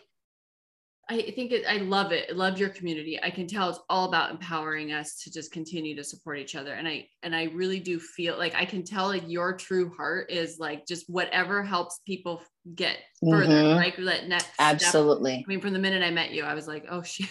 I 1.08 1.20
think 1.20 1.52
it, 1.52 1.64
I 1.68 1.78
love 1.78 2.12
it. 2.12 2.30
I 2.30 2.32
love 2.32 2.58
your 2.58 2.70
community. 2.70 3.20
I 3.22 3.30
can 3.30 3.46
tell 3.46 3.68
it's 3.68 3.78
all 3.90 4.08
about 4.08 4.30
empowering 4.30 4.92
us 4.92 5.22
to 5.22 5.30
just 5.30 5.52
continue 5.52 5.94
to 5.96 6.04
support 6.04 6.38
each 6.38 6.54
other. 6.54 6.74
And 6.74 6.88
I 6.88 7.06
and 7.22 7.36
I 7.36 7.44
really 7.44 7.78
do 7.78 8.00
feel 8.00 8.38
like 8.38 8.54
I 8.54 8.64
can 8.64 8.84
tell 8.84 9.08
like 9.08 9.24
your 9.26 9.54
true 9.54 9.92
heart 9.94 10.30
is 10.30 10.58
like 10.58 10.86
just 10.86 11.10
whatever 11.10 11.62
helps 11.62 12.00
people 12.06 12.42
get 12.74 12.96
further, 13.22 13.54
mm-hmm. 13.54 13.78
right? 13.78 13.94
That 13.98 14.28
next 14.28 14.48
absolutely. 14.58 15.34
Step. 15.34 15.44
I 15.46 15.48
mean, 15.48 15.60
from 15.60 15.74
the 15.74 15.78
minute 15.78 16.02
I 16.02 16.10
met 16.10 16.30
you, 16.30 16.44
I 16.44 16.54
was 16.54 16.66
like, 16.66 16.86
oh 16.90 17.02
shit, 17.02 17.28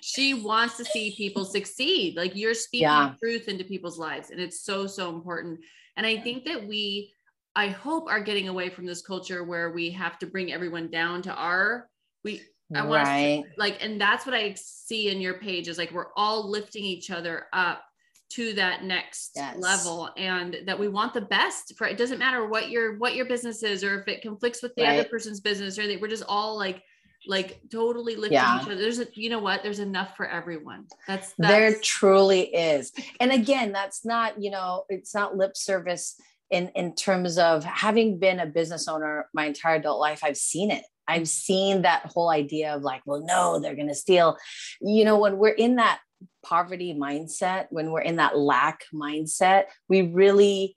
she 0.00 0.34
wants 0.34 0.76
to 0.76 0.84
see 0.84 1.14
people 1.16 1.44
succeed. 1.44 2.16
Like 2.16 2.34
you're 2.34 2.54
speaking 2.54 2.82
Yeah. 2.82 3.14
truth 3.18 3.48
into 3.48 3.64
people's 3.64 3.98
lives. 3.98 4.30
And 4.30 4.40
it's 4.40 4.62
so, 4.62 4.86
so 4.86 5.10
important. 5.10 5.60
And 5.96 6.06
I 6.06 6.18
think 6.18 6.44
that 6.44 6.66
we, 6.66 7.12
I 7.54 7.68
hope, 7.68 8.08
are 8.08 8.20
getting 8.20 8.48
away 8.48 8.70
from 8.70 8.86
this 8.86 9.02
culture 9.02 9.44
where 9.44 9.70
we 9.70 9.90
have 9.90 10.18
to 10.20 10.26
bring 10.26 10.52
everyone 10.52 10.90
down 10.90 11.22
to 11.22 11.32
our, 11.34 11.88
we, 12.24 12.42
I 12.74 12.84
want 12.84 13.02
us 13.02 13.08
to- 13.08 13.12
right. 13.14 13.44
like, 13.56 13.78
and 13.82 14.00
that's 14.00 14.26
what 14.26 14.34
I 14.34 14.54
see 14.54 15.10
in 15.10 15.20
your 15.20 15.34
page 15.34 15.68
is 15.68 15.78
like 15.78 15.90
we're 15.90 16.12
all 16.16 16.48
lifting 16.50 16.84
each 16.84 17.10
other 17.10 17.46
up 17.52 17.82
to 18.30 18.52
that 18.52 18.84
next 18.84 19.32
Yes. 19.36 19.56
level 19.56 20.10
and 20.18 20.58
that 20.66 20.78
we 20.78 20.86
want 20.88 21.14
the 21.14 21.22
best 21.22 21.72
for 21.78 21.86
it 21.86 21.96
doesn't 21.96 22.18
matter 22.18 22.46
what 22.46 22.68
your 22.68 22.98
what 22.98 23.14
your 23.14 23.24
business 23.24 23.62
is 23.62 23.82
or 23.82 24.00
if 24.00 24.06
it 24.08 24.20
conflicts 24.20 24.62
with 24.62 24.74
the 24.74 24.84
other 24.86 25.04
person's 25.04 25.40
business 25.40 25.78
or 25.78 25.86
that 25.86 25.98
we're 25.98 26.08
just 26.08 26.24
all 26.28 26.54
like 26.58 26.82
like 27.28 27.60
totally 27.70 28.16
lifting 28.16 28.32
Yeah. 28.32 28.56
each 28.56 28.62
other. 28.66 28.74
There's 28.76 28.98
a 28.98 29.06
you 29.14 29.30
know 29.30 29.38
what? 29.38 29.62
There's 29.62 29.78
enough 29.78 30.16
for 30.16 30.26
everyone. 30.26 30.86
That's 31.06 31.34
there 31.38 31.74
truly 31.80 32.52
is. 32.54 32.90
And 33.20 33.30
again 33.30 33.70
that's 33.72 34.04
not 34.04 34.42
you 34.42 34.50
know 34.50 34.84
it's 34.88 35.14
not 35.14 35.36
lip 35.36 35.56
service 35.56 36.20
in 36.50 36.68
in 36.74 36.94
terms 36.94 37.36
of 37.38 37.62
having 37.64 38.18
been 38.18 38.40
a 38.40 38.46
business 38.46 38.88
owner 38.88 39.28
my 39.34 39.44
entire 39.44 39.76
adult 39.76 40.00
life 40.00 40.24
i've 40.24 40.36
seen 40.38 40.70
it. 40.70 40.84
I've 41.06 41.28
seen 41.28 41.82
that 41.82 42.06
whole 42.06 42.30
idea 42.30 42.74
of 42.74 42.82
like 42.82 43.02
well 43.04 43.22
no 43.24 43.60
they're 43.60 43.76
going 43.76 43.88
to 43.88 43.94
steal. 43.94 44.36
You 44.80 45.04
know 45.04 45.18
when 45.18 45.36
we're 45.38 45.48
in 45.66 45.76
that 45.76 46.00
poverty 46.44 46.94
mindset 46.94 47.66
when 47.70 47.90
we're 47.92 48.00
in 48.00 48.16
that 48.16 48.36
lack 48.38 48.80
mindset 48.94 49.64
we 49.88 50.02
really 50.02 50.76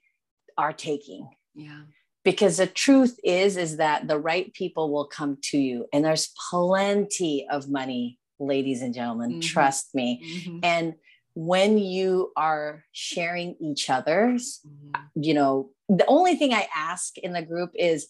are 0.58 0.74
taking. 0.74 1.30
Yeah 1.56 1.82
because 2.24 2.58
the 2.58 2.68
truth 2.68 3.20
is 3.24 3.58
is 3.58 3.78
that 3.78 4.08
the 4.08 4.18
right 4.18 4.54
people 4.54 4.92
will 4.92 5.08
come 5.08 5.38
to 5.42 5.58
you 5.58 5.86
and 5.92 6.04
there's 6.06 6.34
plenty 6.50 7.48
of 7.50 7.70
money 7.70 8.20
ladies 8.40 8.82
and 8.82 8.94
gentlemen 8.94 9.34
Mhm. 9.36 9.42
trust 9.42 9.94
me 9.96 10.22
Mhm. 10.46 10.60
and 10.64 10.94
when 11.34 11.78
you 11.78 12.32
are 12.36 12.84
sharing 12.92 13.56
each 13.60 13.90
other's 13.90 14.60
Mhm. 14.66 15.10
you 15.16 15.34
know 15.34 15.72
the 15.90 16.06
only 16.08 16.36
thing 16.36 16.54
i 16.54 16.68
ask 16.76 17.18
in 17.18 17.34
the 17.34 17.42
group 17.42 17.72
is 17.76 18.08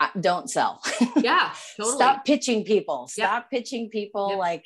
uh, 0.00 0.08
don't 0.20 0.50
sell 0.50 0.82
yeah 1.16 1.52
totally 1.76 1.96
stop 1.96 2.24
pitching 2.24 2.64
people 2.64 3.08
Yep. 3.16 3.26
stop 3.26 3.50
pitching 3.50 3.88
people 3.88 4.30
Yep. 4.30 4.38
like 4.38 4.64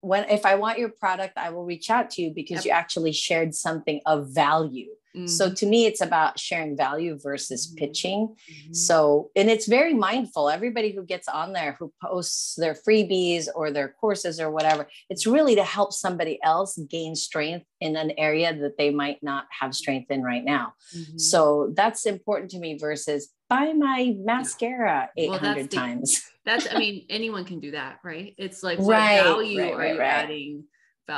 when 0.00 0.28
if 0.30 0.46
i 0.46 0.54
want 0.54 0.78
your 0.78 0.88
product 0.88 1.36
i 1.36 1.50
will 1.50 1.64
reach 1.64 1.90
out 1.90 2.10
to 2.10 2.22
you 2.22 2.30
because 2.34 2.58
Yep. 2.58 2.64
you 2.64 2.70
actually 2.70 3.12
shared 3.12 3.54
something 3.54 4.00
of 4.06 4.28
value 4.30 4.90
so 5.26 5.50
Mhm. 5.50 5.56
to 5.56 5.66
me 5.66 5.86
it's 5.86 6.00
about 6.00 6.38
sharing 6.38 6.76
value 6.76 7.18
versus 7.18 7.66
Mhm. 7.72 7.76
pitching 7.78 8.20
Mhm. 8.28 8.76
so, 8.76 9.30
and 9.34 9.50
it's 9.50 9.66
very 9.66 9.92
mindful. 9.92 10.48
Everybody 10.48 10.92
who 10.92 11.02
gets 11.04 11.26
on 11.26 11.52
there 11.52 11.72
who 11.80 11.92
posts 12.00 12.54
their 12.54 12.74
freebies 12.74 13.48
or 13.52 13.72
their 13.72 13.88
courses 14.00 14.38
or 14.38 14.52
whatever, 14.52 14.88
it's 15.08 15.26
really 15.26 15.56
to 15.56 15.64
help 15.64 15.92
somebody 15.92 16.38
else 16.44 16.78
gain 16.88 17.16
strength 17.16 17.66
in 17.80 17.96
an 17.96 18.12
area 18.18 18.54
that 18.54 18.78
they 18.78 18.90
might 18.90 19.20
not 19.20 19.46
have 19.60 19.74
strength 19.74 20.12
in 20.12 20.22
right 20.22 20.44
now. 20.44 20.74
Mhm. 20.96 21.20
So 21.20 21.72
that's 21.74 22.06
important 22.06 22.52
to 22.52 22.60
me 22.60 22.78
versus 22.78 23.30
buy 23.50 23.72
my 23.74 24.14
mascara 24.18 25.10
Well, 25.18 25.32
that's 25.32 25.44
800 25.44 25.70
the- 25.70 25.76
times. 25.76 26.22
that's 26.46 26.72
i 26.72 26.78
mean 26.78 27.04
anyone 27.10 27.44
can 27.44 27.60
do 27.60 27.72
that 27.72 27.98
right 28.02 28.34
it's 28.38 28.62
like 28.62 28.78
Right, 28.78 29.16
what 29.18 29.24
value 29.24 29.60
right, 29.60 29.72
are 29.74 29.78
right, 29.78 29.92
you 29.94 30.00
right. 30.00 30.06
adding 30.24 30.64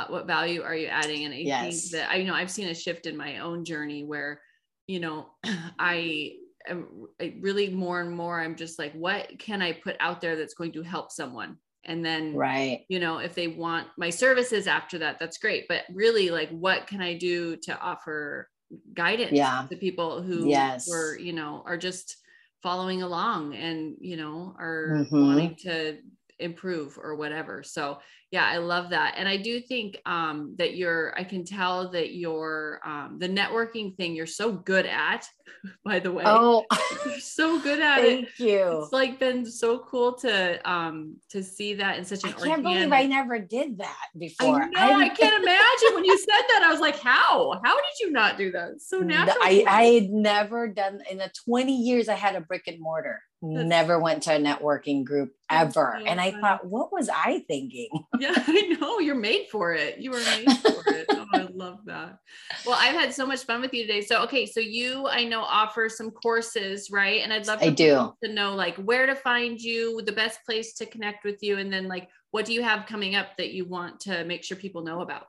what 0.09 0.25
value 0.25 0.63
are 0.63 0.75
you 0.75 0.87
adding 0.87 1.25
and 1.25 1.33
i 1.35 1.37
Yes. 1.37 1.89
think 1.89 1.91
that 2.01 2.09
i 2.09 2.15
you 2.15 2.25
know 2.25 2.33
i've 2.33 2.49
seen 2.51 2.67
a 2.69 2.73
shift 2.75 3.05
in 3.05 3.15
my 3.15 3.37
own 3.37 3.63
journey 3.63 4.03
where 4.03 4.41
you 4.87 4.99
know 4.99 5.27
i 5.79 6.31
am 6.67 6.87
I 7.21 7.35
really 7.39 7.69
more 7.69 8.01
and 8.01 8.11
more 8.11 8.41
i'm 8.41 8.55
just 8.55 8.79
like 8.79 8.93
what 8.93 9.37
can 9.37 9.61
i 9.61 9.71
put 9.71 9.95
out 9.99 10.19
there 10.19 10.35
that's 10.35 10.55
going 10.55 10.71
to 10.73 10.81
help 10.81 11.11
someone 11.11 11.57
and 11.85 12.03
then 12.03 12.33
Right. 12.33 12.85
you 12.89 12.99
know 12.99 13.19
if 13.19 13.35
they 13.35 13.47
want 13.47 13.87
my 13.97 14.09
services 14.09 14.65
after 14.65 14.97
that 14.97 15.19
that's 15.19 15.37
great 15.37 15.65
but 15.69 15.83
really 15.93 16.31
like 16.31 16.49
what 16.49 16.87
can 16.87 16.99
i 17.01 17.13
do 17.15 17.55
to 17.57 17.77
offer 17.79 18.49
guidance 18.95 19.33
Yeah. 19.33 19.67
to 19.69 19.75
people 19.77 20.23
who 20.23 20.47
Yes. 20.49 20.89
were 20.89 21.19
you 21.19 21.33
know 21.33 21.61
are 21.67 21.77
just 21.77 22.17
following 22.63 23.03
along 23.03 23.55
and 23.55 23.97
you 24.01 24.17
know 24.17 24.55
are 24.59 25.05
Mhm. 25.11 25.15
wanting 25.19 25.55
to 25.57 26.01
improve 26.39 26.97
or 26.97 27.15
whatever 27.15 27.63
so 27.63 27.99
yeah 28.33 28.47
i 28.47 28.57
love 28.57 28.89
that 28.89 29.13
and 29.15 29.29
i 29.29 29.37
do 29.37 29.61
think 29.61 30.01
um 30.07 30.55
that 30.57 30.75
you're 30.75 31.13
i 31.17 31.23
can 31.23 31.45
tell 31.45 31.91
that 31.91 32.13
you're 32.15 32.79
um 32.83 33.17
the 33.19 33.29
networking 33.29 33.95
thing 33.95 34.15
you're 34.15 34.25
so 34.25 34.51
good 34.51 34.87
at 34.87 35.29
by 35.85 35.99
the 35.99 36.11
way 36.11 36.23
Oh, 36.25 36.65
you're 37.05 37.19
so 37.19 37.59
good 37.61 37.79
at 37.91 37.99
it 37.99 38.25
thank 38.25 38.39
you. 38.39 38.81
it's 38.81 38.91
like 38.91 39.19
been 39.19 39.45
so 39.45 39.77
cool 39.77 40.13
to 40.15 40.33
um 40.69 41.15
to 41.29 41.43
see 41.43 41.75
that 41.75 41.99
in 41.99 42.05
such 42.05 42.23
an 42.23 42.29
I 42.29 42.33
can't 42.33 42.43
organic 42.43 42.63
believe 42.63 42.91
I 42.91 43.05
never 43.05 43.37
did 43.37 43.77
that 43.77 44.07
before 44.17 44.63
I 44.63 44.67
know. 44.67 44.99
I, 44.99 45.09
can't 45.09 45.43
imagine 45.43 45.89
when 45.95 46.05
you 46.05 46.17
said 46.17 46.43
that. 46.49 46.61
I 46.65 46.71
was 46.71 46.79
like, 46.79 46.99
"How? 46.99 47.59
How 47.63 47.75
did 47.75 47.99
you 48.01 48.11
not 48.11 48.37
do 48.37 48.51
that? 48.51 48.71
It's 48.71 48.89
so 48.89 48.99
natural." 48.99 49.37
I, 49.41 49.63
I 49.67 49.83
had 49.83 50.09
never 50.09 50.67
done 50.67 51.01
in 51.09 51.17
the 51.19 51.31
20 51.45 51.75
years 51.75 52.09
I 52.09 52.15
had 52.15 52.35
a 52.35 52.41
brick 52.41 52.63
and 52.67 52.79
mortar, 52.79 53.21
That's- 53.41 53.65
never 53.67 53.99
went 53.99 54.23
to 54.23 54.35
a 54.35 54.39
networking 54.39 55.03
group 55.03 55.33
ever. 55.49 55.97
so 55.99 56.05
and 56.05 56.19
I 56.19 56.31
thought, 56.31 56.65
what 56.65 56.91
was 56.91 57.09
I 57.09 57.43
thinking? 57.47 57.89
Yeah, 58.23 58.33
I 58.47 58.77
know. 58.79 58.99
You're 58.99 59.15
made 59.15 59.47
for 59.51 59.73
it. 59.73 59.97
You 59.97 60.13
are 60.13 60.23
made 60.23 60.51
for 60.59 60.83
it. 60.93 61.05
Oh, 61.09 61.25
I 61.33 61.41
love 61.53 61.79
that. 61.85 62.19
Well, 62.65 62.77
I've 62.79 62.95
had 62.95 63.13
so 63.13 63.25
much 63.25 63.43
fun 63.43 63.59
with 63.59 63.73
you 63.73 63.85
today. 63.85 64.01
So, 64.01 64.23
okay, 64.23 64.45
so 64.45 64.61
you, 64.61 65.07
I 65.07 65.25
know, 65.25 65.41
offer 65.41 65.89
some 65.89 66.09
courses, 66.09 66.89
right? 66.89 67.21
And 67.21 67.33
I'd 67.33 67.47
love 67.47 67.59
I 67.61 67.69
do. 67.69 68.13
to 68.23 68.31
know 68.31 68.55
like 68.55 68.77
where 68.77 69.05
to 69.05 69.15
find 69.15 69.59
you, 69.59 70.01
the 70.03 70.13
best 70.13 70.39
place 70.45 70.73
to 70.75 70.85
connect 70.85 71.25
with 71.25 71.43
you, 71.43 71.57
and 71.57 71.71
then 71.71 71.87
like 71.87 72.07
what 72.31 72.45
do 72.45 72.53
you 72.53 72.63
have 72.63 72.87
coming 72.87 73.13
up 73.13 73.37
that 73.37 73.51
you 73.51 73.65
want 73.65 73.99
to 74.01 74.23
make 74.23 74.43
sure 74.43 74.57
people 74.57 74.83
know 74.83 75.01
about? 75.01 75.27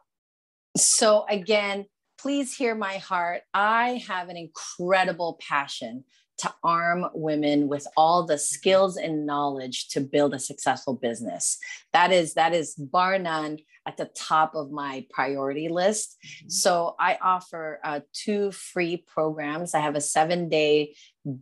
So, 0.77 1.27
again, 1.29 1.85
please 2.19 2.55
hear 2.55 2.75
my 2.75 2.99
heart. 2.99 3.43
I 3.53 4.03
have 4.07 4.29
an 4.29 4.37
incredible 4.37 5.39
passion 5.47 6.05
to 6.39 6.53
arm 6.63 7.07
women 7.15 7.69
with 7.69 7.87
all 7.97 8.27
the 8.27 8.39
skills 8.39 8.97
and 8.97 9.27
knowledge 9.27 9.89
to 9.89 10.01
build 10.01 10.35
a 10.35 10.39
successful 10.39 10.95
business. 10.95 11.59
That 11.93 12.13
is 12.13 12.35
that 12.35 12.55
is 12.55 12.75
bar 12.75 13.19
none 13.19 13.59
at 13.87 13.97
the 13.97 14.11
top 14.15 14.55
of 14.55 14.71
my 14.71 15.07
priority 15.11 15.69
list. 15.69 16.17
So 16.49 16.97
I 16.99 17.19
offer 17.23 17.81
uh, 17.85 18.01
two 18.13 18.51
free 18.53 19.05
programs. 19.07 19.75
I 19.75 19.81
have 19.81 19.95
a 19.95 20.01
seven 20.01 20.49
day 20.49 20.97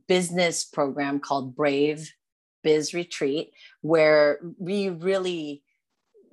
business 0.09 0.65
program 0.65 1.21
called 1.21 1.55
Brave 1.55 2.13
Biz 2.63 2.95
Retreat, 2.95 3.53
where 3.81 4.41
we 4.59 4.89
really 4.89 5.63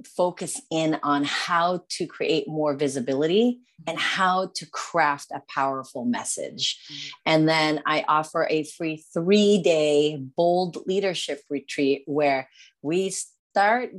focus 0.06 0.62
in 0.72 1.00
on 1.04 1.24
how 1.24 1.84
to 1.90 2.06
create 2.06 2.48
more 2.48 2.74
visibility 2.74 3.60
and 3.88 3.98
mm-hmm. 3.98 4.22
how 4.22 4.52
to 4.56 4.66
craft 4.70 5.32
a 5.32 5.42
powerful 5.54 6.06
message. 6.06 6.80
Mm-hmm. 6.92 7.10
And 7.26 7.50
then 7.50 7.82
I 7.86 8.06
offer 8.08 8.48
a 8.50 8.64
free 8.64 9.04
three 9.14 9.62
day 9.62 10.18
bold 10.18 10.78
leadership 10.86 11.42
retreat 11.50 12.04
where 12.06 12.50
we 12.82 13.10
start 13.10 13.92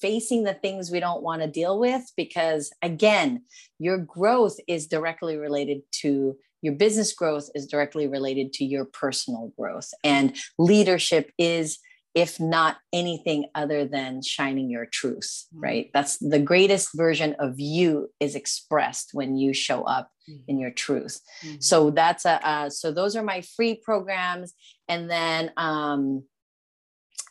facing 0.00 0.44
the 0.44 0.54
things 0.54 0.90
we 0.90 1.00
don't 1.00 1.22
want 1.22 1.40
to 1.40 1.48
deal 1.48 1.78
with 1.78 2.02
because 2.16 2.70
again 2.82 3.42
your 3.78 3.96
growth 3.96 4.58
is 4.66 4.86
directly 4.86 5.36
related 5.36 5.80
to 5.92 6.36
your 6.64 6.72
business 6.72 7.12
growth 7.12 7.50
is 7.54 7.66
directly 7.66 8.06
related 8.06 8.54
to 8.54 8.64
your 8.64 8.86
personal 8.86 9.52
growth. 9.58 9.92
And 10.02 10.34
leadership 10.58 11.30
is 11.36 11.78
if 12.14 12.38
not 12.38 12.76
anything 12.92 13.46
other 13.54 13.84
than 13.84 14.22
shining 14.22 14.70
your 14.70 14.86
truth 14.86 15.46
Mhm. 15.54 15.62
right 15.62 15.90
that's 15.92 16.16
the 16.18 16.38
greatest 16.38 16.90
version 16.94 17.34
of 17.38 17.58
you 17.58 18.10
is 18.20 18.34
expressed 18.34 19.10
when 19.12 19.36
you 19.36 19.52
show 19.52 19.82
up 19.82 20.10
in 20.48 20.58
your 20.58 20.70
truth 20.70 21.20
Mhm. 21.42 21.62
so 21.62 21.90
that's 21.90 22.24
a 22.24 22.46
uh, 22.46 22.70
so 22.70 22.92
those 22.92 23.14
are 23.16 23.22
my 23.22 23.40
free 23.42 23.74
programs 23.74 24.54
and 24.88 25.10
then 25.10 25.52
um 25.56 26.24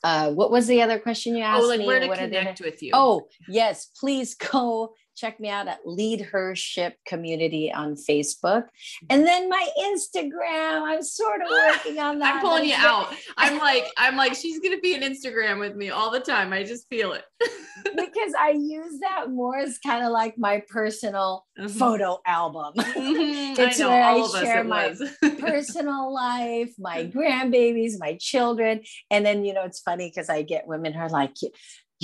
uh 0.04 0.32
what 0.32 0.52
was 0.52 0.68
the 0.68 0.82
other 0.82 1.00
question 1.00 1.36
you 1.36 1.44
asked 1.44 1.64
oh, 1.64 1.68
like 1.68 1.80
me 1.80 1.88
where 1.88 2.00
to 2.00 2.08
What 2.08 2.20
connect 2.20 2.62
with 2.62 2.84
you? 2.84 2.92
Oh, 2.94 3.28
yes. 3.48 3.90
Please 4.00 4.36
go 4.36 4.94
check 5.16 5.40
me 5.40 5.50
out 5.50 5.68
at 5.68 5.84
LeadHERship 5.86 6.94
Community 7.06 7.72
on 7.72 7.96
Facebook. 7.96 8.66
And 9.10 9.26
then 9.26 9.50
my 9.50 9.68
Instagram. 9.80 10.82
I'm 10.84 11.02
sort 11.04 11.42
of 11.42 11.48
working 11.52 12.00
on 12.00 12.20
that. 12.20 12.36
I'm 12.36 12.42
pulling 12.42 12.66
you 12.66 12.76
out. 12.78 13.14
I'm 13.38 13.60
like, 13.60 13.86
I'm 13.98 14.16
like, 14.16 14.36
she's 14.36 14.60
gonna 14.60 14.80
be 14.80 14.96
an 14.96 15.02
Instagram 15.02 15.60
with 15.60 15.76
me 15.76 15.90
all 15.90 16.12
the 16.12 16.20
time. 16.20 16.54
I 16.54 16.64
just 16.64 16.88
feel 16.90 17.14
it. 17.14 17.24
Because 17.84 18.34
I 18.40 18.52
use 18.52 19.00
that 19.02 19.30
more 19.30 19.58
as 19.58 19.78
kind 19.78 20.06
of 20.06 20.12
like 20.14 20.38
my 20.38 20.64
personal 20.70 21.46
Mhm. 21.60 21.70
photo 21.70 22.20
album. 22.26 22.74
Mhm. 22.78 23.58
It's 23.60 23.80
I 23.80 23.84
know, 23.84 23.90
where 23.90 24.04
I 24.04 24.42
share 24.42 24.64
my 24.64 24.96
personal 25.40 26.14
life, 26.14 26.72
my 26.80 27.06
grandbabies, 27.06 28.00
my 28.00 28.16
children. 28.20 28.82
And 29.12 29.26
then, 29.26 29.44
you 29.44 29.54
know, 29.54 29.64
it's 29.64 29.82
funny 29.82 30.08
because 30.10 30.30
I 30.30 30.44
get 30.44 30.66
women 30.66 30.94
who 30.94 31.00
are 31.02 31.10
like, 31.10 31.42
"You- 31.42 31.52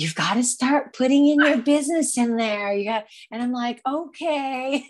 You've 0.00 0.14
got 0.14 0.34
to 0.34 0.42
start 0.42 0.94
putting 0.94 1.26
in 1.28 1.40
your 1.40 1.58
business 1.58 2.16
in 2.16 2.36
there. 2.36 2.72
You 2.72 2.86
got, 2.86 3.04
and 3.30 3.42
I'm 3.42 3.52
like, 3.52 3.82
okay. 3.86 4.86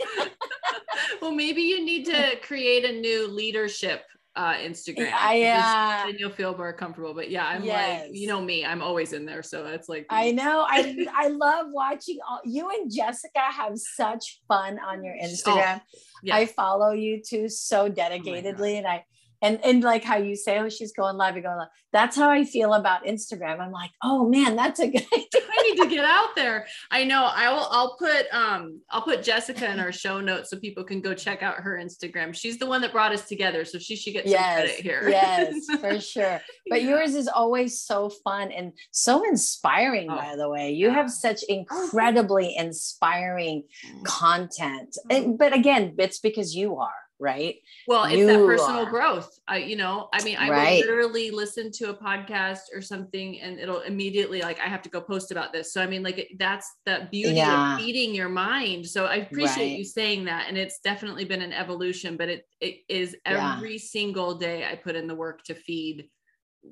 well, 1.21 1.33
maybe 1.33 1.63
you 1.63 1.85
need 1.85 2.05
to 2.07 2.37
create 2.43 2.85
a 2.85 2.93
new 2.93 3.27
leadership 3.27 4.05
uh, 4.37 4.55
Instagram. 4.55 5.11
Yeah, 5.35 6.07
then 6.07 6.15
you'll 6.17 6.31
feel 6.31 6.57
more 6.57 6.73
comfortable. 6.73 7.13
But 7.13 7.29
yeah, 7.29 7.45
I'm 7.45 7.65
Yes. 7.65 8.03
like, 8.07 8.11
you 8.15 8.29
know 8.29 8.41
me, 8.41 8.65
I'm 8.65 8.83
always 8.83 9.13
in 9.13 9.27
there. 9.27 9.43
So 9.43 9.67
it's 9.67 9.89
like, 9.89 10.07
I 10.11 10.31
know. 10.31 10.65
I 10.69 11.07
I 11.13 11.27
love 11.27 11.67
watching 11.71 12.19
all 12.29 12.41
you 12.45 12.71
and 12.71 12.89
Jessica 12.89 13.41
have 13.41 13.73
such 13.77 14.41
fun 14.47 14.79
on 14.79 15.03
your 15.03 15.15
Instagram. 15.15 15.81
yeah. 16.23 16.37
I 16.37 16.47
follow 16.47 16.93
you 16.93 17.21
two 17.21 17.49
so 17.49 17.91
dedicatedly, 17.91 18.79
and 18.79 18.87
I 18.87 19.05
and 19.43 19.59
and 19.65 19.83
like 19.83 20.05
how 20.05 20.17
you 20.17 20.37
say, 20.37 20.59
oh, 20.59 20.69
she's 20.69 20.93
going 20.93 21.17
live, 21.17 21.35
and 21.35 21.45
going 21.45 21.59
live. 21.59 21.69
That's 21.93 22.17
how 22.17 22.31
I 22.31 22.45
feel 22.45 22.75
about 22.75 23.05
Instagram. 23.05 23.59
I'm 23.61 23.73
like, 23.73 23.91
oh 24.03 24.29
man, 24.29 24.57
that's 24.57 24.81
a 24.81 24.89
good 24.89 25.07
idea. 25.13 25.27
I 25.35 25.63
need 25.63 25.83
to 25.83 25.89
get 25.89 26.05
out 26.05 26.35
there. 26.37 26.67
I 26.91 27.05
know. 27.05 27.25
I 27.35 27.51
will. 27.53 27.67
I'll 27.71 27.97
put. 27.99 28.27
Um. 28.33 28.81
I'll 28.91 29.03
put 29.03 29.23
Jessica 29.23 29.71
in 29.71 29.81
our 29.81 29.93
show 29.93 30.21
notes 30.21 30.51
so 30.51 30.59
people 30.59 30.85
can 30.85 31.01
go 31.01 31.15
check 31.15 31.43
out 31.43 31.57
her 31.57 31.79
Instagram. 31.83 32.35
She's 32.35 32.59
the 32.59 32.67
one 32.67 32.81
that 32.83 32.93
brought 32.93 33.13
us 33.13 33.27
together, 33.27 33.65
so 33.65 33.79
she 33.79 33.97
should 33.97 34.13
get 34.13 34.25
some 34.25 34.33
Yes, 34.33 34.57
credit 34.57 34.77
here. 34.81 35.09
yes, 35.09 35.55
for 35.81 36.01
sure. 36.01 36.41
But 36.69 36.83
Yeah. 36.83 36.91
yours 36.91 37.15
is 37.15 37.29
always 37.29 37.81
so 37.81 38.11
fun 38.25 38.53
and 38.53 38.73
so 38.91 39.25
inspiring. 39.29 40.09
Oh, 40.11 40.17
by 40.17 40.37
the 40.37 40.49
way, 40.49 40.71
you 40.73 40.89
yeah. 40.89 40.95
have 40.95 41.11
such 41.11 41.43
incredibly 41.49 42.55
inspiring 42.57 43.65
content. 44.05 44.97
And, 45.11 45.39
but 45.39 45.53
again, 45.53 45.95
it's 45.99 46.19
because 46.19 46.55
you 46.55 46.77
are 46.77 46.93
right. 47.21 47.57
Well, 47.87 48.05
it's 48.05 48.17
You 48.17 48.27
that 48.27 48.39
personal 48.47 48.87
are. 48.87 48.91
growth. 48.91 49.39
I, 49.47 49.59
you 49.59 49.77
know, 49.77 50.09
I 50.13 50.25
mean, 50.25 50.37
I 50.39 50.49
Right. 50.49 50.81
literally 50.81 51.31
listen 51.31 51.71
to 51.73 51.91
a 51.91 51.95
podcast 51.95 52.61
or 52.75 52.81
something 52.81 53.39
and 53.41 53.61
it'll 53.61 53.81
immediately 53.81 54.41
like, 54.41 54.59
I 54.59 54.65
have 54.69 54.83
to 54.83 54.89
go 54.89 55.01
post 55.01 55.31
about 55.31 55.53
this. 55.53 55.73
So, 55.73 55.83
I 55.83 55.87
mean, 55.87 56.03
like 56.03 56.33
that's 56.39 56.69
that 56.87 57.11
beauty 57.11 57.35
Yeah. 57.37 57.75
of 57.75 57.81
feeding 57.81 58.15
your 58.15 58.31
mind. 58.31 58.87
So 58.87 59.05
I 59.05 59.17
appreciate 59.17 59.71
Right. 59.71 59.79
you 59.79 59.85
saying 59.85 60.25
that. 60.25 60.47
And 60.49 60.57
it's 60.57 60.81
definitely 60.81 61.27
been 61.27 61.43
an 61.43 61.53
evolution, 61.53 62.17
but 62.17 62.29
it, 62.31 62.47
it 62.61 62.79
is 62.89 63.15
Yeah. 63.27 63.55
every 63.57 63.79
single 63.79 64.35
day 64.35 64.65
I 64.65 64.75
put 64.75 64.97
in 64.97 65.07
the 65.07 65.15
work 65.15 65.45
to 65.45 65.55
feed 65.55 66.09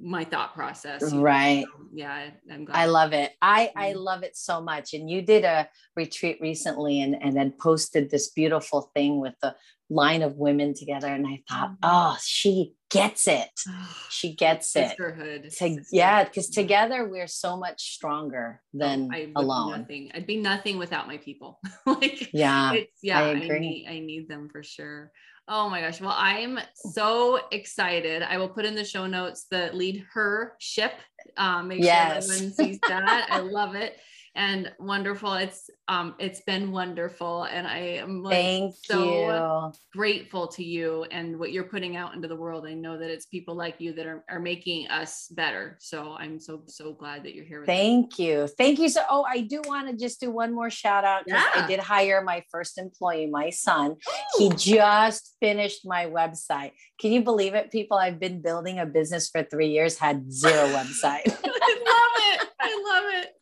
my 0.03 0.23
thought 0.23 0.53
process. 0.55 1.13
Right. 1.15 1.65
So, 1.65 1.87
yeah. 1.95 2.13
I- 2.13 2.35
I'm 2.53 2.67
glad. 2.67 2.77
I 2.77 2.85
love 2.87 3.15
it. 3.15 3.33
I 3.41 3.73
I 3.75 3.93
Mhm. 3.95 4.05
love 4.05 4.23
it 4.23 4.37
so 4.37 4.61
much. 4.61 4.93
And 4.93 5.09
you 5.09 5.23
did 5.23 5.45
a 5.45 5.67
retreat 5.97 6.39
recently 6.43 7.01
and 7.01 7.17
and 7.23 7.35
then 7.35 7.53
posted 7.53 8.11
this 8.11 8.29
beautiful 8.29 8.91
thing 8.95 9.19
with 9.19 9.35
the 9.41 9.57
line 9.91 10.23
of 10.23 10.37
women 10.37 10.75
together. 10.75 11.09
And 11.09 11.27
I 11.27 11.43
thought, 11.49 11.71
Mhm. 11.71 11.77
oh, 11.83 12.17
she 12.25 12.75
gets 12.91 13.27
it. 13.29 13.49
She 14.11 14.35
gets 14.35 14.75
it. 14.75 14.89
Sisterhood. 14.89 15.45
To, 15.45 15.51
Sisterhood. 15.51 15.85
yeah, 15.93 16.25
because 16.25 16.49
together 16.51 17.09
we're 17.09 17.27
so 17.29 17.57
much 17.57 17.95
stronger 17.95 18.61
than 18.75 19.09
Oh, 19.13 19.17
I 19.17 19.21
would 19.21 19.27
be 19.29 19.33
alone. 19.37 19.81
Nothing. 19.81 20.11
I'd 20.15 20.27
be 20.27 20.37
nothing 20.39 20.79
without 20.79 21.07
my 21.07 21.19
people. 21.19 21.61
like 21.87 22.33
Yeah. 22.33 22.73
it's 22.73 22.99
yeah, 23.03 23.21
I 23.21 23.23
I, 23.29 23.29
agree. 23.33 23.61
need 23.61 23.87
I 23.89 23.99
need 24.01 24.29
them 24.29 24.49
for 24.51 24.63
sure. 24.63 25.13
Oh 25.51 25.71
my 25.71 25.81
gosh. 25.81 26.01
Well, 26.01 26.15
I'm 26.17 26.59
so 26.75 27.41
excited. 27.53 28.23
I 28.23 28.37
will 28.37 28.51
put 28.51 28.67
in 28.67 28.75
the 28.75 28.85
show 28.85 29.07
notes 29.07 29.47
the 29.51 29.71
LeadHERship. 29.73 30.93
Um, 31.39 31.69
make 31.69 31.83
Yes. 31.83 32.27
sure 32.27 32.35
everyone 32.35 32.55
sees 32.55 32.79
that. 32.89 33.27
I 33.31 33.39
love 33.59 33.75
it. 33.75 33.97
And 34.35 34.73
wonderful. 34.79 35.35
It's 35.35 35.71
um 35.89 36.15
it's 36.19 36.41
been 36.43 36.71
wonderful. 36.71 37.45
And 37.45 37.67
I 37.67 37.79
am 37.79 38.23
like 38.23 38.35
Thank 38.35 38.75
so 38.85 39.05
you. 39.05 39.73
grateful 39.99 40.47
to 40.49 40.65
you 40.65 41.05
and 41.11 41.39
what 41.39 41.53
you're 41.53 41.65
putting 41.65 41.97
out 41.97 42.15
into 42.15 42.29
the 42.29 42.37
world. 42.37 42.67
I 42.67 42.75
know 42.75 42.99
that 42.99 43.11
it's 43.11 43.27
people 43.27 43.55
like 43.55 43.77
you 43.81 43.93
that 43.95 44.07
are, 44.07 44.25
are 44.29 44.41
making 44.41 44.89
us 44.89 45.29
better. 45.31 45.77
So 45.81 46.15
I'm 46.19 46.41
so 46.41 46.63
so 46.67 46.93
glad 46.93 47.25
that 47.25 47.35
you're 47.35 47.45
here 47.45 47.63
us. 47.63 47.67
Thank 47.67 48.19
you. 48.19 48.47
Thank 48.47 48.79
you. 48.79 48.89
So, 48.89 49.03
oh, 49.09 49.25
I 49.29 49.41
do 49.41 49.63
want 49.67 49.89
to 49.89 49.97
just 49.97 50.21
do 50.21 50.31
one 50.31 50.55
more 50.55 50.71
shout 50.71 51.05
out 51.05 51.23
Yeah. 51.27 51.45
I 51.55 51.67
did 51.67 51.81
hire 51.81 52.23
my 52.23 52.43
first 52.51 52.79
employee, 52.79 53.27
my 53.27 53.51
son. 53.51 53.97
He 54.37 54.51
just 54.51 55.37
finished 55.41 55.81
my 55.85 56.07
website. 56.07 56.73
Can 57.01 57.13
you 57.13 57.23
believe 57.23 57.55
it, 57.55 57.71
people? 57.71 57.97
I've 57.97 58.21
been 58.21 58.41
building 58.43 58.79
a 58.79 58.87
business 58.87 59.29
for 59.29 59.43
three 59.43 59.69
years, 59.69 59.99
had 59.99 60.33
zero 60.33 60.53
website. 60.79 61.23
I 61.27 61.73
love 61.93 62.43
it. 62.43 62.49
I 62.61 62.83
love 62.89 63.23
it. 63.23 63.38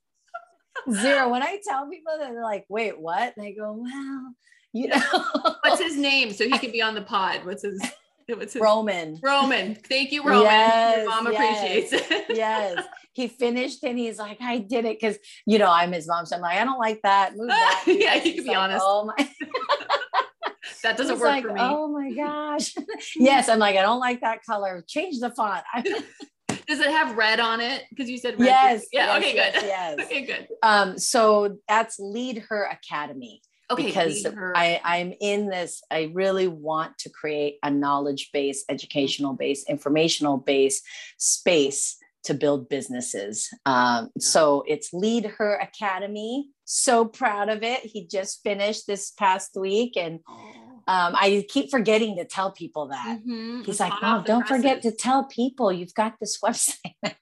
Zero. 0.92 1.28
When 1.28 1.42
I 1.42 1.60
tell 1.66 1.88
people 1.88 2.12
that, 2.18 2.30
they're 2.32 2.42
like, 2.42 2.64
wait, 2.68 2.98
what? 2.98 3.34
And 3.36 3.46
I 3.46 3.52
go, 3.52 3.72
well, 3.72 4.34
you 4.72 4.88
know, 4.88 5.00
What's 5.62 5.82
his 5.82 5.96
name? 5.96 6.32
So 6.32 6.44
he 6.44 6.58
can 6.58 6.70
be 6.70 6.82
on 6.82 6.94
the 6.94 7.02
pod. 7.02 7.44
What's 7.44 7.62
his 7.62 7.80
what's 8.28 8.54
his 8.54 8.62
Roman. 8.62 9.18
Roman. 9.22 9.74
Thank 9.74 10.12
you, 10.12 10.22
Roman. 10.24 10.42
Yes, 10.42 10.96
Your 10.98 11.08
mom 11.08 11.32
yes, 11.32 11.88
appreciates 11.88 12.10
it. 12.10 12.36
yes. 12.36 12.84
He 13.12 13.28
finished 13.28 13.82
and 13.84 13.98
he's 13.98 14.18
like, 14.18 14.38
I 14.42 14.58
did 14.58 14.84
it 14.84 14.98
because 15.00 15.16
you 15.46 15.58
know 15.58 15.70
I'm 15.70 15.92
his 15.92 16.06
mom. 16.06 16.26
So 16.26 16.36
I'm 16.36 16.42
like, 16.42 16.58
I 16.58 16.64
don't 16.64 16.78
like 16.78 17.00
that. 17.02 17.36
Move 17.36 17.48
that. 17.48 17.84
Yeah, 17.86 18.14
you 18.16 18.34
can 18.34 18.44
be 18.44 18.48
like, 18.50 18.58
honest. 18.58 18.84
Oh 18.86 19.06
my 19.06 19.14
that 20.82 20.96
doesn't 20.96 21.14
He's 21.14 21.20
work 21.22 21.30
like, 21.30 21.44
for 21.44 21.52
me. 21.52 21.60
Oh 21.62 21.88
my 21.88 22.12
gosh. 22.12 22.74
yes. 23.16 23.48
I'm 23.48 23.58
like, 23.58 23.76
I 23.76 23.82
don't 23.82 24.00
like 24.00 24.20
that 24.20 24.44
color. 24.44 24.84
Change 24.86 25.20
the 25.20 25.30
font. 25.30 25.64
Does 26.66 26.80
it 26.80 26.90
have 26.90 27.16
red 27.16 27.40
on 27.40 27.60
it? 27.60 27.84
Because 27.90 28.10
you 28.10 28.18
said 28.18 28.38
red. 28.38 28.46
yes. 28.46 28.86
Yeah. 28.92 29.06
yes, 29.06 29.18
okay. 29.18 29.34
yes, 29.34 29.54
Good. 29.54 29.66
Yes. 29.66 29.96
Okay. 30.06 30.26
Good. 30.26 30.48
Um, 30.62 30.98
so 30.98 31.58
that's 31.68 31.98
Lead 31.98 32.38
Her 32.48 32.64
Academy. 32.64 33.40
Okay. 33.68 33.86
because 33.86 34.24
I, 34.54 34.80
I'm 34.84 35.12
in 35.20 35.48
this, 35.48 35.82
I 35.90 36.12
really 36.14 36.46
want 36.46 36.98
to 36.98 37.10
create 37.10 37.56
a 37.64 37.70
knowledge 37.70 38.30
based, 38.32 38.64
educational 38.68 39.32
based, 39.32 39.68
informational 39.68 40.36
based 40.36 40.84
space 41.18 41.96
to 42.24 42.34
build 42.34 42.68
businesses. 42.68 43.48
Um, 43.66 44.10
so 44.18 44.62
it's 44.68 44.92
Lead 44.92 45.26
Her 45.38 45.54
Academy. 45.56 46.48
So 46.64 47.04
proud 47.04 47.48
of 47.48 47.62
it. 47.64 47.80
He 47.80 48.06
just 48.06 48.42
finished 48.44 48.86
this 48.86 49.10
past 49.12 49.56
week, 49.56 49.96
and 49.96 50.20
Oh. 50.28 50.65
Um, 50.88 51.14
I 51.16 51.44
keep 51.48 51.70
forgetting 51.70 52.16
to 52.16 52.24
tell 52.24 52.52
people 52.52 52.88
that. 52.88 53.18
Mhm. 53.26 53.66
He's 53.66 53.80
like, 53.80 53.92
Mom, 54.00 54.22
don't 54.24 54.46
forget 54.46 54.82
to 54.82 54.92
tell 54.92 55.24
people 55.24 55.72
you've 55.72 55.94
got 55.94 56.14
this 56.20 56.38
website 56.44 56.94
now. 57.02 57.12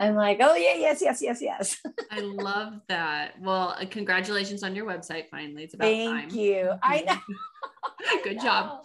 I'm 0.00 0.16
like, 0.16 0.38
oh, 0.40 0.54
yeah, 0.56 0.74
yes, 0.74 1.00
yes, 1.00 1.22
yes, 1.22 1.40
yes. 1.40 1.80
I 2.10 2.20
love 2.20 2.80
that. 2.88 3.40
Well, 3.40 3.76
uh, 3.80 3.84
congratulations 3.88 4.62
on 4.62 4.74
your 4.74 4.86
website. 4.86 5.28
Finally, 5.30 5.64
it's 5.64 5.74
about 5.74 5.84
Thank 5.84 6.10
time. 6.10 6.30
Thank 6.30 6.34
you. 6.34 6.72
I 6.82 7.00
know. 7.02 8.20
Good 8.24 8.38
I 8.38 8.42
job. 8.42 8.80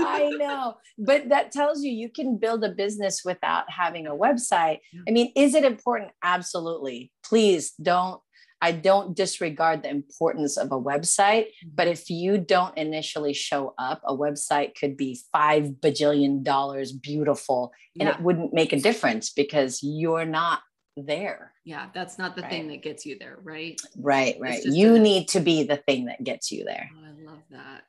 I 0.00 0.30
know. 0.30 0.74
But 0.98 1.28
that 1.28 1.52
tells 1.52 1.82
you 1.82 1.92
you 1.92 2.08
can 2.08 2.36
build 2.36 2.64
a 2.64 2.70
business 2.70 3.22
without 3.24 3.70
having 3.70 4.06
a 4.06 4.14
website. 4.14 4.78
I 5.06 5.12
mean, 5.12 5.32
is 5.36 5.54
it 5.54 5.64
important? 5.64 6.10
Absolutely. 6.22 7.12
Please 7.24 7.72
don't. 7.80 8.20
I 8.64 8.72
don't 8.72 9.14
disregard 9.14 9.82
the 9.82 9.90
importance 9.90 10.56
of 10.56 10.72
a 10.72 10.80
website, 10.80 11.48
mm-hmm. 11.48 11.68
but 11.74 11.86
if 11.86 12.08
you 12.08 12.38
don't 12.38 12.74
initially 12.78 13.34
show 13.34 13.74
up, 13.76 14.00
a 14.06 14.16
website 14.16 14.74
could 14.74 14.96
be 14.96 15.20
five 15.30 15.64
bajillion 15.84 16.42
dollars 16.42 16.90
beautiful 16.90 17.74
and 18.00 18.08
Yeah. 18.08 18.14
it 18.14 18.22
wouldn't 18.22 18.54
make 18.54 18.72
a 18.72 18.80
difference 18.80 19.30
because 19.30 19.82
you're 19.82 20.24
not 20.24 20.60
there. 20.96 21.52
Yeah. 21.66 21.90
That's 21.92 22.16
not 22.16 22.36
the 22.36 22.42
Right. 22.42 22.50
thing 22.50 22.68
that 22.68 22.82
gets 22.82 23.04
you 23.04 23.18
there, 23.18 23.38
right? 23.42 23.78
Right, 23.98 24.36
right. 24.40 24.64
You 24.64 24.98
need 24.98 25.28
to 25.28 25.40
be 25.40 25.64
the 25.64 25.76
thing 25.76 26.06
that 26.06 26.24
gets 26.24 26.50
you 26.50 26.64
there. 26.64 26.88
Oh, 26.96 27.04
I 27.04 27.30
love 27.30 27.42
that. 27.50 27.84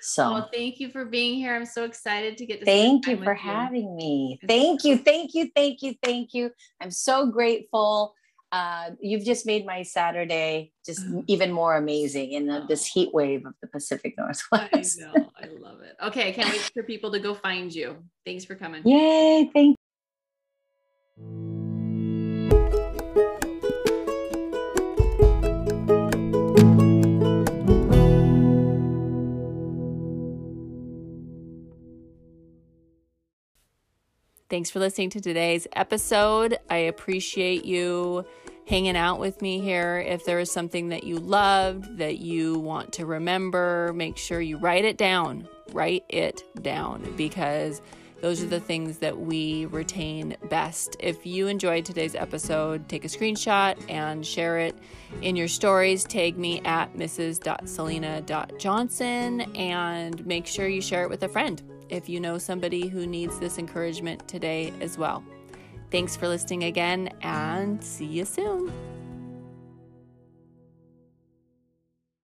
So 0.00 0.32
Well, 0.32 0.50
thank 0.54 0.78
you 0.78 0.90
for 0.90 1.04
being 1.04 1.34
here. 1.34 1.56
I'm 1.56 1.66
so 1.66 1.82
excited 1.82 2.38
to 2.38 2.46
get 2.46 2.60
to 2.60 2.64
Thank 2.64 3.08
you 3.08 3.16
for 3.24 3.34
having 3.34 3.96
me. 3.96 4.38
Thank 4.46 4.84
you, 4.84 4.96
thank 4.96 5.34
you, 5.34 5.50
thank 5.56 5.82
you, 5.82 5.94
thank 6.04 6.34
you. 6.34 6.52
I'm 6.80 6.92
so 6.92 7.26
grateful. 7.26 8.14
Uh, 8.52 8.90
you've 9.00 9.24
just 9.24 9.46
made 9.46 9.64
my 9.64 9.82
Saturday 9.82 10.72
just 10.84 11.02
Oh. 11.08 11.22
even 11.28 11.52
more 11.52 11.76
amazing 11.76 12.32
in 12.32 12.46
the, 12.46 12.64
this 12.68 12.84
heat 12.84 13.14
wave 13.14 13.46
of 13.46 13.54
the 13.62 13.68
Pacific 13.68 14.14
Northwest. 14.18 15.00
I 15.00 15.04
know. 15.18 15.30
I 15.40 15.46
love 15.60 15.82
it. 15.82 15.96
Okay. 16.02 16.28
I 16.28 16.32
can't 16.32 16.50
wait 16.50 16.70
for 16.74 16.82
people 16.82 17.12
to 17.12 17.20
go 17.20 17.32
find 17.34 17.72
you. 17.72 17.98
Thanks 18.26 18.44
for 18.44 18.56
coming. 18.56 18.82
Yay! 18.86 19.50
Thank 19.54 19.76
Thanks 34.50 34.68
for 34.68 34.80
listening 34.80 35.10
to 35.10 35.20
today's 35.20 35.68
episode. 35.74 36.58
I 36.68 36.78
appreciate 36.78 37.64
you 37.64 38.24
hanging 38.66 38.96
out 38.96 39.20
with 39.20 39.40
me 39.40 39.60
here. 39.60 40.00
If 40.04 40.24
there 40.24 40.40
is 40.40 40.50
something 40.50 40.88
that 40.88 41.04
you 41.04 41.20
loved, 41.20 41.98
that 41.98 42.18
you 42.18 42.58
want 42.58 42.92
to 42.94 43.06
remember, 43.06 43.92
make 43.94 44.16
sure 44.16 44.40
you 44.40 44.58
write 44.58 44.84
it 44.84 44.98
down. 44.98 45.46
Write 45.72 46.04
it 46.08 46.42
down 46.60 47.14
because 47.16 47.80
those 48.20 48.42
are 48.42 48.46
the 48.46 48.60
things 48.60 48.98
that 48.98 49.18
we 49.18 49.64
retain 49.66 50.36
best. 50.48 50.96
If 51.00 51.24
you 51.24 51.48
enjoyed 51.48 51.84
today's 51.84 52.14
episode, 52.14 52.88
take 52.88 53.04
a 53.04 53.08
screenshot 53.08 53.76
and 53.88 54.26
share 54.26 54.58
it 54.58 54.76
in 55.22 55.36
your 55.36 55.48
stories. 55.48 56.04
Tag 56.04 56.38
me 56.38 56.60
at 56.64 56.94
mrs.selena.johnson 56.94 59.40
and 59.56 60.26
make 60.26 60.46
sure 60.46 60.68
you 60.68 60.82
share 60.82 61.04
it 61.04 61.10
with 61.10 61.22
a 61.22 61.28
friend 61.28 61.62
if 61.88 62.08
you 62.08 62.20
know 62.20 62.38
somebody 62.38 62.88
who 62.88 63.06
needs 63.06 63.38
this 63.38 63.58
encouragement 63.58 64.26
today 64.28 64.72
as 64.80 64.96
well. 64.96 65.22
Thanks 65.90 66.16
for 66.16 66.28
listening 66.28 66.64
again 66.64 67.10
and 67.22 67.82
see 67.82 68.06
you 68.06 68.24
soon. 68.24 68.72